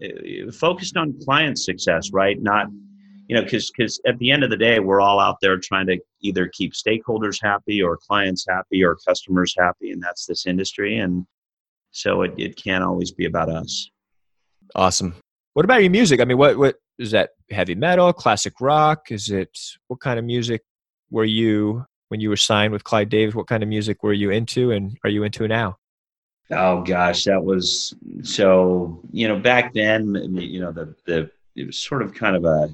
uh, 0.04 0.52
focused 0.52 0.98
on 0.98 1.18
client 1.24 1.58
success 1.58 2.12
right? 2.12 2.42
Not 2.42 2.68
you 3.28 3.36
know 3.36 3.44
because 3.44 3.72
because 3.72 4.00
at 4.06 4.18
the 4.20 4.32
end 4.32 4.44
of 4.44 4.50
the 4.50 4.58
day 4.58 4.80
we're 4.80 5.02
all 5.02 5.20
out 5.20 5.38
there 5.42 5.58
trying 5.58 5.88
to 5.88 6.00
either 6.22 6.50
keep 6.54 6.74
stakeholders 6.74 7.42
happy 7.42 7.82
or 7.82 7.98
clients 7.98 8.46
happy 8.48 8.84
or 8.84 8.98
customers 9.08 9.54
happy 9.58 9.92
and 9.92 10.02
that's 10.02 10.26
this 10.26 10.46
industry 10.46 10.98
and 10.98 11.26
so 11.92 12.22
it, 12.22 12.34
it 12.38 12.56
can't 12.62 12.84
always 12.84 13.12
be 13.12 13.26
about 13.26 13.50
us. 13.50 13.90
Awesome. 14.76 15.16
What 15.54 15.66
about 15.66 15.82
your 15.82 15.92
music? 15.92 16.22
I 16.22 16.26
mean 16.26 16.38
what 16.38 16.58
what 16.58 16.76
is 17.00 17.12
that 17.12 17.32
heavy 17.50 17.76
metal 17.76 18.12
classic 18.14 18.54
rock? 18.60 19.12
Is 19.12 19.30
it 19.30 19.58
what 19.88 20.00
kind 20.00 20.20
of 20.20 20.26
music 20.26 20.64
were 21.10 21.26
you 21.26 21.86
when 22.10 22.20
you 22.20 22.30
were 22.30 22.38
signed 22.38 22.74
with 22.74 22.84
Clive 22.84 23.10
Davis 23.10 23.36
what 23.36 23.48
kind 23.48 23.64
of 23.64 23.70
music 23.70 24.04
were 24.04 24.14
you 24.14 24.32
into 24.32 24.72
and 24.72 24.98
are 25.04 25.10
you 25.10 25.24
into 25.24 25.48
now 25.48 25.78
oh 26.52 26.82
gosh 26.82 27.24
that 27.26 27.44
was 27.44 27.94
so 28.24 29.02
you 29.12 29.28
know 29.28 29.40
back 29.40 29.74
then 29.74 30.16
you 30.36 30.60
know 30.60 30.72
the 30.72 30.96
the 31.06 31.30
it 31.56 31.66
was 31.66 31.80
sort 31.80 32.02
of 32.02 32.14
kind 32.14 32.36
of 32.36 32.46
a 32.46 32.70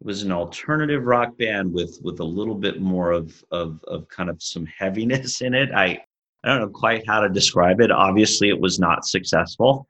it 0.00 0.06
was 0.06 0.22
an 0.22 0.32
alternative 0.32 1.04
rock 1.04 1.36
band 1.36 1.72
with 1.72 1.98
with 2.02 2.20
a 2.20 2.24
little 2.24 2.54
bit 2.54 2.80
more 2.80 3.12
of 3.12 3.42
of 3.50 3.82
of 3.84 4.08
kind 4.08 4.30
of 4.30 4.42
some 4.42 4.66
heaviness 4.66 5.42
in 5.42 5.54
it. 5.54 5.70
I 5.74 6.02
I 6.42 6.48
don't 6.48 6.60
know 6.60 6.68
quite 6.68 7.06
how 7.06 7.20
to 7.20 7.28
describe 7.28 7.80
it. 7.80 7.90
Obviously, 7.90 8.48
it 8.48 8.58
was 8.58 8.78
not 8.78 9.04
successful. 9.04 9.86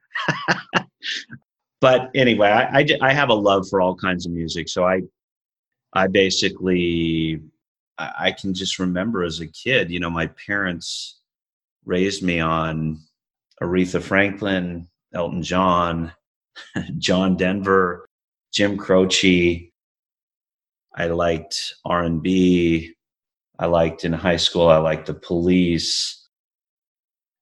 but 1.80 2.10
anyway, 2.14 2.48
I, 2.48 2.80
I, 2.80 2.86
I 3.02 3.12
have 3.12 3.28
a 3.28 3.34
love 3.34 3.68
for 3.68 3.80
all 3.80 3.94
kinds 3.94 4.26
of 4.26 4.32
music. 4.32 4.68
So 4.68 4.84
I 4.84 5.02
I 5.92 6.08
basically 6.08 7.40
I, 8.00 8.12
I 8.18 8.32
can 8.32 8.54
just 8.54 8.78
remember 8.78 9.22
as 9.22 9.40
a 9.40 9.46
kid, 9.46 9.90
you 9.90 10.00
know, 10.00 10.10
my 10.10 10.26
parents 10.28 11.20
raised 11.84 12.22
me 12.22 12.40
on 12.40 12.98
Aretha 13.62 14.02
Franklin, 14.02 14.88
Elton 15.12 15.42
John, 15.42 16.12
John 16.98 17.36
Denver, 17.36 18.08
Jim 18.52 18.76
Croce. 18.76 19.70
I 20.96 21.06
liked 21.06 21.74
R 21.84 22.02
and 22.02 22.22
B. 22.22 22.94
I 23.58 23.66
liked 23.66 24.04
in 24.04 24.12
high 24.12 24.36
school. 24.36 24.68
I 24.68 24.78
liked 24.78 25.06
the 25.06 25.14
Police. 25.14 26.16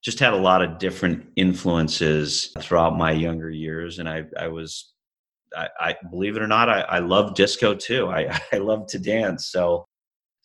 Just 0.03 0.19
had 0.19 0.33
a 0.33 0.39
lot 0.39 0.63
of 0.63 0.79
different 0.79 1.27
influences 1.37 2.53
throughout 2.61 2.97
my 2.97 3.13
younger 3.13 3.51
years, 3.51 3.99
and 3.99 4.09
I, 4.09 4.25
I 4.39 4.49
was, 4.49 4.93
I, 5.57 5.69
I 5.81 5.97
believe 6.11 6.37
it 6.37 6.43
or 6.43 6.47
not, 6.47 6.69
I, 6.69 6.81
I 6.83 6.99
love 7.01 7.35
disco 7.35 7.75
too. 7.75 8.09
I, 8.09 8.41
I 8.53 8.59
love 8.59 8.87
to 8.89 8.99
dance. 8.99 9.47
So 9.47 9.88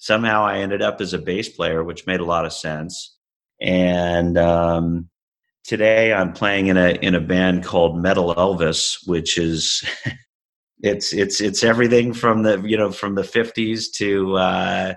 somehow 0.04 0.44
I 0.44 0.58
ended 0.58 0.82
up 0.82 1.00
as 1.00 1.14
a 1.14 1.18
bass 1.18 1.48
player, 1.48 1.82
which 1.82 2.06
made 2.06 2.20
a 2.20 2.26
lot 2.26 2.46
of 2.46 2.52
sense. 2.52 3.16
And 3.62 4.38
um, 4.38 5.10
today 5.64 6.12
I'm 6.12 6.34
playing 6.34 6.68
in 6.68 6.76
a 6.76 6.90
in 6.90 7.16
a 7.16 7.22
band 7.22 7.64
called 7.64 8.02
Metal 8.02 8.36
Elvis, 8.36 8.98
which 9.08 9.38
is 9.38 9.82
it's 10.82 11.14
it's 11.14 11.40
it's 11.40 11.64
everything 11.64 12.14
from 12.14 12.44
the 12.44 12.62
you 12.66 12.76
know 12.76 12.92
from 12.92 13.16
the 13.16 13.22
50s 13.22 13.94
to 13.94 14.36
uh, 14.36 14.94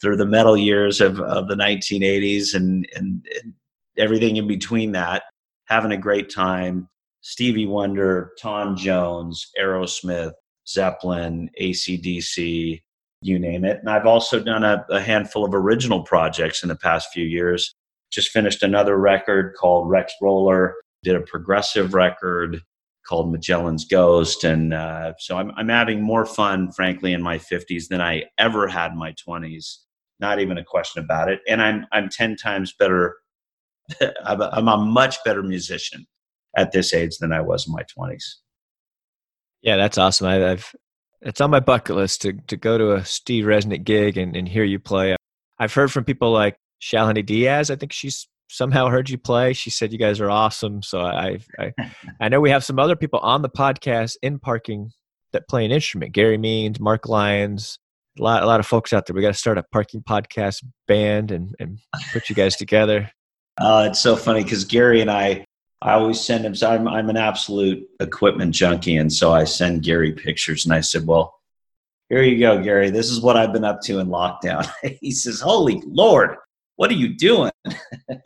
through 0.00 0.18
the 0.18 0.26
metal 0.26 0.56
years 0.56 1.00
of, 1.00 1.18
of 1.18 1.48
the 1.48 1.56
1980s 1.56 2.54
and, 2.54 2.86
and, 2.94 3.26
and 3.34 3.54
everything 3.98 4.36
in 4.36 4.46
between 4.46 4.92
that. 4.92 5.24
Having 5.64 5.92
a 5.92 5.98
great 5.98 6.32
time. 6.32 6.88
Stevie 7.22 7.66
Wonder, 7.66 8.32
Tom 8.40 8.76
Jones, 8.76 9.50
Aerosmith, 9.58 10.34
Zeppelin, 10.68 11.50
ACDC, 11.60 12.82
you 13.24 13.38
name 13.38 13.64
it. 13.64 13.78
And 13.78 13.88
I've 13.88 14.06
also 14.06 14.38
done 14.38 14.64
a, 14.64 14.84
a 14.90 15.00
handful 15.00 15.44
of 15.44 15.54
original 15.54 16.02
projects 16.02 16.62
in 16.62 16.68
the 16.68 16.76
past 16.76 17.08
few 17.12 17.24
years 17.24 17.74
just 18.12 18.30
finished 18.30 18.62
another 18.62 18.98
record 18.98 19.54
called 19.58 19.88
Rex 19.88 20.12
Roller, 20.20 20.76
did 21.02 21.16
a 21.16 21.20
progressive 21.20 21.94
record 21.94 22.60
called 23.06 23.32
Magellan's 23.32 23.86
Ghost. 23.86 24.44
And 24.44 24.74
uh, 24.74 25.14
so 25.18 25.38
I'm, 25.38 25.52
I'm 25.56 25.68
having 25.68 26.02
more 26.02 26.26
fun, 26.26 26.70
frankly, 26.70 27.12
in 27.14 27.22
my 27.22 27.38
50s 27.38 27.88
than 27.88 28.00
I 28.00 28.24
ever 28.38 28.68
had 28.68 28.92
in 28.92 28.98
my 28.98 29.12
20s. 29.12 29.78
Not 30.20 30.38
even 30.38 30.58
a 30.58 30.64
question 30.64 31.02
about 31.02 31.30
it. 31.30 31.40
And 31.48 31.62
I'm, 31.62 31.86
I'm 31.92 32.10
10 32.10 32.36
times 32.36 32.74
better. 32.78 33.16
I'm, 34.24 34.40
a, 34.40 34.50
I'm 34.52 34.68
a 34.68 34.76
much 34.76 35.16
better 35.24 35.42
musician 35.42 36.06
at 36.56 36.72
this 36.72 36.92
age 36.92 37.16
than 37.18 37.32
I 37.32 37.40
was 37.40 37.66
in 37.66 37.72
my 37.72 37.82
20s. 37.98 38.22
Yeah, 39.62 39.76
that's 39.76 39.96
awesome. 39.96 40.26
I, 40.26 40.34
have 40.34 40.70
it's 41.24 41.40
on 41.40 41.50
my 41.50 41.60
bucket 41.60 41.96
list 41.96 42.22
to 42.22 42.34
to 42.46 42.56
go 42.56 42.78
to 42.78 42.92
a 42.92 43.04
Steve 43.04 43.44
Resnick 43.44 43.84
gig 43.84 44.16
and, 44.16 44.36
and 44.36 44.48
hear 44.48 44.64
you 44.64 44.78
play. 44.78 45.16
I've 45.58 45.74
heard 45.74 45.90
from 45.90 46.04
people 46.04 46.30
like 46.30 46.56
Shalini 46.80 47.24
Diaz. 47.24 47.70
I 47.70 47.76
think 47.76 47.92
she's 47.92 48.28
somehow 48.48 48.88
heard 48.88 49.10
you 49.10 49.18
play. 49.18 49.52
She 49.52 49.70
said 49.70 49.92
you 49.92 49.98
guys 49.98 50.20
are 50.20 50.30
awesome. 50.30 50.82
So 50.82 51.00
I, 51.00 51.38
I, 51.58 51.72
I 52.20 52.28
know 52.28 52.40
we 52.40 52.50
have 52.50 52.64
some 52.64 52.78
other 52.78 52.96
people 52.96 53.18
on 53.20 53.42
the 53.42 53.48
podcast 53.48 54.16
in 54.22 54.38
parking 54.38 54.90
that 55.32 55.48
play 55.48 55.64
an 55.64 55.72
instrument. 55.72 56.12
Gary 56.12 56.38
Means, 56.38 56.78
Mark 56.78 57.08
Lyons, 57.08 57.78
a 58.18 58.22
lot, 58.22 58.42
a 58.42 58.46
lot 58.46 58.60
of 58.60 58.66
folks 58.66 58.92
out 58.92 59.06
there. 59.06 59.14
We 59.14 59.22
got 59.22 59.32
to 59.32 59.38
start 59.38 59.58
a 59.58 59.64
parking 59.72 60.02
podcast 60.02 60.62
band 60.86 61.30
and, 61.30 61.54
and 61.58 61.78
put 62.12 62.28
you 62.28 62.34
guys 62.34 62.56
together. 62.56 63.10
Uh, 63.56 63.86
it's 63.88 64.00
so 64.00 64.16
funny 64.16 64.42
because 64.42 64.64
Gary 64.64 65.00
and 65.00 65.08
I, 65.08 65.43
I 65.84 65.92
always 65.92 66.18
send 66.18 66.46
him. 66.46 66.54
So 66.54 66.70
I'm, 66.70 66.88
I'm 66.88 67.10
an 67.10 67.18
absolute 67.18 67.86
equipment 68.00 68.54
junkie, 68.54 68.96
and 68.96 69.12
so 69.12 69.32
I 69.32 69.44
send 69.44 69.82
Gary 69.82 70.12
pictures, 70.12 70.64
and 70.64 70.74
I 70.74 70.80
said, 70.80 71.06
"Well, 71.06 71.38
here 72.08 72.22
you 72.22 72.40
go, 72.40 72.62
Gary. 72.62 72.90
This 72.90 73.10
is 73.10 73.20
what 73.20 73.36
I've 73.36 73.52
been 73.52 73.64
up 73.64 73.82
to 73.82 73.98
in 73.98 74.08
lockdown." 74.08 74.68
he 75.00 75.10
says, 75.10 75.40
"Holy 75.40 75.82
Lord, 75.86 76.36
what 76.76 76.90
are 76.90 76.94
you 76.94 77.14
doing? 77.14 77.52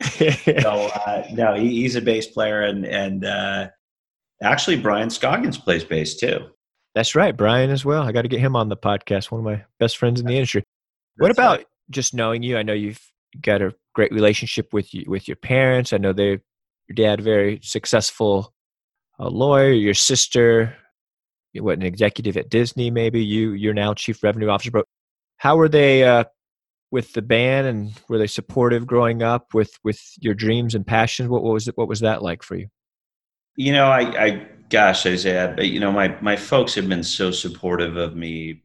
so 0.01 0.89
uh, 1.05 1.27
no, 1.33 1.55
he, 1.55 1.81
he's 1.81 1.95
a 1.95 2.01
bass 2.01 2.27
player, 2.27 2.61
and 2.61 2.85
and 2.85 3.25
uh, 3.25 3.67
actually 4.41 4.77
Brian 4.77 5.09
Scoggins 5.09 5.57
plays 5.57 5.83
bass 5.83 6.15
too. 6.15 6.47
That's 6.95 7.13
right, 7.13 7.35
Brian 7.35 7.69
as 7.69 7.83
well. 7.83 8.03
I 8.03 8.13
got 8.13 8.23
to 8.23 8.29
get 8.29 8.39
him 8.39 8.55
on 8.55 8.69
the 8.69 8.77
podcast. 8.77 9.31
One 9.31 9.39
of 9.39 9.45
my 9.45 9.63
best 9.79 9.97
friends 9.97 10.21
in 10.21 10.25
the 10.25 10.33
industry. 10.33 10.61
That's 10.61 11.21
what 11.21 11.31
about 11.31 11.57
right. 11.57 11.67
just 11.89 12.13
knowing 12.13 12.41
you? 12.41 12.57
I 12.57 12.63
know 12.63 12.73
you've 12.73 13.01
got 13.41 13.61
a 13.61 13.75
great 13.93 14.11
relationship 14.11 14.73
with 14.73 14.93
you, 14.93 15.03
with 15.07 15.27
your 15.27 15.35
parents. 15.35 15.93
I 15.93 15.97
know 15.97 16.13
they, 16.13 16.39
your 16.89 16.95
dad, 16.95 17.21
very 17.21 17.59
successful 17.63 18.53
uh, 19.19 19.29
lawyer. 19.29 19.71
Your 19.71 19.93
sister, 19.93 20.75
what 21.55 21.77
an 21.77 21.83
executive 21.83 22.35
at 22.35 22.49
Disney, 22.49 22.89
maybe 22.91 23.23
you. 23.23 23.51
You're 23.51 23.73
now 23.73 23.93
chief 23.93 24.23
revenue 24.23 24.49
officer. 24.49 24.71
But 24.71 24.85
how 25.37 25.55
were 25.55 25.69
they 25.69 26.03
uh, 26.03 26.25
with 26.91 27.13
the 27.13 27.21
band 27.21 27.67
and 27.67 27.93
were 28.07 28.17
they 28.17 28.27
supportive 28.27 28.87
growing 28.87 29.21
up 29.23 29.53
with 29.53 29.71
with 29.83 30.01
your 30.19 30.33
dreams 30.33 30.75
and 30.75 30.85
passions 30.85 31.29
what, 31.29 31.43
what 31.43 31.53
was 31.53 31.67
it 31.67 31.77
what 31.77 31.87
was 31.87 31.99
that 31.99 32.21
like 32.21 32.43
for 32.43 32.55
you 32.55 32.67
you 33.55 33.71
know 33.71 33.87
i 33.87 34.01
i 34.23 34.47
gosh 34.69 35.05
isaiah 35.05 35.53
but 35.55 35.67
you 35.67 35.79
know 35.79 35.91
my 35.91 36.15
my 36.21 36.35
folks 36.35 36.75
have 36.75 36.87
been 36.89 37.03
so 37.03 37.31
supportive 37.31 37.97
of 37.97 38.15
me 38.15 38.63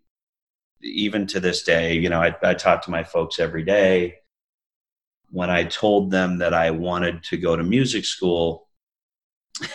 even 0.82 1.26
to 1.26 1.40
this 1.40 1.62
day 1.62 1.94
you 1.94 2.08
know 2.08 2.20
i, 2.20 2.34
I 2.42 2.54
talk 2.54 2.82
to 2.82 2.90
my 2.90 3.04
folks 3.04 3.38
every 3.38 3.64
day 3.64 4.16
when 5.34 5.50
i 5.50 5.62
told 5.64 6.10
them 6.10 6.38
that 6.38 6.54
i 6.54 6.70
wanted 6.70 7.22
to 7.22 7.36
go 7.36 7.56
to 7.56 7.62
music 7.62 8.04
school 8.04 8.68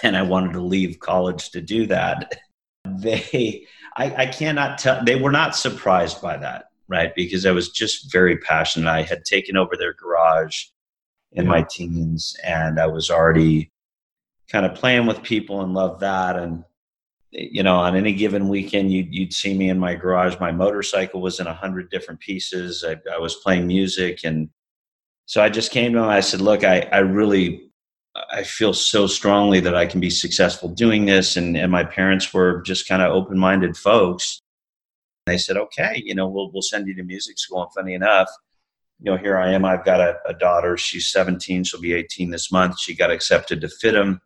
and 0.04 0.18
i 0.18 0.22
wanted 0.22 0.54
to 0.54 0.62
leave 0.62 1.00
college 1.00 1.52
to 1.52 1.62
do 1.62 1.86
that 1.86 2.34
they 3.00 3.66
i, 3.98 4.24
I 4.24 4.26
cannot 4.26 4.78
tell 4.78 5.04
they 5.04 5.16
were 5.16 5.32
not 5.32 5.56
surprised 5.56 6.22
by 6.22 6.38
that 6.38 6.70
right? 6.90 7.14
Because 7.16 7.46
I 7.46 7.52
was 7.52 7.70
just 7.70 8.12
very 8.12 8.38
passionate. 8.38 8.90
I 8.90 9.04
had 9.04 9.24
taken 9.24 9.56
over 9.56 9.78
their 9.78 9.94
garage 9.94 10.66
in 11.32 11.46
yeah. 11.46 11.52
my 11.52 11.66
teens 11.70 12.36
and 12.44 12.80
I 12.80 12.88
was 12.88 13.10
already 13.10 13.72
kind 14.52 14.66
of 14.66 14.74
playing 14.74 15.06
with 15.06 15.22
people 15.24 15.62
and 15.62 15.74
loved 15.74 16.02
that. 16.02 16.36
And, 16.36 16.66
you 17.30 17.62
know, 17.62 17.76
on 17.76 17.96
any 17.96 18.14
given 18.14 18.50
weekend, 18.50 18.92
you'd, 18.92 19.14
you'd 19.14 19.34
see 19.34 19.56
me 19.56 19.70
in 19.70 19.78
my 19.78 19.94
garage. 19.94 20.40
My 20.40 20.52
motorcycle 20.52 21.22
was 21.22 21.40
in 21.40 21.46
a 21.46 21.54
hundred 21.54 21.92
different 21.92 22.20
pieces. 22.20 22.84
I, 22.84 22.98
I 23.14 23.20
was 23.20 23.36
playing 23.36 23.68
music. 23.68 24.22
And 24.24 24.50
so 25.30 25.44
I 25.44 25.50
just 25.50 25.72
came 25.72 25.94
to 25.94 26.00
him. 26.00 26.06
I 26.06 26.22
said, 26.22 26.42
look, 26.42 26.64
I, 26.64 26.88
I 26.92 27.00
really, 27.00 27.70
I 28.32 28.42
feel 28.44 28.74
so 28.74 29.06
strongly 29.06 29.60
that 29.60 29.76
I 29.76 29.86
can 29.86 30.00
be 30.00 30.10
successful 30.10 30.70
doing 30.70 31.06
this. 31.06 31.38
And, 31.38 31.56
and 31.56 31.72
my 31.72 31.84
parents 31.84 32.34
were 32.34 32.62
just 32.64 32.88
kind 32.88 33.02
of 33.02 33.12
open 33.12 33.38
minded 33.38 33.78
folks 33.78 34.42
they 35.30 35.38
said, 35.38 35.58
okay, 35.58 36.02
you 36.04 36.16
know, 36.16 36.28
we'll, 36.28 36.52
we'll 36.52 36.62
send 36.62 36.88
you 36.88 36.96
to 36.96 37.04
music 37.04 37.38
school. 37.38 37.62
And 37.62 37.72
funny 37.74 37.94
enough, 37.94 38.30
you 39.00 39.12
know, 39.12 39.18
here 39.18 39.38
I 39.38 39.52
am. 39.52 39.64
I've 39.64 39.86
got 39.86 40.02
a, 40.02 40.18
a 40.26 40.34
daughter. 40.34 40.76
She's 40.76 41.10
17. 41.12 41.64
She'll 41.64 41.80
be 41.80 41.94
18 41.94 42.32
this 42.32 42.52
month. 42.52 42.80
She 42.80 42.96
got 42.96 43.12
accepted 43.12 43.62
to 43.62 43.68
FIDM, 43.68 44.20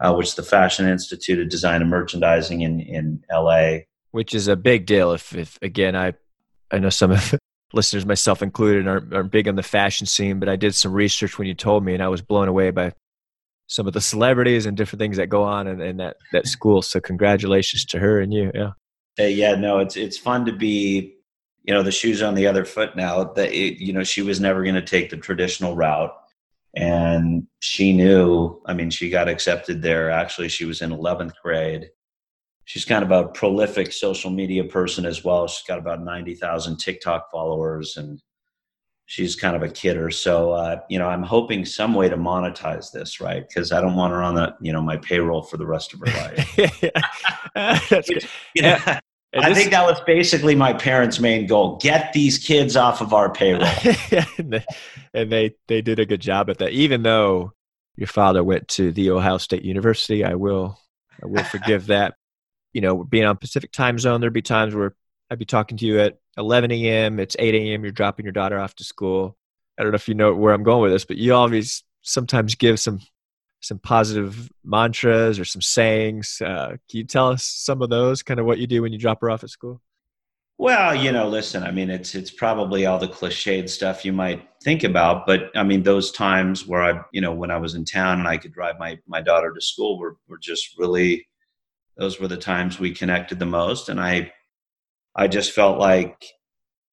uh, 0.00 0.14
which 0.14 0.28
is 0.28 0.34
the 0.34 0.42
Fashion 0.42 0.88
Institute 0.88 1.38
of 1.38 1.48
Design 1.48 1.82
and 1.82 1.90
Merchandising 1.90 2.62
in, 2.62 2.80
in 2.80 3.22
LA. 3.30 3.78
Which 4.12 4.34
is 4.34 4.48
a 4.48 4.56
big 4.56 4.86
deal. 4.86 5.12
If, 5.12 5.34
if 5.34 5.58
again, 5.60 5.94
I, 5.94 6.14
I 6.70 6.78
know 6.78 6.90
some 6.90 7.10
of 7.10 7.34
listeners, 7.72 8.06
myself 8.06 8.42
included, 8.42 8.86
aren't, 8.86 9.12
aren't 9.14 9.30
big 9.30 9.48
on 9.48 9.56
the 9.56 9.62
fashion 9.62 10.06
scene, 10.06 10.38
but 10.38 10.48
I 10.48 10.56
did 10.56 10.74
some 10.74 10.92
research 10.92 11.38
when 11.38 11.48
you 11.48 11.54
told 11.54 11.84
me, 11.84 11.94
and 11.94 12.02
I 12.02 12.08
was 12.08 12.22
blown 12.22 12.48
away 12.48 12.70
by 12.70 12.92
some 13.66 13.86
of 13.86 13.92
the 13.92 14.00
celebrities 14.00 14.66
and 14.66 14.76
different 14.76 15.00
things 15.00 15.16
that 15.16 15.26
go 15.28 15.42
on 15.42 15.66
in, 15.66 15.80
in 15.80 15.96
that, 15.96 16.16
that 16.32 16.46
school. 16.46 16.82
So 16.82 17.00
congratulations 17.00 17.84
to 17.86 17.98
her 17.98 18.20
and 18.20 18.32
you. 18.32 18.50
Yeah. 18.54 18.70
Hey, 19.16 19.30
yeah, 19.30 19.54
no, 19.54 19.78
it's 19.78 19.96
it's 19.96 20.18
fun 20.18 20.44
to 20.44 20.52
be, 20.52 21.16
you 21.64 21.72
know, 21.72 21.82
the 21.82 21.90
shoes 21.90 22.20
on 22.20 22.34
the 22.34 22.46
other 22.46 22.66
foot 22.66 22.96
now. 22.96 23.24
That 23.24 23.54
you 23.54 23.94
know, 23.94 24.04
she 24.04 24.20
was 24.20 24.40
never 24.40 24.62
going 24.62 24.74
to 24.74 24.82
take 24.82 25.08
the 25.08 25.16
traditional 25.16 25.74
route, 25.74 26.14
and 26.76 27.46
she 27.60 27.94
knew. 27.94 28.60
I 28.66 28.74
mean, 28.74 28.90
she 28.90 29.08
got 29.08 29.26
accepted 29.28 29.80
there. 29.80 30.10
Actually, 30.10 30.48
she 30.48 30.66
was 30.66 30.82
in 30.82 30.92
eleventh 30.92 31.32
grade. 31.42 31.88
She's 32.66 32.84
kind 32.84 33.04
of 33.04 33.10
a 33.12 33.28
prolific 33.28 33.92
social 33.92 34.30
media 34.30 34.64
person 34.64 35.06
as 35.06 35.24
well. 35.24 35.46
She's 35.46 35.66
got 35.66 35.78
about 35.78 36.02
ninety 36.02 36.34
thousand 36.34 36.78
TikTok 36.78 37.30
followers, 37.30 37.96
and 37.96 38.20
she's 39.06 39.36
kind 39.36 39.56
of 39.56 39.62
a 39.62 39.68
kidder. 39.68 40.10
So, 40.10 40.50
uh, 40.50 40.80
you 40.90 40.98
know, 40.98 41.08
I'm 41.08 41.22
hoping 41.22 41.64
some 41.64 41.94
way 41.94 42.08
to 42.08 42.16
monetize 42.16 42.90
this, 42.92 43.20
right? 43.20 43.46
Because 43.46 43.72
I 43.72 43.80
don't 43.80 43.94
want 43.94 44.12
her 44.12 44.22
on 44.22 44.34
the, 44.34 44.54
you 44.60 44.72
know, 44.72 44.82
my 44.82 44.96
payroll 44.96 45.42
for 45.42 45.56
the 45.56 45.66
rest 45.66 45.94
of 45.94 46.00
her 46.00 46.06
life. 47.54 47.88
That's 47.88 48.08
good. 48.08 48.26
Yeah. 48.54 49.00
I 49.38 49.54
think 49.54 49.70
that 49.70 49.84
was 49.84 50.00
basically 50.00 50.54
my 50.54 50.72
parents' 50.72 51.20
main 51.20 51.46
goal: 51.46 51.76
get 51.76 52.12
these 52.12 52.38
kids 52.38 52.76
off 52.76 53.00
of 53.00 53.12
our 53.12 53.30
payroll. 53.32 53.68
and, 54.38 54.52
they, 54.52 54.64
and 55.14 55.30
they 55.30 55.54
they 55.68 55.82
did 55.82 55.98
a 55.98 56.06
good 56.06 56.20
job 56.20 56.50
at 56.50 56.58
that. 56.58 56.72
Even 56.72 57.02
though 57.02 57.52
your 57.96 58.08
father 58.08 58.42
went 58.42 58.68
to 58.68 58.92
the 58.92 59.10
Ohio 59.10 59.38
State 59.38 59.62
University, 59.62 60.24
I 60.24 60.34
will 60.34 60.78
I 61.22 61.26
will 61.26 61.44
forgive 61.44 61.86
that. 61.86 62.14
You 62.76 62.82
know, 62.82 63.04
being 63.04 63.24
on 63.24 63.38
Pacific 63.38 63.72
time 63.72 63.98
zone, 63.98 64.20
there'd 64.20 64.34
be 64.34 64.42
times 64.42 64.74
where 64.74 64.94
I'd 65.30 65.38
be 65.38 65.46
talking 65.46 65.78
to 65.78 65.86
you 65.86 65.98
at 65.98 66.18
11 66.36 66.70
a.m. 66.72 67.18
It's 67.18 67.34
8 67.38 67.54
a.m. 67.54 67.82
You're 67.82 67.90
dropping 67.90 68.26
your 68.26 68.34
daughter 68.34 68.58
off 68.58 68.74
to 68.74 68.84
school. 68.84 69.34
I 69.78 69.82
don't 69.82 69.92
know 69.92 69.96
if 69.96 70.08
you 70.08 70.14
know 70.14 70.34
where 70.34 70.52
I'm 70.52 70.62
going 70.62 70.82
with 70.82 70.92
this, 70.92 71.06
but 71.06 71.16
you 71.16 71.32
always 71.32 71.84
sometimes 72.02 72.54
give 72.54 72.78
some 72.78 73.00
some 73.60 73.78
positive 73.78 74.52
mantras 74.62 75.38
or 75.38 75.46
some 75.46 75.62
sayings. 75.62 76.42
Uh, 76.44 76.76
can 76.90 76.98
you 76.98 77.04
tell 77.04 77.30
us 77.30 77.44
some 77.44 77.80
of 77.80 77.88
those? 77.88 78.22
Kind 78.22 78.38
of 78.38 78.44
what 78.44 78.58
you 78.58 78.66
do 78.66 78.82
when 78.82 78.92
you 78.92 78.98
drop 78.98 79.22
her 79.22 79.30
off 79.30 79.42
at 79.42 79.48
school? 79.48 79.80
Well, 80.58 80.94
you 80.94 81.12
know, 81.12 81.28
listen. 81.28 81.62
I 81.62 81.70
mean, 81.70 81.88
it's 81.88 82.14
it's 82.14 82.30
probably 82.30 82.84
all 82.84 82.98
the 82.98 83.08
cliched 83.08 83.70
stuff 83.70 84.04
you 84.04 84.12
might 84.12 84.46
think 84.62 84.84
about, 84.84 85.24
but 85.24 85.50
I 85.54 85.62
mean, 85.62 85.82
those 85.82 86.12
times 86.12 86.66
where 86.66 86.82
I, 86.82 87.00
you 87.10 87.22
know, 87.22 87.32
when 87.32 87.50
I 87.50 87.56
was 87.56 87.74
in 87.74 87.86
town 87.86 88.18
and 88.18 88.28
I 88.28 88.36
could 88.36 88.52
drive 88.52 88.78
my 88.78 88.98
my 89.06 89.22
daughter 89.22 89.54
to 89.54 89.60
school 89.62 89.98
were 89.98 90.18
were 90.28 90.38
just 90.38 90.78
really 90.78 91.26
those 91.96 92.20
were 92.20 92.28
the 92.28 92.36
times 92.36 92.78
we 92.78 92.92
connected 92.92 93.38
the 93.38 93.46
most 93.46 93.88
and 93.88 94.00
i 94.00 94.30
i 95.14 95.26
just 95.26 95.52
felt 95.52 95.78
like 95.78 96.24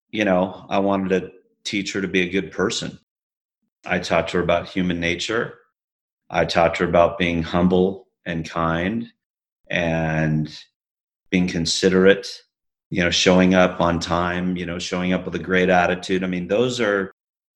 you 0.09 0.25
know 0.25 0.65
i 0.69 0.79
wanted 0.79 1.09
to 1.09 1.31
teach 1.63 1.93
her 1.93 2.01
to 2.01 2.07
be 2.07 2.21
a 2.21 2.29
good 2.29 2.51
person. 2.51 2.99
I 3.85 3.99
taught 3.99 4.31
her 4.31 4.39
about 4.39 4.69
human 4.69 4.99
nature. 4.99 5.55
I 6.29 6.45
taught 6.45 6.77
her 6.77 6.87
about 6.87 7.17
being 7.17 7.43
humble 7.43 8.07
and 8.25 8.49
kind 8.49 9.07
and 9.69 10.63
being 11.29 11.47
considerate 11.47 12.41
you 12.89 13.03
know 13.03 13.09
showing 13.09 13.55
up 13.55 13.81
on 13.81 13.99
time 13.99 14.55
you 14.55 14.65
know 14.65 14.77
showing 14.77 15.13
up 15.13 15.25
with 15.25 15.35
a 15.35 15.39
great 15.39 15.69
attitude. 15.69 16.23
I 16.23 16.27
mean 16.27 16.47
those 16.47 16.79
are 16.79 17.11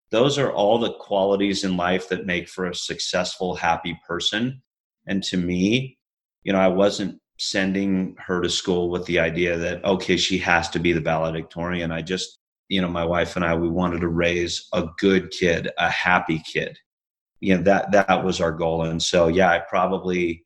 those 0.09 0.37
are 0.37 0.51
all 0.51 0.79
the 0.79 0.93
qualities 0.93 1.63
in 1.63 1.77
life 1.77 2.09
that 2.09 2.25
make 2.25 2.47
for 2.47 2.65
a 2.65 2.75
successful 2.75 3.55
happy 3.55 3.99
person. 4.07 4.61
And 5.05 5.23
to 5.25 5.37
me 5.37 5.97
you 6.43 6.53
know 6.53 6.59
i 6.59 6.67
wasn't 6.67 7.19
sending 7.37 8.15
her 8.17 8.41
to 8.41 8.49
school 8.49 8.89
with 8.89 9.05
the 9.05 9.19
idea 9.19 9.57
that 9.57 9.83
okay 9.85 10.17
she 10.17 10.37
has 10.39 10.69
to 10.69 10.79
be 10.79 10.93
the 10.93 11.01
valedictorian. 11.01 11.91
I 11.91 12.01
just 12.01 12.39
you 12.69 12.81
know 12.81 12.89
my 12.89 13.05
wife 13.05 13.35
and 13.35 13.45
i 13.45 13.55
we 13.55 13.69
wanted 13.69 14.01
to 14.01 14.09
raise 14.09 14.67
a 14.73 14.87
good 14.97 15.31
kid 15.31 15.69
a 15.77 15.89
happy 15.89 16.41
kid. 16.45 16.77
You 17.39 17.57
know 17.57 17.63
that 17.63 17.91
that 17.91 18.23
was 18.23 18.41
our 18.41 18.51
goal. 18.51 18.83
And 18.83 19.01
so 19.01 19.27
yeah 19.27 19.51
i 19.51 19.59
probably 19.59 20.45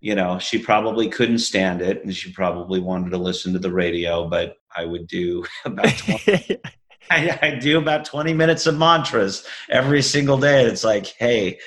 you 0.00 0.14
know 0.14 0.38
she 0.38 0.58
probably 0.58 1.08
couldn't 1.08 1.38
stand 1.38 1.82
it 1.82 2.02
and 2.02 2.14
she 2.14 2.32
probably 2.32 2.80
wanted 2.80 3.10
to 3.10 3.18
listen 3.18 3.52
to 3.52 3.58
the 3.58 3.72
radio 3.72 4.26
but 4.26 4.56
i 4.74 4.84
would 4.84 5.06
do 5.06 5.44
about 5.64 5.96
20, 5.98 6.60
I, 7.10 7.38
I 7.42 7.54
do 7.56 7.78
about 7.78 8.04
20 8.04 8.32
minutes 8.32 8.66
of 8.66 8.78
mantras 8.78 9.44
every 9.68 10.00
single 10.00 10.38
day. 10.38 10.60
And 10.62 10.72
it's 10.72 10.84
like 10.84 11.06
hey 11.18 11.58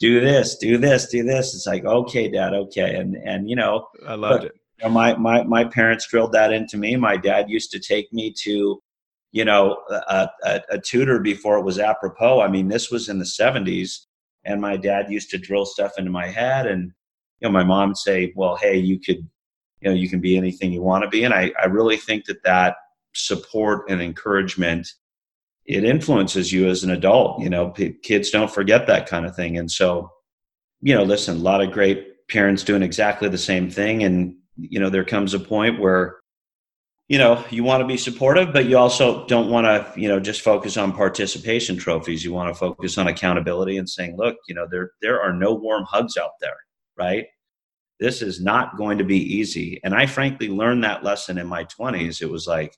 do 0.00 0.20
this 0.20 0.56
do 0.56 0.78
this 0.78 1.08
do 1.08 1.22
this. 1.22 1.54
It's 1.54 1.66
like 1.66 1.84
okay 1.84 2.28
dad 2.28 2.54
okay. 2.54 2.96
And 2.96 3.16
and 3.16 3.48
you 3.48 3.56
know 3.56 3.88
i 4.06 4.14
loved 4.14 4.44
it. 4.44 4.52
you 4.78 4.88
know, 4.88 4.94
my 4.94 5.16
my 5.16 5.42
my 5.44 5.64
parents 5.64 6.06
drilled 6.08 6.32
that 6.32 6.52
into 6.52 6.76
me. 6.76 6.96
My 6.96 7.16
dad 7.16 7.50
used 7.50 7.70
to 7.72 7.80
take 7.80 8.12
me 8.12 8.32
to 8.42 8.80
you 9.32 9.44
know 9.44 9.78
a, 9.90 10.28
a, 10.44 10.60
a 10.70 10.78
tutor 10.78 11.20
before 11.20 11.58
it 11.58 11.64
was 11.64 11.78
apropos. 11.78 12.40
I 12.40 12.48
mean 12.48 12.68
this 12.68 12.90
was 12.90 13.08
in 13.08 13.18
the 13.18 13.24
70s 13.24 14.06
and 14.48 14.60
my 14.60 14.76
dad 14.76 15.10
used 15.10 15.30
to 15.30 15.38
drill 15.38 15.66
stuff 15.66 15.92
into 15.98 16.10
my 16.10 16.26
head. 16.26 16.66
And 16.66 16.92
you 17.40 17.48
know, 17.48 17.52
my 17.52 17.64
mom 17.64 17.90
would 17.90 17.96
say, 17.96 18.32
well, 18.34 18.56
hey, 18.56 18.76
you 18.76 18.98
could, 18.98 19.28
you 19.80 19.90
know, 19.90 19.92
you 19.92 20.08
can 20.08 20.20
be 20.20 20.36
anything 20.36 20.72
you 20.72 20.82
want 20.82 21.04
to 21.04 21.10
be. 21.10 21.22
And 21.24 21.34
I, 21.34 21.52
I 21.60 21.66
really 21.66 21.98
think 21.98 22.24
that 22.24 22.42
that 22.44 22.76
support 23.14 23.88
and 23.88 24.00
encouragement, 24.00 24.88
it 25.68 25.84
influences 25.84 26.52
you 26.52 26.68
as 26.68 26.82
an 26.82 26.90
adult. 26.90 27.40
You 27.40 27.50
know, 27.50 27.70
p- 27.70 27.92
kids 28.02 28.30
don't 28.30 28.50
forget 28.50 28.86
that 28.86 29.06
kind 29.06 29.26
of 29.26 29.36
thing. 29.36 29.56
And 29.56 29.70
so, 29.70 30.10
you 30.80 30.94
know, 30.94 31.04
listen, 31.04 31.36
a 31.36 31.40
lot 31.40 31.62
of 31.62 31.70
great 31.70 32.26
parents 32.28 32.64
doing 32.64 32.82
exactly 32.82 33.28
the 33.28 33.38
same 33.38 33.70
thing. 33.70 34.02
And, 34.02 34.34
you 34.56 34.80
know, 34.80 34.90
there 34.90 35.04
comes 35.04 35.34
a 35.34 35.40
point 35.40 35.78
where, 35.78 36.16
you 37.08 37.18
know, 37.18 37.44
you 37.50 37.64
want 37.64 37.80
to 37.80 37.86
be 37.86 37.96
supportive, 37.96 38.52
but 38.52 38.66
you 38.66 38.76
also 38.76 39.26
don't 39.26 39.50
want 39.50 39.66
to, 39.66 40.00
you 40.00 40.08
know, 40.08 40.18
just 40.20 40.42
focus 40.42 40.76
on 40.76 40.92
participation 40.92 41.76
trophies. 41.76 42.24
You 42.24 42.32
want 42.32 42.52
to 42.52 42.58
focus 42.58 42.98
on 42.98 43.06
accountability 43.06 43.78
and 43.78 43.88
saying, 43.88 44.16
look, 44.16 44.36
you 44.48 44.54
know, 44.54 44.66
there 44.70 44.90
there 45.00 45.20
are 45.20 45.32
no 45.32 45.54
warm 45.54 45.84
hugs 45.88 46.16
out 46.16 46.32
there 46.40 46.56
right? 46.98 47.26
This 48.00 48.20
is 48.20 48.40
not 48.40 48.76
going 48.76 48.98
to 48.98 49.04
be 49.04 49.18
easy. 49.18 49.80
And 49.82 49.94
I 49.94 50.06
frankly 50.06 50.48
learned 50.48 50.84
that 50.84 51.04
lesson 51.04 51.38
in 51.38 51.46
my 51.46 51.64
20s. 51.64 52.20
It 52.20 52.30
was 52.30 52.46
like, 52.46 52.76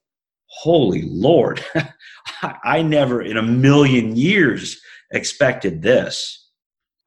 holy 0.50 1.02
Lord, 1.02 1.64
I 2.42 2.82
never 2.82 3.22
in 3.22 3.36
a 3.36 3.42
million 3.42 4.16
years 4.16 4.80
expected 5.10 5.82
this. 5.82 6.36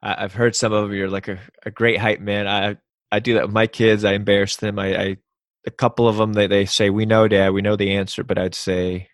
I've 0.02 0.34
heard 0.34 0.56
some 0.56 0.74
of. 0.74 0.92
You're 0.94 1.10
like 1.10 1.28
a, 1.28 1.40
a 1.66 1.72
great 1.72 2.00
hype 2.00 2.20
man. 2.20 2.48
I 2.48 2.78
I 3.12 3.20
do 3.20 3.36
that 3.36 3.44
with 3.44 3.54
my 3.54 3.68
kids. 3.68 4.04
I 4.04 4.14
embarrass 4.14 4.58
them. 4.58 4.78
I, 4.78 4.96
I 4.96 5.18
a 5.66 5.72
couple 5.72 6.08
of 6.08 6.18
them 6.18 6.34
they 6.34 6.48
they 6.48 6.66
say 6.66 6.90
we 6.90 7.06
know, 7.06 7.28
Dad, 7.28 7.54
we 7.54 7.62
know 7.62 7.76
the 7.76 7.96
answer. 7.96 8.24
But 8.24 8.38
I'd 8.38 8.56
say, 8.56 9.08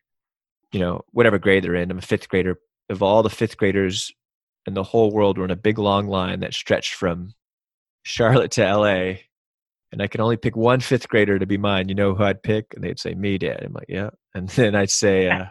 you 0.72 0.80
know, 0.80 1.02
whatever 1.12 1.38
grade 1.38 1.64
they're 1.64 1.76
in. 1.76 1.92
I'm 1.92 2.00
a 2.00 2.02
fifth 2.02 2.30
grader. 2.30 2.60
Of 2.90 3.04
all 3.04 3.22
the 3.22 3.30
fifth 3.30 3.58
graders 3.58 4.12
in 4.66 4.74
the 4.74 4.84
whole 4.84 5.12
world, 5.12 5.38
we're 5.38 5.46
in 5.46 5.52
a 5.52 5.56
big 5.56 5.78
long 5.78 6.08
line 6.08 6.40
that 6.40 6.56
stretched 6.56 6.96
from 6.96 7.36
Charlotte 8.02 8.52
to 8.52 8.64
LA 8.64 9.14
and 9.92 10.02
I 10.02 10.08
could 10.08 10.22
only 10.22 10.38
pick 10.38 10.56
one 10.56 10.80
fifth 10.80 11.10
grader 11.10 11.40
to 11.40 11.46
be 11.46 11.58
mine, 11.58 11.90
you 11.90 11.96
know 11.96 12.14
who 12.14 12.24
I'd 12.24 12.44
pick? 12.44 12.68
And 12.76 12.84
they'd 12.84 13.00
say, 13.00 13.14
Me, 13.16 13.38
Dad. 13.38 13.64
I'm 13.64 13.74
like, 13.74 13.90
Yeah. 13.90 14.10
And 14.36 14.48
then 14.50 14.76
I'd 14.76 14.92
say, 14.92 15.30
uh, 15.30 15.46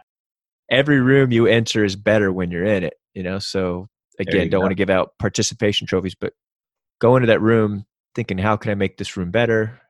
Every 0.71 1.01
room 1.01 1.33
you 1.33 1.47
enter 1.47 1.85
is 1.85 1.97
better 1.97 2.31
when 2.33 2.51
you're 2.51 2.65
in 2.65 2.85
it, 2.85 2.95
you 3.15 3.23
know? 3.23 3.39
So 3.39 3.89
again, 4.19 4.51
don't 4.51 4.61
go. 4.61 4.61
want 4.61 4.71
to 4.73 4.77
give 4.77 4.91
out 4.91 5.13
participation 5.19 5.87
trophies, 5.87 6.15
but 6.15 6.35
go 7.01 7.17
into 7.17 7.27
that 7.27 7.41
room 7.41 7.87
thinking, 8.15 8.39
How 8.39 8.57
can 8.57 8.71
I 8.71 8.75
make 8.75 8.99
this 8.99 9.17
room 9.17 9.31
better? 9.31 9.81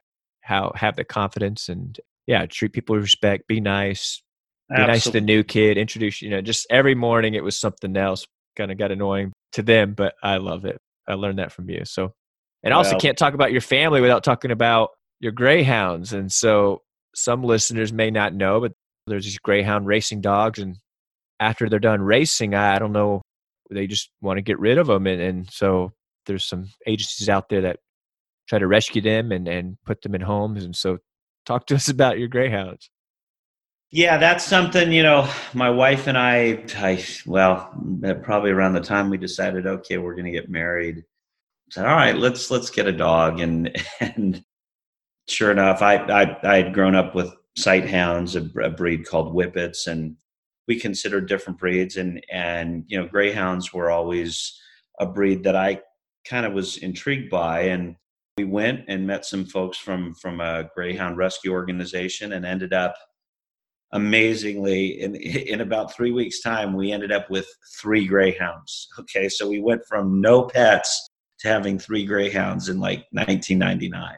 How 0.40 0.72
have 0.76 0.96
the 0.96 1.04
confidence 1.04 1.68
and 1.68 1.98
yeah, 2.26 2.46
treat 2.46 2.72
people 2.72 2.94
with 2.94 3.04
respect, 3.04 3.48
be 3.48 3.60
nice, 3.60 4.22
be 4.70 4.74
Absolutely. 4.74 4.92
nice 4.92 5.04
to 5.04 5.10
the 5.12 5.20
new 5.20 5.42
kid, 5.42 5.78
introduce, 5.78 6.20
you 6.22 6.30
know, 6.30 6.40
just 6.42 6.66
every 6.70 6.94
morning 6.94 7.34
it 7.34 7.44
was 7.44 7.58
something 7.58 7.96
else. 7.96 8.26
Kind 8.56 8.70
of 8.72 8.78
got 8.78 8.90
annoying 8.90 9.32
to 9.52 9.62
them, 9.62 9.94
but 9.94 10.14
I 10.22 10.38
love 10.38 10.64
it. 10.64 10.78
I 11.06 11.14
learned 11.14 11.38
that 11.38 11.52
from 11.52 11.70
you. 11.70 11.84
So 11.84 12.12
and 12.68 12.76
well, 12.76 12.84
also 12.84 12.98
can't 12.98 13.16
talk 13.16 13.32
about 13.32 13.50
your 13.50 13.62
family 13.62 14.02
without 14.02 14.22
talking 14.22 14.50
about 14.50 14.90
your 15.20 15.32
greyhounds. 15.32 16.12
And 16.12 16.30
so 16.30 16.82
some 17.14 17.42
listeners 17.42 17.94
may 17.94 18.10
not 18.10 18.34
know, 18.34 18.60
but 18.60 18.72
there's 19.06 19.24
these 19.24 19.38
greyhound 19.38 19.86
racing 19.86 20.20
dogs, 20.20 20.58
and 20.58 20.76
after 21.40 21.68
they're 21.68 21.78
done 21.78 22.02
racing, 22.02 22.54
I 22.54 22.78
don't 22.78 22.92
know, 22.92 23.22
they 23.70 23.86
just 23.86 24.10
want 24.20 24.36
to 24.36 24.42
get 24.42 24.58
rid 24.58 24.76
of 24.76 24.86
them. 24.86 25.06
And, 25.06 25.18
and 25.18 25.50
so 25.50 25.92
there's 26.26 26.44
some 26.44 26.68
agencies 26.86 27.30
out 27.30 27.48
there 27.48 27.62
that 27.62 27.78
try 28.50 28.58
to 28.58 28.66
rescue 28.66 29.00
them 29.00 29.32
and, 29.32 29.48
and 29.48 29.78
put 29.86 30.02
them 30.02 30.14
in 30.14 30.20
homes. 30.20 30.62
And 30.62 30.76
so 30.76 30.98
talk 31.46 31.66
to 31.68 31.74
us 31.76 31.88
about 31.88 32.18
your 32.18 32.28
greyhounds. 32.28 32.90
Yeah, 33.90 34.18
that's 34.18 34.44
something, 34.44 34.92
you 34.92 35.02
know, 35.02 35.26
my 35.54 35.70
wife 35.70 36.06
and 36.06 36.18
I, 36.18 36.62
I 36.76 37.02
well, 37.24 37.72
probably 38.22 38.50
around 38.50 38.74
the 38.74 38.82
time 38.82 39.08
we 39.08 39.16
decided, 39.16 39.66
okay, 39.66 39.96
we're 39.96 40.12
going 40.14 40.26
to 40.26 40.30
get 40.30 40.50
married, 40.50 41.04
said, 41.70 41.86
"All 41.86 41.96
right, 41.96 42.16
let's 42.16 42.50
let's 42.50 42.70
get 42.70 42.86
a 42.86 42.92
dog." 42.92 43.40
And 43.40 43.76
and 44.00 44.42
sure 45.28 45.50
enough, 45.50 45.82
I 45.82 45.96
I, 45.96 46.38
I 46.42 46.56
had 46.56 46.74
grown 46.74 46.94
up 46.94 47.14
with 47.14 47.34
sight 47.56 47.88
hounds, 47.88 48.36
a, 48.36 48.48
a 48.62 48.70
breed 48.70 49.06
called 49.06 49.34
Whippets, 49.34 49.86
and 49.86 50.16
we 50.66 50.78
considered 50.78 51.28
different 51.28 51.58
breeds. 51.58 51.96
And 51.96 52.24
and 52.32 52.84
you 52.88 52.98
know, 53.00 53.08
greyhounds 53.08 53.72
were 53.72 53.90
always 53.90 54.58
a 55.00 55.06
breed 55.06 55.44
that 55.44 55.56
I 55.56 55.80
kind 56.26 56.46
of 56.46 56.52
was 56.52 56.78
intrigued 56.78 57.30
by. 57.30 57.62
And 57.62 57.96
we 58.36 58.44
went 58.44 58.84
and 58.88 59.06
met 59.06 59.24
some 59.24 59.44
folks 59.44 59.78
from 59.78 60.14
from 60.14 60.40
a 60.40 60.68
greyhound 60.74 61.16
rescue 61.16 61.52
organization, 61.52 62.32
and 62.32 62.44
ended 62.46 62.72
up 62.72 62.94
amazingly 63.92 65.00
in 65.00 65.14
in 65.16 65.60
about 65.60 65.94
three 65.94 66.12
weeks 66.12 66.40
time 66.40 66.74
we 66.74 66.92
ended 66.92 67.12
up 67.12 67.30
with 67.30 67.46
three 67.80 68.06
greyhounds 68.06 68.88
okay 68.98 69.28
so 69.28 69.48
we 69.48 69.60
went 69.60 69.80
from 69.88 70.20
no 70.20 70.44
pets 70.44 71.07
to 71.40 71.48
having 71.48 71.78
three 71.78 72.04
greyhounds 72.04 72.68
in 72.68 72.80
like 72.80 73.06
1999 73.12 74.16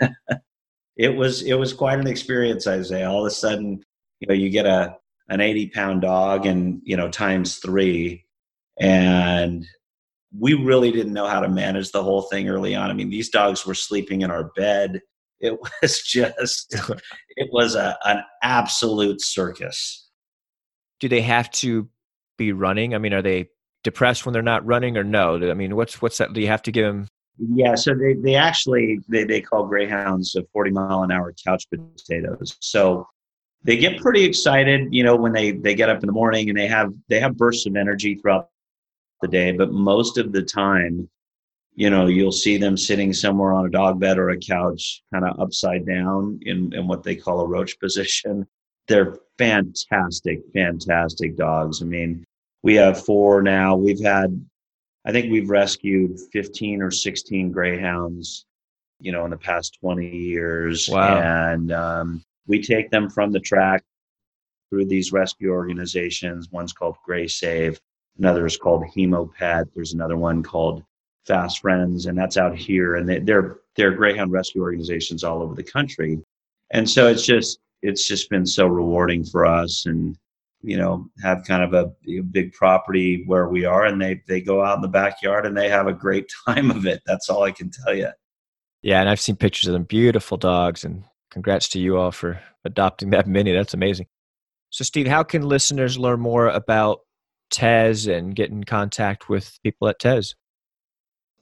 it 0.96 1.10
was 1.10 1.42
it 1.42 1.54
was 1.54 1.72
quite 1.72 1.98
an 1.98 2.06
experience 2.06 2.66
i 2.66 2.80
say 2.82 3.04
all 3.04 3.20
of 3.20 3.26
a 3.26 3.34
sudden 3.34 3.82
you 4.20 4.28
know 4.28 4.34
you 4.34 4.50
get 4.50 4.66
a 4.66 4.96
an 5.28 5.40
80 5.40 5.68
pound 5.70 6.02
dog 6.02 6.46
and 6.46 6.80
you 6.84 6.96
know 6.96 7.08
times 7.08 7.56
three 7.56 8.24
and 8.80 9.66
we 10.38 10.54
really 10.54 10.90
didn't 10.90 11.12
know 11.12 11.26
how 11.26 11.40
to 11.40 11.48
manage 11.48 11.90
the 11.90 12.02
whole 12.02 12.22
thing 12.22 12.48
early 12.48 12.74
on. 12.74 12.90
I 12.90 12.94
mean 12.94 13.10
these 13.10 13.28
dogs 13.28 13.66
were 13.66 13.74
sleeping 13.74 14.22
in 14.22 14.30
our 14.30 14.44
bed. 14.56 15.00
It 15.40 15.58
was 15.82 16.02
just 16.02 16.74
it 17.36 17.48
was 17.52 17.74
a, 17.74 17.96
an 18.04 18.22
absolute 18.42 19.20
circus. 19.20 20.08
Do 21.00 21.08
they 21.08 21.20
have 21.22 21.50
to 21.52 21.88
be 22.38 22.52
running? 22.52 22.94
I 22.94 22.98
mean 22.98 23.12
are 23.12 23.22
they 23.22 23.48
depressed 23.82 24.24
when 24.24 24.32
they're 24.32 24.42
not 24.42 24.64
running 24.66 24.96
or 24.96 25.04
no? 25.04 25.50
I 25.50 25.54
mean, 25.54 25.76
what's 25.76 26.02
what's 26.02 26.18
that? 26.18 26.32
Do 26.32 26.40
you 26.40 26.48
have 26.48 26.62
to 26.62 26.72
give 26.72 26.86
them? 26.86 27.08
Yeah, 27.38 27.74
so 27.74 27.94
they, 27.94 28.14
they 28.14 28.34
actually 28.34 29.00
they, 29.08 29.24
they 29.24 29.40
call 29.40 29.66
greyhounds 29.66 30.34
a 30.36 30.44
40 30.52 30.70
mile 30.70 31.02
an 31.02 31.10
hour 31.10 31.34
couch 31.44 31.66
potatoes. 31.70 32.56
So 32.60 33.06
they 33.64 33.76
get 33.76 34.00
pretty 34.00 34.24
excited, 34.24 34.92
you 34.92 35.02
know, 35.02 35.16
when 35.16 35.32
they 35.32 35.52
they 35.52 35.74
get 35.74 35.88
up 35.88 36.02
in 36.02 36.06
the 36.06 36.12
morning 36.12 36.48
and 36.48 36.58
they 36.58 36.66
have 36.66 36.92
they 37.08 37.20
have 37.20 37.36
bursts 37.36 37.66
of 37.66 37.76
energy 37.76 38.16
throughout 38.16 38.48
the 39.22 39.28
day, 39.28 39.52
but 39.52 39.72
most 39.72 40.18
of 40.18 40.32
the 40.32 40.42
time, 40.42 41.08
you 41.74 41.88
know, 41.88 42.06
you'll 42.06 42.32
see 42.32 42.58
them 42.58 42.76
sitting 42.76 43.12
somewhere 43.12 43.52
on 43.52 43.64
a 43.64 43.70
dog 43.70 43.98
bed 43.98 44.18
or 44.18 44.30
a 44.30 44.38
couch, 44.38 45.02
kind 45.12 45.24
of 45.24 45.38
upside 45.40 45.86
down 45.86 46.38
in, 46.42 46.72
in 46.74 46.86
what 46.86 47.02
they 47.02 47.16
call 47.16 47.40
a 47.40 47.46
roach 47.46 47.78
position. 47.80 48.46
They're 48.88 49.16
fantastic, 49.38 50.40
fantastic 50.52 51.36
dogs. 51.36 51.80
I 51.80 51.86
mean, 51.86 52.24
we 52.62 52.74
have 52.76 53.04
four 53.04 53.42
now. 53.42 53.76
We've 53.76 54.00
had, 54.00 54.44
I 55.04 55.12
think 55.12 55.30
we've 55.30 55.50
rescued 55.50 56.18
15 56.32 56.82
or 56.82 56.90
16 56.90 57.50
greyhounds, 57.50 58.46
you 59.00 59.12
know, 59.12 59.24
in 59.24 59.30
the 59.30 59.36
past 59.36 59.78
20 59.80 60.08
years. 60.08 60.88
Wow. 60.88 61.20
And 61.20 61.72
um, 61.72 62.24
we 62.46 62.62
take 62.62 62.90
them 62.90 63.10
from 63.10 63.32
the 63.32 63.40
track 63.40 63.82
through 64.70 64.86
these 64.86 65.12
rescue 65.12 65.50
organizations. 65.50 66.50
One's 66.50 66.72
called 66.72 66.96
Grey 67.04 67.28
Save, 67.28 67.80
another 68.18 68.46
is 68.46 68.56
called 68.56 68.84
Hemopet. 68.84 69.68
There's 69.74 69.92
another 69.92 70.16
one 70.16 70.42
called 70.42 70.82
Fast 71.26 71.60
Friends, 71.60 72.06
and 72.06 72.16
that's 72.16 72.36
out 72.36 72.56
here, 72.56 72.96
and 72.96 73.08
they, 73.08 73.18
they're 73.18 73.58
they're 73.76 73.92
Greyhound 73.92 74.32
rescue 74.32 74.62
organizations 74.62 75.24
all 75.24 75.42
over 75.42 75.54
the 75.54 75.62
country, 75.62 76.20
and 76.70 76.88
so 76.88 77.06
it's 77.08 77.24
just 77.24 77.58
it's 77.82 78.06
just 78.06 78.28
been 78.30 78.46
so 78.46 78.66
rewarding 78.66 79.24
for 79.24 79.46
us, 79.46 79.86
and 79.86 80.16
you 80.62 80.76
know 80.76 81.06
have 81.22 81.44
kind 81.44 81.62
of 81.62 81.74
a, 81.74 81.92
a 82.10 82.20
big 82.20 82.52
property 82.52 83.24
where 83.26 83.48
we 83.48 83.64
are, 83.64 83.86
and 83.86 84.00
they 84.00 84.22
they 84.28 84.40
go 84.40 84.64
out 84.64 84.76
in 84.76 84.82
the 84.82 84.88
backyard 84.88 85.46
and 85.46 85.56
they 85.56 85.68
have 85.68 85.86
a 85.86 85.92
great 85.92 86.30
time 86.46 86.70
of 86.70 86.86
it. 86.86 87.02
That's 87.06 87.28
all 87.28 87.42
I 87.42 87.52
can 87.52 87.70
tell 87.70 87.94
you. 87.94 88.08
Yeah, 88.82 89.00
and 89.00 89.08
I've 89.08 89.20
seen 89.20 89.36
pictures 89.36 89.68
of 89.68 89.74
them, 89.74 89.84
beautiful 89.84 90.36
dogs, 90.36 90.84
and 90.84 91.04
congrats 91.30 91.68
to 91.70 91.78
you 91.78 91.96
all 91.96 92.10
for 92.10 92.40
adopting 92.64 93.10
that 93.10 93.26
mini. 93.26 93.52
That's 93.52 93.74
amazing. 93.74 94.06
So, 94.70 94.84
Steve, 94.84 95.06
how 95.06 95.22
can 95.22 95.42
listeners 95.42 95.98
learn 95.98 96.20
more 96.20 96.48
about 96.48 97.00
Tez 97.50 98.06
and 98.06 98.34
get 98.34 98.50
in 98.50 98.64
contact 98.64 99.28
with 99.28 99.58
people 99.62 99.88
at 99.88 99.98
Tez? 99.98 100.34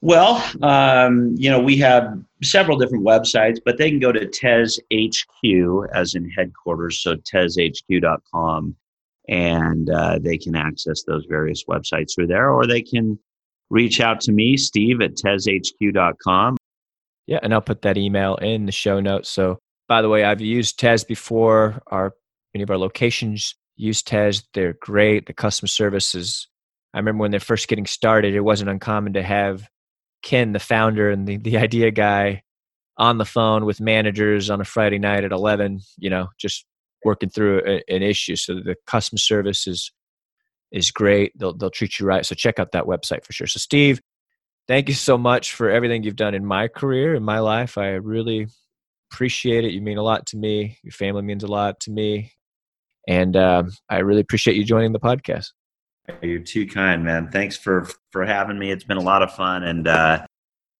Well, 0.01 0.43
um, 0.63 1.35
you 1.37 1.49
know, 1.49 1.59
we 1.59 1.77
have 1.77 2.17
several 2.41 2.77
different 2.77 3.05
websites, 3.05 3.59
but 3.63 3.77
they 3.77 3.89
can 3.89 3.99
go 3.99 4.11
to 4.11 4.25
Tez 4.25 4.79
HQ 4.91 5.89
as 5.93 6.15
in 6.15 6.29
headquarters, 6.29 6.99
so 6.99 7.15
tezhq.com, 7.15 8.75
and 9.27 9.89
uh, 9.89 10.19
they 10.21 10.37
can 10.37 10.55
access 10.55 11.03
those 11.03 11.25
various 11.29 11.63
websites 11.65 12.15
through 12.15 12.27
there, 12.27 12.51
or 12.51 12.65
they 12.65 12.81
can 12.81 13.19
reach 13.69 14.01
out 14.01 14.19
to 14.21 14.31
me, 14.31 14.57
Steve 14.57 15.01
at 15.01 15.15
tezhq.com. 15.15 16.57
Yeah, 17.27 17.39
and 17.43 17.53
I'll 17.53 17.61
put 17.61 17.83
that 17.83 17.97
email 17.97 18.35
in 18.35 18.65
the 18.65 18.71
show 18.71 18.99
notes. 18.99 19.29
So, 19.29 19.59
by 19.87 20.01
the 20.01 20.09
way, 20.09 20.23
I've 20.23 20.41
used 20.41 20.79
Tez 20.79 21.03
before. 21.03 21.81
Our 21.87 22.13
many 22.53 22.63
of 22.63 22.69
our 22.69 22.77
locations 22.77 23.55
use 23.75 24.01
Tez. 24.01 24.43
They're 24.53 24.75
great. 24.81 25.27
The 25.27 25.33
customer 25.33 25.67
service 25.67 26.15
is. 26.15 26.47
I 26.93 26.97
remember 26.97 27.21
when 27.21 27.31
they're 27.31 27.39
first 27.39 27.69
getting 27.69 27.85
started, 27.85 28.35
it 28.35 28.41
wasn't 28.41 28.69
uncommon 28.69 29.13
to 29.13 29.23
have 29.23 29.65
Ken, 30.23 30.51
the 30.51 30.59
founder 30.59 31.09
and 31.09 31.25
the, 31.25 31.37
the 31.37 31.57
idea 31.57 31.89
guy, 31.89 32.43
on 32.97 33.17
the 33.17 33.25
phone 33.25 33.65
with 33.65 33.79
managers 33.79 34.49
on 34.49 34.61
a 34.61 34.65
Friday 34.65 34.99
night 34.99 35.23
at 35.23 35.31
11, 35.31 35.79
you 35.97 36.09
know, 36.09 36.27
just 36.37 36.65
working 37.03 37.29
through 37.29 37.61
a, 37.65 37.81
an 37.93 38.03
issue. 38.03 38.35
So 38.35 38.55
the 38.55 38.75
customer 38.87 39.19
service 39.19 39.67
is 39.67 39.91
is 40.71 40.91
great. 40.91 41.37
They'll 41.37 41.53
they'll 41.53 41.69
treat 41.69 41.99
you 41.99 42.05
right. 42.05 42.25
So 42.25 42.35
check 42.35 42.59
out 42.59 42.71
that 42.71 42.85
website 42.85 43.25
for 43.25 43.33
sure. 43.33 43.47
So 43.47 43.59
Steve, 43.59 44.01
thank 44.67 44.87
you 44.87 44.95
so 44.95 45.17
much 45.17 45.53
for 45.53 45.69
everything 45.69 46.03
you've 46.03 46.15
done 46.15 46.33
in 46.33 46.45
my 46.45 46.67
career 46.67 47.15
in 47.15 47.23
my 47.23 47.39
life. 47.39 47.77
I 47.77 47.89
really 47.89 48.47
appreciate 49.11 49.65
it. 49.65 49.71
You 49.71 49.81
mean 49.81 49.97
a 49.97 50.03
lot 50.03 50.25
to 50.27 50.37
me. 50.37 50.77
Your 50.83 50.93
family 50.93 51.21
means 51.21 51.43
a 51.43 51.47
lot 51.47 51.79
to 51.81 51.91
me, 51.91 52.31
and 53.07 53.35
um, 53.35 53.71
I 53.89 53.99
really 53.99 54.21
appreciate 54.21 54.55
you 54.55 54.63
joining 54.63 54.93
the 54.93 54.99
podcast. 54.99 55.47
You're 56.21 56.39
too 56.39 56.67
kind, 56.67 57.03
man. 57.03 57.29
Thanks 57.29 57.57
for 57.57 57.87
for 58.11 58.25
having 58.25 58.57
me. 58.57 58.71
It's 58.71 58.83
been 58.83 58.97
a 58.97 59.01
lot 59.01 59.21
of 59.21 59.33
fun, 59.33 59.63
and 59.63 59.87
uh, 59.87 60.25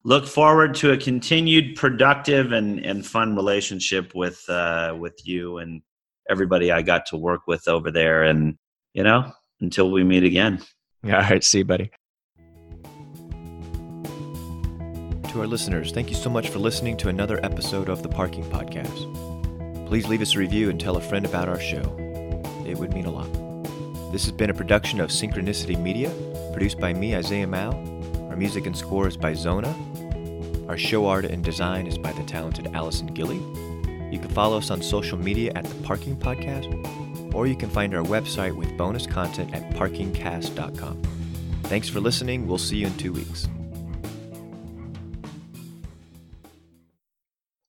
look 0.04 0.26
forward 0.26 0.74
to 0.76 0.92
a 0.92 0.98
continued 0.98 1.76
productive 1.76 2.52
and 2.52 2.80
and 2.80 3.06
fun 3.06 3.36
relationship 3.36 4.16
with 4.16 4.44
uh, 4.50 4.96
with 4.98 5.20
you 5.26 5.58
and 5.58 5.82
everybody 6.30 6.72
I 6.72 6.82
got 6.82 7.06
to 7.08 7.18
work 7.18 7.42
with 7.48 7.68
over 7.68 7.92
there. 7.92 8.24
And 8.24 8.58
you 8.94 9.04
know, 9.04 9.32
until 9.60 9.92
we 9.92 10.04
meet 10.04 10.24
again. 10.24 10.62
All 11.06 11.12
right, 11.12 11.44
see 11.44 11.60
you, 11.60 11.66
buddy. 11.66 11.92
To 15.32 15.40
our 15.40 15.48
listeners, 15.48 15.94
thank 15.94 16.10
you 16.10 16.16
so 16.16 16.30
much 16.30 16.50
for 16.50 16.60
listening 16.60 16.98
to 16.98 17.08
another 17.08 17.40
episode 17.44 17.88
of 17.88 18.04
the 18.04 18.10
Parking 18.10 18.44
Podcast. 18.44 19.88
Please 19.88 20.08
leave 20.08 20.22
us 20.22 20.36
a 20.36 20.40
review 20.40 20.70
and 20.70 20.80
tell 20.80 20.98
a 20.98 21.02
friend 21.02 21.26
about 21.26 21.48
our 21.48 21.60
show. 21.60 21.82
It 22.68 22.78
would 22.78 22.94
mean 22.94 23.06
a 23.06 23.12
lot. 23.12 23.32
This 24.12 24.26
has 24.26 24.34
been 24.34 24.50
a 24.50 24.54
production 24.54 25.00
of 25.00 25.10
Synchronicity 25.10 25.82
Media, 25.82 26.12
produced 26.52 26.80
by 26.80 26.94
me, 26.94 27.16
Isaiah 27.16 27.48
Mayo. 27.48 27.72
Our 28.30 28.36
music 28.36 28.66
and 28.66 28.76
score 28.76 29.08
is 29.08 29.16
by 29.16 29.34
Zona. 29.34 29.74
Our 30.68 30.78
show 30.78 31.08
art 31.08 31.24
and 31.24 31.44
design 31.44 31.88
is 31.88 31.98
by 31.98 32.12
the 32.12 32.24
talented 32.24 32.68
Allison 32.74 33.08
Gilly. 33.08 33.40
You 34.12 34.20
can 34.20 34.30
follow 34.30 34.57
us 34.57 34.70
on 34.70 34.82
social 34.82 35.18
media 35.18 35.53
at 35.55 35.64
the 35.64 35.76
Parking 35.84 36.18
Podcast, 36.18 37.34
or 37.34 37.47
you 37.47 37.55
can 37.55 37.70
find 37.70 37.95
our 37.95 38.03
website 38.03 38.55
with 38.55 38.78
bonus 38.78 39.07
content 39.07 39.53
at 39.53 39.72
parkingcast.com. 39.72 41.01
Thanks 41.64 41.88
for 41.88 42.01
listening. 42.01 42.45
We'll 42.45 42.57
see 42.57 42.78
you 42.78 42.88
in 42.88 42.97
two 42.97 43.14
weeks. 43.14 43.47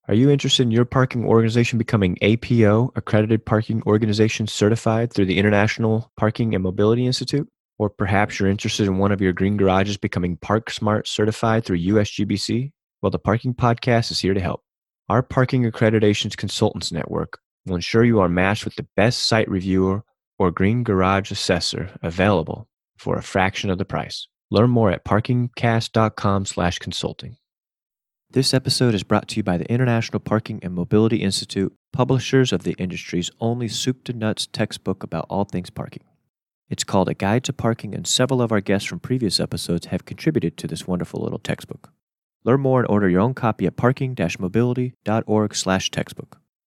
Are 0.09 0.15
you 0.15 0.31
interested 0.31 0.65
in 0.65 0.73
your 0.73 0.85
parking 0.85 1.25
organization 1.25 1.79
becoming 1.79 2.19
APO, 2.21 2.93
Accredited 2.97 3.47
Parking 3.47 3.83
Organization 3.87 4.49
Certified 4.49 5.13
through 5.13 5.27
the 5.27 5.39
International 5.39 6.11
Parking 6.17 6.55
and 6.57 6.63
Mobility 6.65 7.07
Institute? 7.07 7.49
Or 7.79 7.89
perhaps 7.89 8.39
you're 8.39 8.51
interested 8.51 8.89
in 8.89 8.99
one 8.99 9.13
of 9.13 9.21
your 9.21 9.33
green 9.33 9.57
garages 9.57 9.97
becoming 9.97 10.37
ParkSmart 10.39 11.07
certified 11.07 11.65
through 11.65 11.79
USGBC? 11.79 12.73
Well, 13.01 13.11
the 13.11 13.19
Parking 13.21 13.55
Podcast 13.55 14.11
is 14.11 14.19
here 14.19 14.35
to 14.35 14.41
help. 14.41 14.63
Our 15.09 15.23
Parking 15.23 15.65
Accreditations 15.65 16.37
Consultants 16.37 16.93
Network 16.93 17.41
will 17.67 17.75
ensure 17.75 18.05
you 18.05 18.21
are 18.21 18.29
matched 18.29 18.65
with 18.65 18.77
the 18.77 18.87
best 18.97 19.25
site 19.25 19.49
reviewer 19.49 20.05
or 20.39 20.51
green 20.51 20.85
garage 20.85 21.31
assessor 21.31 21.91
available 22.03 22.69
for 22.97 23.17
a 23.17 23.23
fraction 23.23 23.69
of 23.69 23.77
the 23.79 23.85
price. 23.85 24.29
Learn 24.51 24.71
more 24.71 24.91
at 24.91 25.05
parkingcast.com/consulting. 25.05 27.37
This 28.31 28.55
episode 28.55 28.95
is 28.95 29.03
brought 29.03 29.29
to 29.29 29.37
you 29.37 29.43
by 29.43 29.59
the 29.59 29.71
International 29.71 30.21
Parking 30.21 30.61
and 30.63 30.73
Mobility 30.73 31.17
Institute, 31.17 31.75
publishers 31.93 32.53
of 32.53 32.63
the 32.63 32.77
industry's 32.79 33.31
only 33.41 33.69
soup 33.69 34.05
to 34.05 34.13
nuts 34.13 34.47
textbook 34.47 35.03
about 35.03 35.27
all 35.29 35.45
things 35.45 35.69
parking. 35.69 36.05
It's 36.71 36.85
called 36.85 37.11
A 37.11 37.15
Guide 37.15 37.45
to 37.45 37.53
Parking, 37.53 37.95
and 37.95 38.07
several 38.07 38.41
of 38.41 38.53
our 38.53 38.63
guests 38.63 38.89
from 38.89 39.01
previous 39.01 39.39
episodes 39.39 39.87
have 39.87 40.07
contributed 40.07 40.57
to 40.57 40.67
this 40.67 40.87
wonderful 40.87 41.21
little 41.21 41.39
textbook. 41.39 41.93
Learn 42.45 42.61
more 42.61 42.81
and 42.81 42.91
order 42.91 43.09
your 43.09 43.21
own 43.21 43.35
copy 43.35 43.67
at 43.67 43.77
parking-mobility.org/textbook. 43.77 46.42